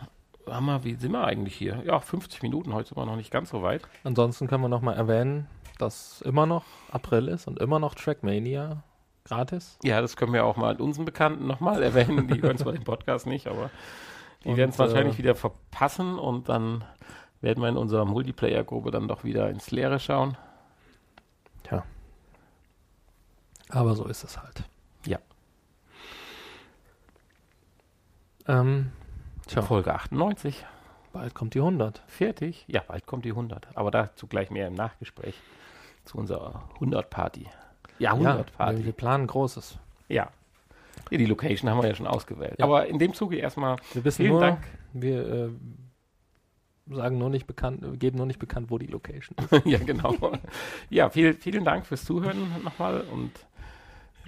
haben 0.49 0.66
wir, 0.66 0.84
wie 0.84 0.95
sind 0.95 1.11
wir 1.11 1.26
eigentlich 1.26 1.55
hier? 1.55 1.84
Ja, 1.86 1.99
50 1.99 2.41
Minuten, 2.43 2.74
heute 2.74 2.89
sind 2.89 2.97
wir 2.97 3.05
noch 3.05 3.16
nicht 3.16 3.32
ganz 3.32 3.49
so 3.49 3.63
weit. 3.63 3.82
Ansonsten 4.03 4.47
können 4.47 4.63
wir 4.63 4.70
nochmal 4.70 4.95
erwähnen, 4.95 5.47
dass 5.78 6.22
immer 6.22 6.45
noch 6.45 6.66
April 6.91 7.28
ist 7.28 7.47
und 7.47 7.59
immer 7.59 7.80
noch 7.80 7.95
Trackmania 7.95 8.84
gratis. 9.26 9.78
Ja, 9.84 10.01
das 10.01 10.16
können 10.16 10.34
wir 10.34 10.45
auch 10.45 10.55
mal 10.55 10.76
unseren 10.80 11.05
Bekannten 11.05 11.47
nochmal 11.47 11.82
erwähnen. 11.82 12.28
Die 12.28 12.41
hören 12.41 12.57
zwar 12.57 12.74
den 12.74 12.84
Podcast 12.84 13.28
nicht, 13.28 13.47
aber 13.47 13.70
die 14.43 14.55
werden 14.55 14.70
es 14.70 14.80
wahrscheinlich 14.80 15.16
äh, 15.16 15.20
wieder 15.20 15.36
verpassen 15.36 16.20
und 16.20 16.49
dann 16.49 16.84
werden 17.41 17.61
wir 17.61 17.70
in 17.70 17.78
unserer 17.78 18.05
Multiplayer-Gruppe 18.05 18.91
dann 18.91 19.07
doch 19.07 19.24
wieder 19.24 19.49
ins 19.49 19.72
Leere 19.72 19.99
schauen. 19.99 20.38
Tja. 21.63 21.84
Aber 23.70 23.95
so 23.95 24.05
ist 24.05 24.24
es 24.24 24.38
halt. 24.38 24.63
Ja. 25.05 25.20
Ähm, 28.47 28.91
tja. 29.47 29.61
Folge 29.61 29.93
98. 29.93 30.66
Bald 31.13 31.34
kommt 31.34 31.53
die 31.53 31.59
100. 31.59 32.03
Fertig? 32.07 32.66
Ja, 32.68 32.84
bald 32.86 33.05
kommt 33.05 33.26
die 33.26 33.30
100. 33.30 33.68
Aber 33.74 33.89
dazu 33.89 34.28
gleich 34.28 34.51
mehr 34.51 34.68
im 34.68 34.74
Nachgespräch 34.74 35.36
zu 36.03 36.18
unserer 36.18 36.68
100-Party. 36.80 37.47
Ja, 37.99 38.13
100-Party. 38.13 38.80
Ja, 38.80 38.86
wir 38.86 38.91
planen 38.91 39.28
Großes. 39.28 39.80
Ja. 40.09 40.28
ja. 41.11 41.18
Die 41.18 41.26
Location 41.26 41.70
haben 41.70 41.82
wir 41.82 41.88
ja 41.88 41.95
schon 41.95 42.07
ausgewählt. 42.07 42.55
Ja. 42.59 42.66
Aber 42.66 42.88
in 42.88 42.99
dem 42.99 43.13
Zuge 43.13 43.38
erstmal 43.38 43.78
wir 43.93 44.03
wissen 44.03 44.18
vielen 44.18 44.32
nur, 44.32 44.41
Dank. 44.41 44.59
Wir 44.93 45.26
äh, 45.26 45.49
sagen 46.89 47.18
nur 47.18 47.30
nicht 47.30 47.47
bekannt, 47.47 47.99
geben 47.99 48.18
nur 48.18 48.26
nicht 48.26 48.39
bekannt, 48.39 48.70
wo 48.70 48.78
die 48.78 48.88
Location 48.88 49.38
ist. 49.38 49.66
ja, 49.66 49.80
genau. 49.80 50.16
ja, 50.89 51.09
viel, 51.09 51.34
vielen 51.34 51.63
Dank 51.63 51.86
fürs 51.86 52.05
Zuhören 52.05 52.61
nochmal 52.63 53.01
und 53.11 53.32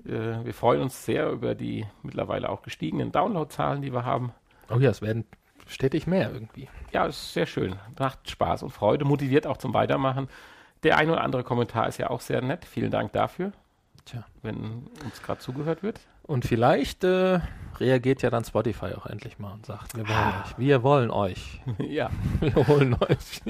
äh, 0.06 0.44
wir 0.46 0.54
freuen 0.54 0.82
uns 0.82 1.06
sehr 1.06 1.30
über 1.30 1.56
die 1.56 1.86
mittlerweile 2.04 2.50
auch 2.50 2.62
gestiegenen 2.62 3.12
Downloadzahlen, 3.12 3.82
die 3.82 3.94
wir 3.94 4.06
haben. 4.06 4.34
Oh 4.70 4.78
ja, 4.80 4.90
es 4.90 5.02
werden 5.02 5.26
stetig 5.68 6.08
mehr 6.08 6.32
irgendwie. 6.32 6.70
Ja, 6.92 7.06
ist 7.06 7.34
sehr 7.34 7.46
schön. 7.46 7.76
Macht 7.98 8.30
Spaß 8.30 8.64
und 8.64 8.72
Freude, 8.72 9.06
motiviert 9.06 9.48
auch 9.48 9.58
zum 9.58 9.74
Weitermachen. 9.74 10.28
Der 10.84 10.98
ein 10.98 11.10
oder 11.10 11.22
andere 11.22 11.44
Kommentar 11.44 11.88
ist 11.88 11.98
ja 11.98 12.10
auch 12.10 12.22
sehr 12.22 12.42
nett. 12.42 12.66
Vielen 12.66 12.92
Dank 12.92 13.12
dafür. 13.14 13.52
Tja. 14.06 14.26
Wenn 14.42 14.88
uns 15.04 15.22
gerade 15.22 15.40
zugehört 15.40 15.84
wird. 15.84 16.00
Und 16.24 16.46
vielleicht 16.46 17.04
äh, 17.04 17.40
reagiert 17.80 18.22
ja 18.22 18.30
dann 18.30 18.44
Spotify 18.44 18.94
auch 18.96 19.06
endlich 19.06 19.40
mal 19.40 19.54
und 19.54 19.66
sagt, 19.66 19.96
wir 19.96 20.08
wollen 20.08 20.18
ah. 20.18 20.44
euch. 20.44 20.58
Wir 20.58 20.84
wollen 20.84 21.12
euch. 21.12 21.62
ja. 21.80 22.10
Wir 22.40 22.56
holen 22.68 22.96
euch. 23.00 23.42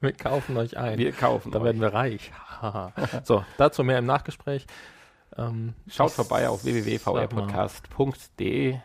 wir 0.00 0.12
kaufen 0.12 0.56
euch 0.56 0.76
ein. 0.76 0.98
Wir 0.98 1.12
kaufen 1.12 1.50
Da 1.50 1.58
euch. 1.58 1.64
werden 1.64 1.80
wir 1.80 1.92
reich. 1.94 2.30
so, 3.24 3.44
dazu 3.58 3.84
mehr 3.84 3.98
im 3.98 4.06
Nachgespräch. 4.06 4.66
Ähm, 5.36 5.74
Schaut 5.88 6.12
vorbei 6.12 6.48
auf 6.48 6.64
www.vrpodcast.de. 6.64 8.78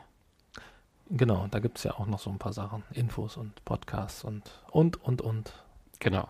Genau, 1.09 1.47
da 1.47 1.59
gibt 1.59 1.77
es 1.77 1.85
ja 1.85 1.93
auch 1.93 2.05
noch 2.05 2.19
so 2.19 2.29
ein 2.29 2.37
paar 2.37 2.53
Sachen. 2.53 2.83
Infos 2.91 3.37
und 3.37 3.63
Podcasts 3.63 4.23
und, 4.23 4.51
und, 4.71 5.01
und, 5.03 5.21
und. 5.21 5.53
Genau. 5.99 6.29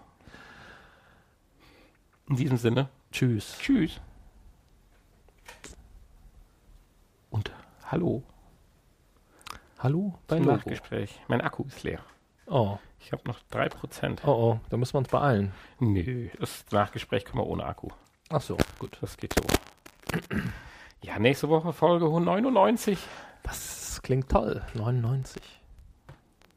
In 2.30 2.36
diesem 2.36 2.58
Sinne. 2.58 2.90
Tschüss. 3.12 3.58
Tschüss. 3.60 4.00
Und 7.30 7.52
hallo. 7.86 8.24
Hallo 9.80 10.14
beim 10.28 10.44
Nachgespräch. 10.44 11.20
Mein 11.28 11.42
Akku 11.42 11.64
ist 11.66 11.84
leer. 11.84 12.00
Oh. 12.48 12.78
Ich 13.00 13.12
habe 13.12 13.24
noch 13.26 13.40
3%. 13.52 14.20
Oh 14.26 14.32
oh, 14.32 14.60
da 14.70 14.78
müssen 14.78 14.96
wir 14.96 15.00
uns 15.00 15.10
beeilen. 15.10 15.54
Nö, 15.80 16.30
das 16.40 16.66
Nachgespräch 16.72 17.26
können 17.26 17.40
wir 17.40 17.48
ohne 17.48 17.66
Akku. 17.66 17.90
Ach 18.30 18.42
so, 18.42 18.58
gut. 18.80 18.98
Das 19.02 19.18
geht 19.18 19.34
so. 19.34 19.44
Ja, 21.08 21.20
nächste 21.20 21.48
Woche 21.48 21.72
Folge 21.72 22.06
99. 22.06 23.00
Das 23.44 24.02
klingt 24.04 24.30
toll. 24.30 24.62
99. 24.74 25.42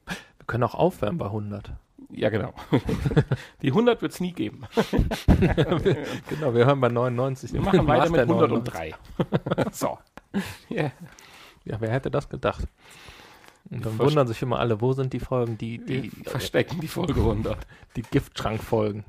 Wir 0.06 0.46
können 0.46 0.64
auch 0.64 0.74
aufwärmen 0.74 1.18
bei 1.18 1.26
100. 1.26 1.72
Ja, 2.10 2.30
genau. 2.30 2.52
Die 3.62 3.68
100 3.68 4.02
wird 4.02 4.10
es 4.10 4.18
nie 4.18 4.32
geben. 4.32 4.64
genau, 6.28 6.52
wir 6.52 6.66
hören 6.66 6.80
bei 6.80 6.88
99. 6.88 7.52
Wir 7.52 7.60
machen 7.60 7.86
weiter 7.86 8.10
mit 8.10 8.20
103. 8.22 8.94
so. 9.70 9.98
Yeah. 10.68 10.90
Ja, 11.64 11.80
wer 11.80 11.92
hätte 11.92 12.10
das 12.10 12.28
gedacht? 12.28 12.64
Und 13.70 13.86
dann 13.86 14.00
wundern 14.00 14.26
sich 14.26 14.42
immer 14.42 14.58
alle, 14.58 14.80
wo 14.80 14.92
sind 14.94 15.12
die 15.12 15.20
Folgen, 15.20 15.58
die, 15.58 15.78
die, 15.78 16.10
verstecken 16.24 16.80
die 16.80 16.88
Folge 16.88 17.20
100. 17.20 17.56
Die 17.94 18.02
Giftschrankfolgen. 18.02 19.04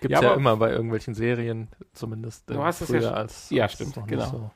Gibt 0.00 0.14
es 0.14 0.20
ja, 0.20 0.28
ja 0.28 0.34
immer 0.34 0.56
bei 0.56 0.70
irgendwelchen 0.70 1.14
Serien, 1.14 1.66
zumindest. 1.94 2.48
Du 2.48 2.62
hast 2.62 2.82
es 2.82 2.90
ja, 2.90 3.10
als, 3.10 3.50
ja 3.50 3.68
stimmt, 3.68 3.98
genau. 4.06 4.26
So, 4.26 4.50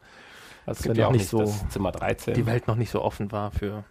als 0.68 0.86
wenn 0.86 0.94
ja 0.94 1.06
noch 1.06 1.12
nicht 1.12 1.28
so 1.28 1.44
Zimmer 1.68 1.92
13. 1.92 2.34
die 2.34 2.46
Welt 2.46 2.68
noch 2.68 2.76
nicht 2.76 2.90
so 2.90 3.02
offen 3.02 3.32
war 3.32 3.50
für 3.50 3.84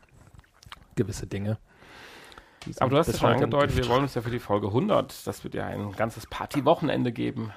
gewisse 0.95 1.28
Dinge. 1.28 1.57
Aber 2.80 2.89
du 2.89 2.97
hast 2.97 3.07
es 3.07 3.19
schon 3.19 3.32
angedeutet, 3.32 3.78
wir 3.78 3.88
wollen 3.88 4.03
uns 4.03 4.13
ja 4.15 4.21
für 4.21 4.30
die 4.30 4.39
Folge 4.39 4.67
100, 4.67 5.25
das 5.25 5.43
wird 5.43 5.53
ja 5.53 5.65
ein 5.65 5.91
ganzes 5.93 6.25
Partywochenende 6.28 7.11
geben. 7.11 7.51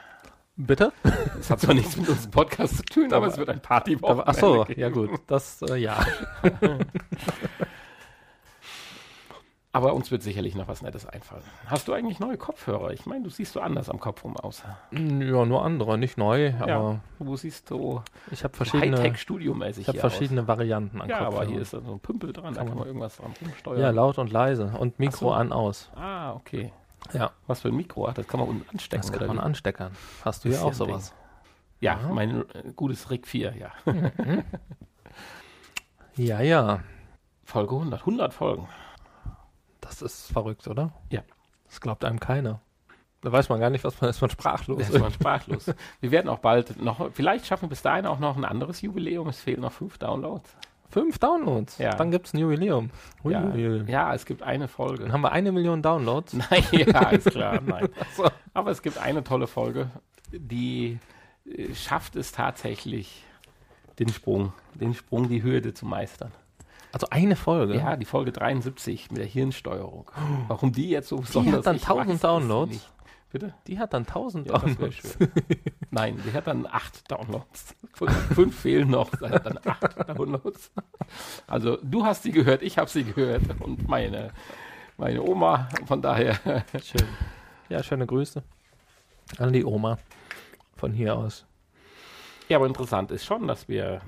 Bitte? 0.56 0.92
Das 1.36 1.50
hat 1.50 1.60
zwar 1.60 1.74
nichts 1.74 1.96
mit 1.96 2.08
unserem 2.08 2.30
Podcast 2.30 2.76
zu 2.76 2.82
tun, 2.84 3.06
aber, 3.06 3.16
aber 3.16 3.26
es 3.28 3.38
wird 3.38 3.48
ein 3.48 3.60
Partywochenende 3.60 4.26
Ach 4.26 4.34
so, 4.34 4.64
geben. 4.64 4.80
ja 4.80 4.88
gut, 4.90 5.10
das, 5.26 5.62
äh, 5.62 5.76
ja. 5.76 5.98
Aber 9.72 9.94
uns 9.94 10.10
wird 10.10 10.22
sicherlich 10.22 10.56
noch 10.56 10.66
was 10.66 10.82
Nettes 10.82 11.06
einfallen. 11.06 11.44
Hast 11.66 11.86
du 11.86 11.92
eigentlich 11.92 12.18
neue 12.18 12.36
Kopfhörer? 12.36 12.90
Ich 12.90 13.06
meine, 13.06 13.22
du 13.22 13.30
siehst 13.30 13.52
so 13.52 13.60
anders 13.60 13.88
am 13.88 14.00
Kopf 14.00 14.24
rum 14.24 14.36
aus. 14.36 14.64
Ja, 14.90 15.44
nur 15.44 15.64
andere, 15.64 15.96
nicht 15.96 16.18
neu. 16.18 16.54
Aber 16.58 16.68
ja, 16.68 17.00
wo 17.20 17.36
siehst 17.36 17.70
du 17.70 18.02
ich 18.32 18.42
habe 18.42 18.56
verschiedene 18.56 18.98
Hightech-Studiomäßig 18.98 19.82
Ich 19.82 19.88
habe 19.88 19.98
verschiedene 19.98 20.42
aus. 20.42 20.48
Varianten 20.48 21.00
an 21.00 21.08
Ja, 21.08 21.20
aber 21.20 21.44
hier 21.46 21.60
ist 21.60 21.70
so 21.70 21.78
ein 21.78 22.00
Pümpel 22.00 22.32
dran, 22.32 22.46
kann 22.46 22.54
da 22.54 22.64
kann 22.64 22.78
man 22.78 22.86
irgendwas 22.88 23.16
dran 23.16 23.32
rumsteuern. 23.40 23.80
Ja, 23.80 23.90
laut 23.90 24.18
und 24.18 24.32
leise 24.32 24.72
und 24.76 24.98
Mikro 24.98 25.28
so. 25.28 25.32
an 25.32 25.52
aus. 25.52 25.88
Ah, 25.94 26.32
okay. 26.32 26.72
Ja. 27.12 27.30
Was 27.46 27.60
für 27.60 27.68
ein 27.68 27.76
Mikro 27.76 28.08
hat? 28.08 28.18
Das 28.18 28.26
kann 28.26 28.40
man 28.40 28.48
unten 28.48 28.68
anstecken. 28.70 29.02
Das 29.02 29.12
kann 29.12 29.28
man 29.28 29.38
ansteckern. 29.38 29.92
Hast 30.24 30.44
du 30.44 30.48
ja 30.48 30.62
auch 30.62 30.72
sowas? 30.72 31.14
Ja, 31.80 31.98
ja, 32.02 32.08
mein 32.12 32.40
äh, 32.40 32.72
gutes 32.74 33.08
RIG 33.08 33.26
4, 33.26 33.54
ja. 33.56 33.70
Mhm. 33.86 34.10
ja, 36.16 36.40
ja. 36.40 36.80
Folge 37.44 37.74
100, 37.76 38.00
100 38.00 38.34
Folgen. 38.34 38.68
Das 39.90 40.02
ist 40.02 40.32
verrückt, 40.32 40.68
oder? 40.68 40.92
Ja. 41.10 41.22
Das 41.66 41.80
glaubt 41.80 42.04
einem 42.04 42.20
keiner. 42.20 42.60
Da 43.22 43.30
weiß 43.30 43.48
man 43.48 43.60
gar 43.60 43.70
nicht, 43.70 43.84
was 43.84 44.00
man 44.00 44.10
ist 44.10 44.20
man 44.20 44.30
sprachlos. 44.30 44.78
Da 44.78 44.94
ist 44.94 45.00
man 45.00 45.12
sprachlos. 45.12 45.66
wir 46.00 46.10
werden 46.10 46.28
auch 46.28 46.38
bald 46.38 46.80
noch, 46.80 47.10
vielleicht 47.12 47.46
schaffen 47.46 47.64
wir 47.64 47.68
bis 47.68 47.82
dahin 47.82 48.06
auch 48.06 48.18
noch 48.18 48.36
ein 48.36 48.44
anderes 48.44 48.80
Jubiläum. 48.80 49.28
Es 49.28 49.40
fehlen 49.40 49.60
noch 49.60 49.72
fünf 49.72 49.98
Downloads. 49.98 50.56
Fünf 50.88 51.18
Downloads? 51.18 51.78
Ja. 51.78 51.90
Dann 51.90 52.10
gibt 52.10 52.26
es 52.26 52.34
ein 52.34 52.38
Jubiläum. 52.38 52.90
Ja, 53.22 53.54
ja, 53.54 54.14
es 54.14 54.24
gibt 54.24 54.42
eine 54.42 54.66
Folge. 54.66 55.04
Dann 55.04 55.12
haben 55.12 55.20
wir 55.20 55.32
eine 55.32 55.52
Million 55.52 55.82
Downloads. 55.82 56.32
Nein, 56.50 56.64
ja, 56.72 57.10
ist 57.10 57.30
klar. 57.30 57.60
Nein. 57.64 57.88
so. 58.16 58.28
Aber 58.54 58.70
es 58.70 58.82
gibt 58.82 58.98
eine 58.98 59.22
tolle 59.22 59.46
Folge, 59.46 59.90
die 60.32 60.98
äh, 61.44 61.74
schafft 61.74 62.16
es 62.16 62.32
tatsächlich, 62.32 63.22
den 64.00 64.08
Sprung, 64.08 64.52
den 64.74 64.94
Sprung, 64.94 65.28
die 65.28 65.42
Hürde 65.42 65.74
zu 65.74 65.86
meistern. 65.86 66.32
Also 66.92 67.06
eine 67.10 67.36
Folge? 67.36 67.76
Ja, 67.76 67.96
die 67.96 68.04
Folge 68.04 68.32
73 68.32 69.10
mit 69.10 69.18
der 69.18 69.26
Hirnsteuerung. 69.26 70.10
Warum 70.48 70.72
die 70.72 70.90
jetzt 70.90 71.08
so 71.08 71.18
besonders 71.18 71.52
Die 71.52 71.56
hat 71.58 71.66
dann 71.66 71.76
1000 71.76 72.24
Downloads? 72.24 72.88
Bitte? 73.32 73.54
Die 73.68 73.78
hat 73.78 73.94
dann 73.94 74.02
1000 74.02 74.48
Ja, 74.48 74.58
Downloads. 74.58 75.16
Nein, 75.92 76.20
die 76.26 76.32
hat 76.32 76.48
dann 76.48 76.66
acht 76.66 77.08
Downloads. 77.10 77.76
Fünf, 77.92 78.12
fünf 78.34 78.58
fehlen 78.60 78.90
noch, 78.90 79.08
sie 79.18 79.28
hat 79.30 79.46
dann 79.46 79.58
acht 79.64 80.08
Downloads. 80.08 80.72
Also 81.46 81.76
du 81.82 82.04
hast 82.04 82.24
sie 82.24 82.32
gehört, 82.32 82.62
ich 82.62 82.76
habe 82.76 82.90
sie 82.90 83.04
gehört 83.04 83.42
und 83.60 83.86
meine, 83.88 84.32
meine 84.96 85.22
Oma. 85.22 85.68
Von 85.86 86.02
daher, 86.02 86.34
Schön. 86.82 87.06
Ja, 87.68 87.84
schöne 87.84 88.06
Grüße 88.06 88.42
an 89.38 89.52
die 89.52 89.64
Oma 89.64 89.96
von 90.74 90.92
hier 90.92 91.14
aus. 91.16 91.44
ja, 92.48 92.56
aber 92.56 92.66
interessant 92.66 93.12
ist 93.12 93.24
schon, 93.24 93.46
dass 93.46 93.68
wir 93.68 94.00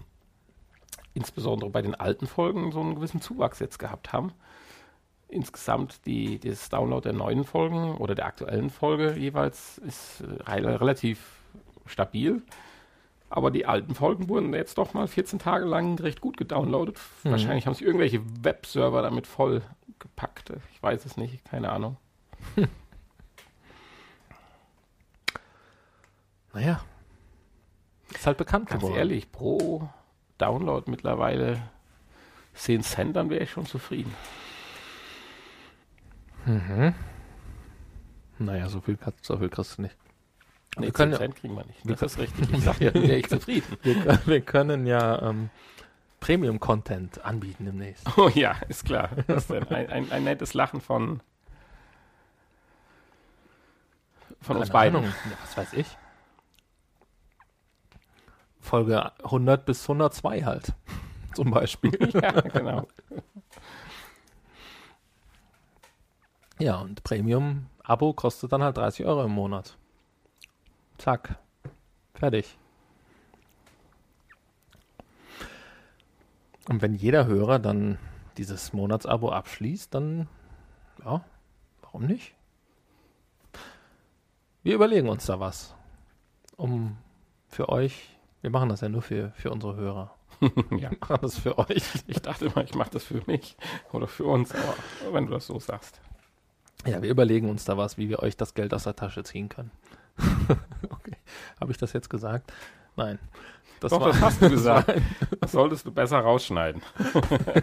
insbesondere 1.15 1.71
bei 1.71 1.83
den 1.83 1.95
alten 1.95 2.27
Folgen 2.27 2.73
so 2.73 2.81
einen 2.81 2.95
gewissen 2.95 3.21
Zuwachs 3.21 3.59
jetzt 3.59 3.79
gehabt 3.79 4.13
haben. 4.13 4.33
Insgesamt 5.29 6.05
die, 6.07 6.39
das 6.39 6.69
Download 6.69 7.03
der 7.03 7.13
neuen 7.15 7.45
Folgen 7.45 7.97
oder 7.97 8.15
der 8.15 8.27
aktuellen 8.27 8.71
Folge 8.71 9.15
jeweils 9.19 9.79
ist 9.79 10.21
äh, 10.21 10.43
re- 10.51 10.81
relativ 10.81 11.41
stabil. 11.87 12.43
Aber 13.31 13.51
die 13.51 13.65
alten 13.65 13.95
Folgen 13.95 14.29
wurden 14.29 14.53
jetzt 14.53 14.77
doch 14.77 14.93
mal 14.93 15.09
14 15.09 15.39
Tage 15.39 15.65
lang 15.65 15.99
recht 15.99 16.21
gut 16.21 16.37
gedownloadet. 16.37 16.99
Mhm. 17.25 17.31
Wahrscheinlich 17.31 17.67
haben 17.67 17.73
sich 17.75 17.87
irgendwelche 17.87 18.21
Webserver 18.45 19.01
damit 19.01 19.27
voll 19.27 19.63
gepackt. 19.99 20.53
Ich 20.75 20.83
weiß 20.83 21.07
es 21.07 21.17
nicht, 21.17 21.43
keine 21.47 21.71
Ahnung. 21.73 21.97
Naja. 26.55 26.85
Ist 28.13 28.27
halt 28.27 28.37
bekannt 28.37 28.69
Ganz 28.69 28.83
geworden. 28.83 28.99
ehrlich, 28.99 29.33
pro 29.33 29.89
Download 30.43 30.91
mittlerweile 30.91 31.63
10 32.55 32.83
Cent, 32.83 33.17
dann 33.17 33.31
wäre 33.31 33.45
ich 33.45 33.51
schon 33.51 33.67
zufrieden. 33.67 34.13
Mhm. 36.45 36.95
Naja, 38.39 38.69
so 38.69 38.81
viel, 38.81 38.97
kannst- 38.97 39.25
so 39.25 39.37
viel 39.39 39.49
kriegst 39.49 39.79
du 39.79 39.83
nicht. 39.83 39.97
Nee, 40.77 40.87
wir, 40.87 40.93
können 40.93 41.13
10 41.13 41.21
ja, 41.21 41.27
Cent 41.27 41.37
kriegen 41.37 41.55
wir 41.55 41.65
nicht. 41.65 41.79
Das 41.85 42.03
ist 42.03 42.19
richtig. 42.19 42.51
Ich 42.53 42.65
sag 42.65 42.81
ja, 42.81 42.91
dann 42.91 43.03
wäre 43.03 43.19
ich 43.19 43.29
zufrieden. 43.29 43.77
wir, 43.83 44.21
wir 44.27 44.41
können 44.41 44.87
ja 44.87 45.23
ähm, 45.31 45.51
Premium-Content 46.21 47.25
anbieten 47.25 47.65
demnächst. 47.67 48.07
Oh 48.19 48.29
ja, 48.29 48.57
ist 48.69 48.85
klar. 48.85 49.11
Was 49.29 49.47
denn? 49.47 49.65
Ein, 49.69 49.91
ein, 49.91 50.13
ein 50.13 50.25
nettes 50.25 50.55
Lachen 50.55 50.81
von, 50.81 51.21
von 54.41 54.57
uns 54.57 54.71
beiden. 54.71 54.99
Ahnung. 54.99 55.13
Ja, 55.31 55.37
was 55.43 55.57
weiß 55.57 55.73
ich. 55.75 55.87
Folge 58.63 59.13
100 59.25 59.67
bis 59.67 59.83
102 59.83 60.45
halt. 60.45 60.73
Zum 61.35 61.51
Beispiel. 61.51 61.93
ja, 62.15 62.31
genau. 62.41 62.89
Ja, 66.59 66.77
und 66.77 67.03
Premium-Abo 67.03 68.13
kostet 68.13 68.53
dann 68.53 68.63
halt 68.63 68.77
30 68.77 69.05
Euro 69.05 69.25
im 69.25 69.33
Monat. 69.33 69.77
Zack. 70.97 71.37
Fertig. 72.15 72.57
Und 76.69 76.81
wenn 76.81 76.95
jeder 76.95 77.27
Hörer 77.27 77.59
dann 77.59 77.99
dieses 78.37 78.73
Monatsabo 78.73 79.33
abschließt, 79.33 79.93
dann, 79.93 80.29
ja, 81.05 81.25
warum 81.81 82.07
nicht? 82.07 82.35
Wir 84.63 84.77
überlegen 84.77 85.09
uns 85.09 85.27
da 85.27 85.41
was. 85.41 85.75
Um 86.57 86.97
für 87.49 87.69
euch, 87.69 88.17
wir 88.43 88.51
machen 88.51 88.69
das 88.69 88.81
ja 88.81 88.89
nur 88.89 89.03
für, 89.03 89.33
für 89.37 89.51
unsere 89.51 89.77
Hörer. 89.77 90.15
ja. 90.71 90.91
Wir 90.91 90.99
machen 91.01 91.19
das 91.23 91.39
für 91.39 91.57
euch. 91.59 91.85
Ich 92.07 92.21
dachte 92.21 92.47
immer, 92.47 92.65
ich 92.65 92.75
mache 92.75 92.91
das 92.91 93.05
für 93.05 93.23
mich 93.27 93.57
oder 93.93 94.09
für 94.09 94.25
uns, 94.25 94.53
aber 94.55 95.15
wenn 95.15 95.27
du 95.27 95.33
das 95.33 95.47
so 95.47 95.59
sagst. 95.59 96.01
Ja, 96.85 97.01
wir 97.01 97.11
überlegen 97.11 97.49
uns 97.49 97.65
da 97.65 97.77
was, 97.77 97.97
wie 97.97 98.09
wir 98.09 98.19
euch 98.19 98.37
das 98.37 98.55
Geld 98.55 98.75
aus 98.75 98.85
der 98.85 98.97
Tasche 98.97 99.23
ziehen 99.23 99.49
können. 99.49 99.71
okay. 100.91 101.17
Habe 101.61 101.71
ich 101.71 101.79
das 101.79 101.93
jetzt 101.93 102.11
gesagt? 102.11 102.53
Nein. 102.97 103.21
Das 103.83 103.91
Doch, 103.91 104.01
war, 104.01 104.09
das 104.09 104.21
hast 104.21 104.41
du 104.41 104.45
das 104.45 104.53
gesagt. 104.53 104.93
Das 105.41 105.53
solltest 105.53 105.85
du 105.85 105.91
besser 105.91 106.21
rausschneiden. 106.21 106.81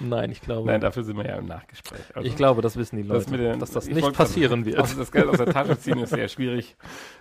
Nein, 0.00 0.30
ich 0.30 0.42
glaube, 0.42 0.70
Nein, 0.70 0.80
dafür 0.82 1.02
sind 1.02 1.16
wir 1.16 1.26
ja 1.26 1.36
im 1.36 1.46
Nachgespräch. 1.46 2.02
Also, 2.14 2.28
ich 2.28 2.36
glaube, 2.36 2.60
das 2.60 2.76
wissen 2.76 2.96
die 2.96 3.02
das 3.08 3.26
Leute, 3.26 3.30
mit 3.30 3.40
den- 3.40 3.58
dass 3.60 3.70
das 3.70 3.88
ich 3.88 3.94
nicht 3.94 4.12
passieren 4.12 4.66
wird. 4.66 4.78
also 4.78 4.96
das 4.98 5.10
Geld 5.10 5.26
aus 5.26 5.38
der 5.38 5.46
Tasche 5.46 5.78
ziehen 5.80 5.98
ist 5.98 6.10
sehr 6.10 6.28
schwierig. 6.28 6.76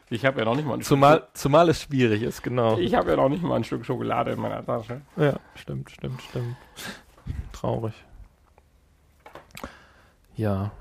Ich 0.09 0.25
habe 0.25 0.39
ja 0.39 0.45
noch 0.45 0.55
nicht 0.55 0.67
mal 0.67 0.73
ein 0.75 0.81
Zumal, 0.81 1.25
zumal 1.33 1.69
es 1.69 1.81
schwierig 1.81 2.21
ist, 2.21 2.43
genau. 2.43 2.73
Stück, 2.73 2.83
ich 2.85 2.95
habe 2.95 3.09
ja 3.11 3.15
noch 3.15 3.29
nicht 3.29 3.41
mal 3.41 3.55
ein 3.55 3.63
Stück 3.63 3.85
Schokolade 3.85 4.31
in 4.31 4.39
meiner 4.41 4.63
Tasche. 4.65 5.01
Ja, 5.15 5.39
stimmt, 5.55 5.89
stimmt, 5.89 6.21
stimmt. 6.21 6.57
Traurig. 7.53 7.93
Ja. 10.35 10.71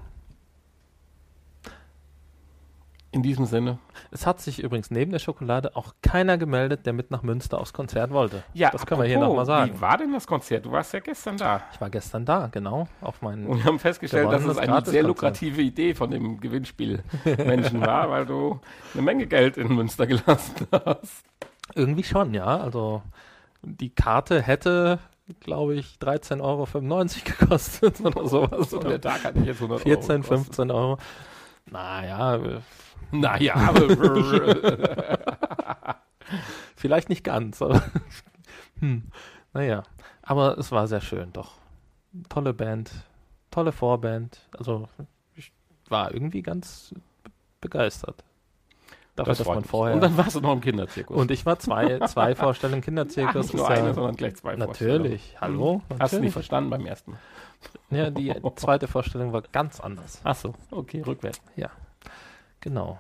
In 3.12 3.22
diesem 3.22 3.46
Sinne. 3.46 3.78
Es 4.10 4.26
hat 4.26 4.40
sich 4.40 4.62
übrigens 4.62 4.90
neben 4.90 5.10
der 5.10 5.20
Schokolade 5.20 5.74
auch 5.74 5.94
keiner 6.02 6.36
gemeldet, 6.36 6.84
der 6.86 6.92
mit 6.92 7.10
nach 7.10 7.22
Münster 7.22 7.58
aufs 7.58 7.72
Konzert 7.72 8.10
wollte. 8.10 8.42
Ja, 8.52 8.70
das 8.70 8.84
können 8.84 9.00
wir 9.00 9.08
hier 9.08 9.18
nochmal 9.18 9.46
sagen. 9.46 9.72
Wie 9.74 9.80
war 9.80 9.96
denn 9.96 10.12
das 10.12 10.26
Konzert? 10.26 10.66
Du 10.66 10.72
warst 10.72 10.92
ja 10.92 11.00
gestern 11.00 11.36
da. 11.36 11.62
Ich 11.72 11.80
war 11.80 11.88
gestern 11.88 12.24
da, 12.26 12.48
genau, 12.48 12.88
auf 13.00 13.22
meinen 13.22 13.46
Und 13.46 13.58
wir 13.58 13.64
haben 13.64 13.78
festgestellt, 13.78 14.30
dass 14.30 14.44
es 14.44 14.58
eine 14.58 14.84
sehr 14.84 15.02
lukrative 15.02 15.62
Idee 15.62 15.94
von 15.94 16.10
dem 16.10 16.40
Gewinnspielmenschen 16.40 17.80
war, 17.80 18.10
weil 18.10 18.26
du 18.26 18.60
eine 18.92 19.02
Menge 19.02 19.26
Geld 19.26 19.56
in 19.56 19.74
Münster 19.74 20.06
gelassen 20.06 20.66
hast. 20.72 21.24
Irgendwie 21.74 22.04
schon, 22.04 22.34
ja. 22.34 22.58
Also 22.58 23.02
die 23.62 23.90
Karte 23.90 24.42
hätte, 24.42 24.98
glaube 25.40 25.74
ich, 25.74 25.96
13,95 26.00 26.40
Euro 26.42 26.66
gekostet 27.38 28.00
oder 28.00 28.28
sowas. 28.28 28.72
Und 28.72 28.84
der 28.84 29.00
Tag 29.00 29.24
hatte 29.24 29.38
ich 29.38 29.46
jetzt 29.46 29.62
100 29.62 29.80
14, 29.80 30.10
Euro. 30.10 30.22
gekostet. 30.22 30.44
15 30.46 30.70
Euro. 30.70 30.98
Naja, 31.70 32.60
Naja, 33.10 33.54
aber 33.54 33.88
vielleicht 36.76 37.08
nicht 37.08 37.24
ganz. 37.24 37.62
Aber 37.62 37.82
hm, 38.80 39.04
naja, 39.52 39.82
aber 40.22 40.58
es 40.58 40.72
war 40.72 40.86
sehr 40.86 41.00
schön, 41.00 41.32
doch. 41.32 41.54
Tolle 42.28 42.54
Band, 42.54 42.90
tolle 43.50 43.72
Vorband. 43.72 44.40
Also 44.56 44.88
ich 45.34 45.52
war 45.88 46.12
irgendwie 46.12 46.42
ganz 46.42 46.94
begeistert. 47.60 48.24
Dafür, 49.14 49.30
das 49.30 49.38
dass 49.38 49.46
man 49.46 49.64
vorher. 49.64 49.94
Und 49.94 50.02
dann 50.02 50.16
warst 50.18 50.36
du 50.36 50.40
noch 50.40 50.52
im 50.52 50.60
Kinderzirkus. 50.60 51.16
Und 51.16 51.30
ich 51.30 51.46
war 51.46 51.58
zwei, 51.58 52.00
zwei 52.00 52.34
Vorstellungen 52.34 52.82
ja, 52.82 52.84
Kinderzirkus. 52.84 53.46
nicht 53.46 53.54
nur 53.54 53.70
ja- 53.70 53.76
eine, 53.76 53.94
sondern 53.94 54.14
gleich 54.14 54.36
zwei 54.36 54.58
Vorstellungen. 54.58 55.04
Natürlich, 55.04 55.36
hallo. 55.40 55.80
Hast 55.82 55.88
du 55.88 55.94
natürlich. 55.94 56.22
nicht 56.24 56.32
verstanden 56.34 56.70
beim 56.70 56.84
ersten 56.84 57.12
Mal? 57.12 57.20
Ja, 57.90 58.10
die 58.10 58.34
zweite 58.56 58.88
Vorstellung 58.88 59.32
war 59.32 59.40
ganz 59.40 59.80
anders. 59.80 60.20
Ach 60.22 60.36
so, 60.36 60.54
okay, 60.70 61.00
rückwärts. 61.00 61.40
Genau. 62.66 62.98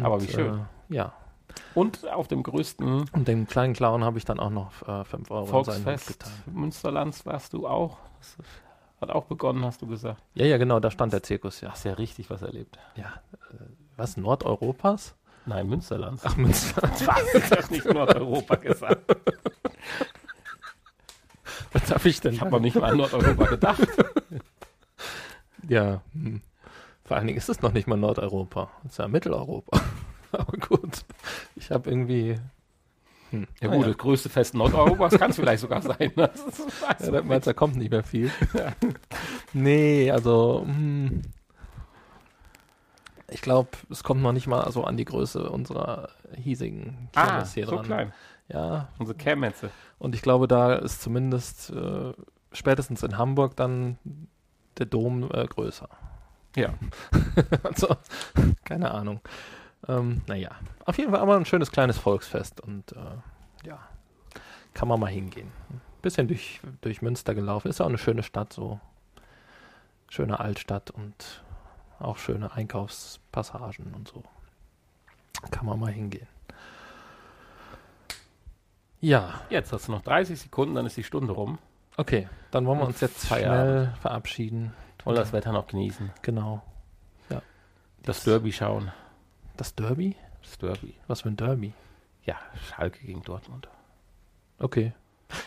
Aber 0.00 0.22
wie 0.22 0.28
schön. 0.28 0.66
Äh, 0.88 0.94
ja. 0.94 1.12
Und 1.74 2.08
auf 2.08 2.26
dem 2.26 2.42
größten 2.42 3.04
Und 3.12 3.28
dem 3.28 3.46
kleinen 3.46 3.74
Clown 3.74 4.02
habe 4.02 4.16
ich 4.16 4.24
dann 4.24 4.40
auch 4.40 4.48
noch 4.48 4.72
5 4.72 5.30
Euro 5.30 5.42
in 5.42 5.46
seinen 5.46 5.46
Hut 5.46 5.66
Volksfest 5.66 6.06
getan. 6.06 6.32
Münsterlands 6.46 7.26
warst 7.26 7.52
du 7.52 7.66
auch. 7.68 7.98
Das 8.18 8.38
hat 9.02 9.10
auch 9.10 9.26
begonnen, 9.26 9.62
hast 9.62 9.82
du 9.82 9.86
gesagt. 9.86 10.22
Ja, 10.32 10.46
ja, 10.46 10.56
genau, 10.56 10.80
da 10.80 10.90
stand 10.90 11.12
der 11.12 11.22
Zirkus, 11.22 11.60
ja. 11.60 11.72
Hast 11.72 11.84
ja 11.84 11.92
richtig 11.92 12.30
was 12.30 12.40
erlebt. 12.40 12.78
Ja, 12.96 13.12
äh, 13.50 13.56
was, 13.98 14.16
Nordeuropas? 14.16 15.14
Nein, 15.44 15.68
Münsterlands. 15.68 16.22
Ach, 16.24 16.34
Münster. 16.38 16.82
Was? 17.04 17.34
Ich 17.34 17.50
hab 17.50 17.70
nicht 17.70 17.84
Nordeuropa 17.84 18.54
gesagt. 18.54 19.14
Was 21.74 21.90
habe 21.90 22.08
ich 22.08 22.18
denn? 22.22 22.32
Ich 22.32 22.40
habe 22.40 22.52
noch 22.52 22.60
nicht 22.60 22.76
mal 22.76 22.92
an 22.92 22.96
Nordeuropa 22.96 23.44
gedacht. 23.44 23.86
ja, 25.68 26.00
hm. 26.14 26.40
Vor 27.04 27.16
allen 27.16 27.26
Dingen 27.26 27.38
ist 27.38 27.48
es 27.48 27.60
noch 27.62 27.72
nicht 27.72 27.86
mal 27.86 27.96
Nordeuropa. 27.96 28.70
Es 28.84 28.92
ist 28.92 28.98
ja 28.98 29.08
Mitteleuropa. 29.08 29.80
Aber 30.32 30.56
gut, 30.58 31.04
ich 31.54 31.70
habe 31.70 31.90
irgendwie... 31.90 32.36
Hm. 33.30 33.46
Ja 33.60 33.68
gut, 33.68 33.86
das 33.86 33.98
größte 33.98 34.28
Fest 34.28 34.54
Nordeuropas 34.54 35.18
kann 35.18 35.30
es 35.30 35.36
vielleicht 35.36 35.60
sogar 35.60 35.82
sein. 35.82 36.12
Das 36.16 36.40
ist, 36.40 36.82
weiß 36.82 37.06
Ja, 37.06 37.12
man 37.12 37.14
da 37.14 37.22
meinst 37.22 37.46
da 37.46 37.52
kommt 37.52 37.76
nicht 37.76 37.90
mehr 37.90 38.02
viel. 38.02 38.30
nee, 39.52 40.10
also 40.10 40.62
hm, 40.66 41.22
ich 43.30 43.40
glaube, 43.42 43.70
es 43.90 44.04
kommt 44.04 44.22
noch 44.22 44.32
nicht 44.32 44.46
mal 44.46 44.70
so 44.70 44.84
an 44.84 44.96
die 44.96 45.04
Größe 45.04 45.50
unserer 45.50 46.10
hiesigen 46.36 47.08
ah, 47.14 47.26
Kirmes 47.26 47.54
hier 47.54 47.66
so 47.66 47.76
dran. 47.76 47.84
klein. 47.84 48.12
Ja, 48.48 48.88
Unsere 48.98 49.16
Kermetze. 49.16 49.70
und 49.98 50.14
ich 50.14 50.22
glaube, 50.22 50.46
da 50.46 50.74
ist 50.74 51.00
zumindest 51.02 51.70
äh, 51.70 52.12
spätestens 52.52 53.02
in 53.02 53.16
Hamburg 53.16 53.56
dann 53.56 53.98
der 54.78 54.86
Dom 54.86 55.30
äh, 55.32 55.46
größer. 55.46 55.88
Ja. 56.56 56.74
also, 57.62 57.96
keine 58.64 58.90
Ahnung. 58.92 59.20
Ähm, 59.88 60.22
naja, 60.26 60.50
auf 60.86 60.96
jeden 60.98 61.10
Fall 61.10 61.20
aber 61.20 61.36
ein 61.36 61.44
schönes 61.44 61.70
kleines 61.70 61.98
Volksfest 61.98 62.60
und 62.60 62.92
äh, 62.92 63.66
ja, 63.66 63.78
kann 64.72 64.88
man 64.88 65.00
mal 65.00 65.10
hingehen. 65.10 65.50
Ein 65.70 65.80
bisschen 66.02 66.28
durch, 66.28 66.60
durch 66.80 67.02
Münster 67.02 67.34
gelaufen. 67.34 67.68
Ist 67.68 67.80
ja 67.80 67.84
auch 67.84 67.90
eine 67.90 67.98
schöne 67.98 68.22
Stadt, 68.22 68.52
so 68.52 68.80
schöne 70.08 70.40
Altstadt 70.40 70.90
und 70.90 71.42
auch 71.98 72.18
schöne 72.18 72.52
Einkaufspassagen 72.52 73.92
und 73.94 74.08
so. 74.08 74.22
Kann 75.50 75.66
man 75.66 75.78
mal 75.78 75.92
hingehen. 75.92 76.28
Ja, 79.00 79.42
Jetzt 79.50 79.70
hast 79.72 79.88
du 79.88 79.92
noch 79.92 80.02
30 80.02 80.40
Sekunden, 80.40 80.74
dann 80.74 80.86
ist 80.86 80.96
die 80.96 81.04
Stunde 81.04 81.34
rum. 81.34 81.58
okay, 81.98 82.26
dann 82.50 82.64
wollen 82.64 82.78
wir 82.78 82.86
uns 82.86 83.00
jetzt 83.00 83.26
Feierabend. 83.26 83.64
schnell 83.64 83.94
verabschieden. 84.00 84.72
Wollen 85.04 85.16
das 85.16 85.32
Wetter 85.32 85.52
noch 85.52 85.66
genießen. 85.66 86.10
Genau. 86.22 86.62
Ja. 87.30 87.42
Das 88.02 88.24
Derby 88.24 88.52
schauen. 88.52 88.92
Das 89.56 89.74
Derby? 89.74 90.16
Das 90.42 90.58
Derby. 90.58 90.94
Was 91.06 91.22
für 91.22 91.28
ein 91.28 91.36
Derby? 91.36 91.72
Ja, 92.24 92.36
Schalke 92.68 93.04
gegen 93.04 93.22
Dortmund. 93.22 93.68
Okay. 94.58 94.92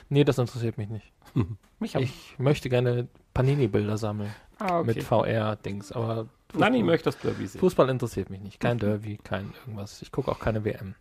Nee, 0.10 0.24
das 0.24 0.38
interessiert 0.38 0.78
mich 0.78 0.90
nicht. 0.90 1.12
Mich 1.80 1.96
Ich 1.96 2.40
möchte 2.40 2.70
gerne 2.70 3.08
Panini-Bilder 3.34 3.98
sammeln 3.98 4.34
ah, 4.60 4.82
mit 4.82 5.04
VR-Dings, 5.04 5.92
aber 5.92 6.28
Nein, 6.54 6.74
ich 6.74 6.84
möchte 6.84 7.06
das 7.06 7.20
Derby 7.20 7.46
sehen. 7.46 7.60
Fußball 7.60 7.90
interessiert 7.90 8.30
mich 8.30 8.42
nicht. 8.42 8.60
Kein 8.60 8.80
Derby, 8.80 9.18
kein 9.24 9.54
irgendwas. 9.62 10.02
Ich 10.02 10.12
gucke 10.12 10.32
auch 10.32 10.40
keine 10.40 10.64
WM. 10.64 10.96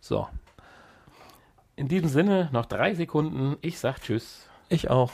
So, 0.00 0.28
In 1.76 1.88
diesem 1.88 2.08
Sinne, 2.08 2.50
noch 2.52 2.66
drei 2.66 2.94
Sekunden. 2.94 3.56
Ich 3.62 3.78
sag 3.78 4.00
Tschüss. 4.00 4.48
ich 4.68 4.90
auch. 4.90 5.12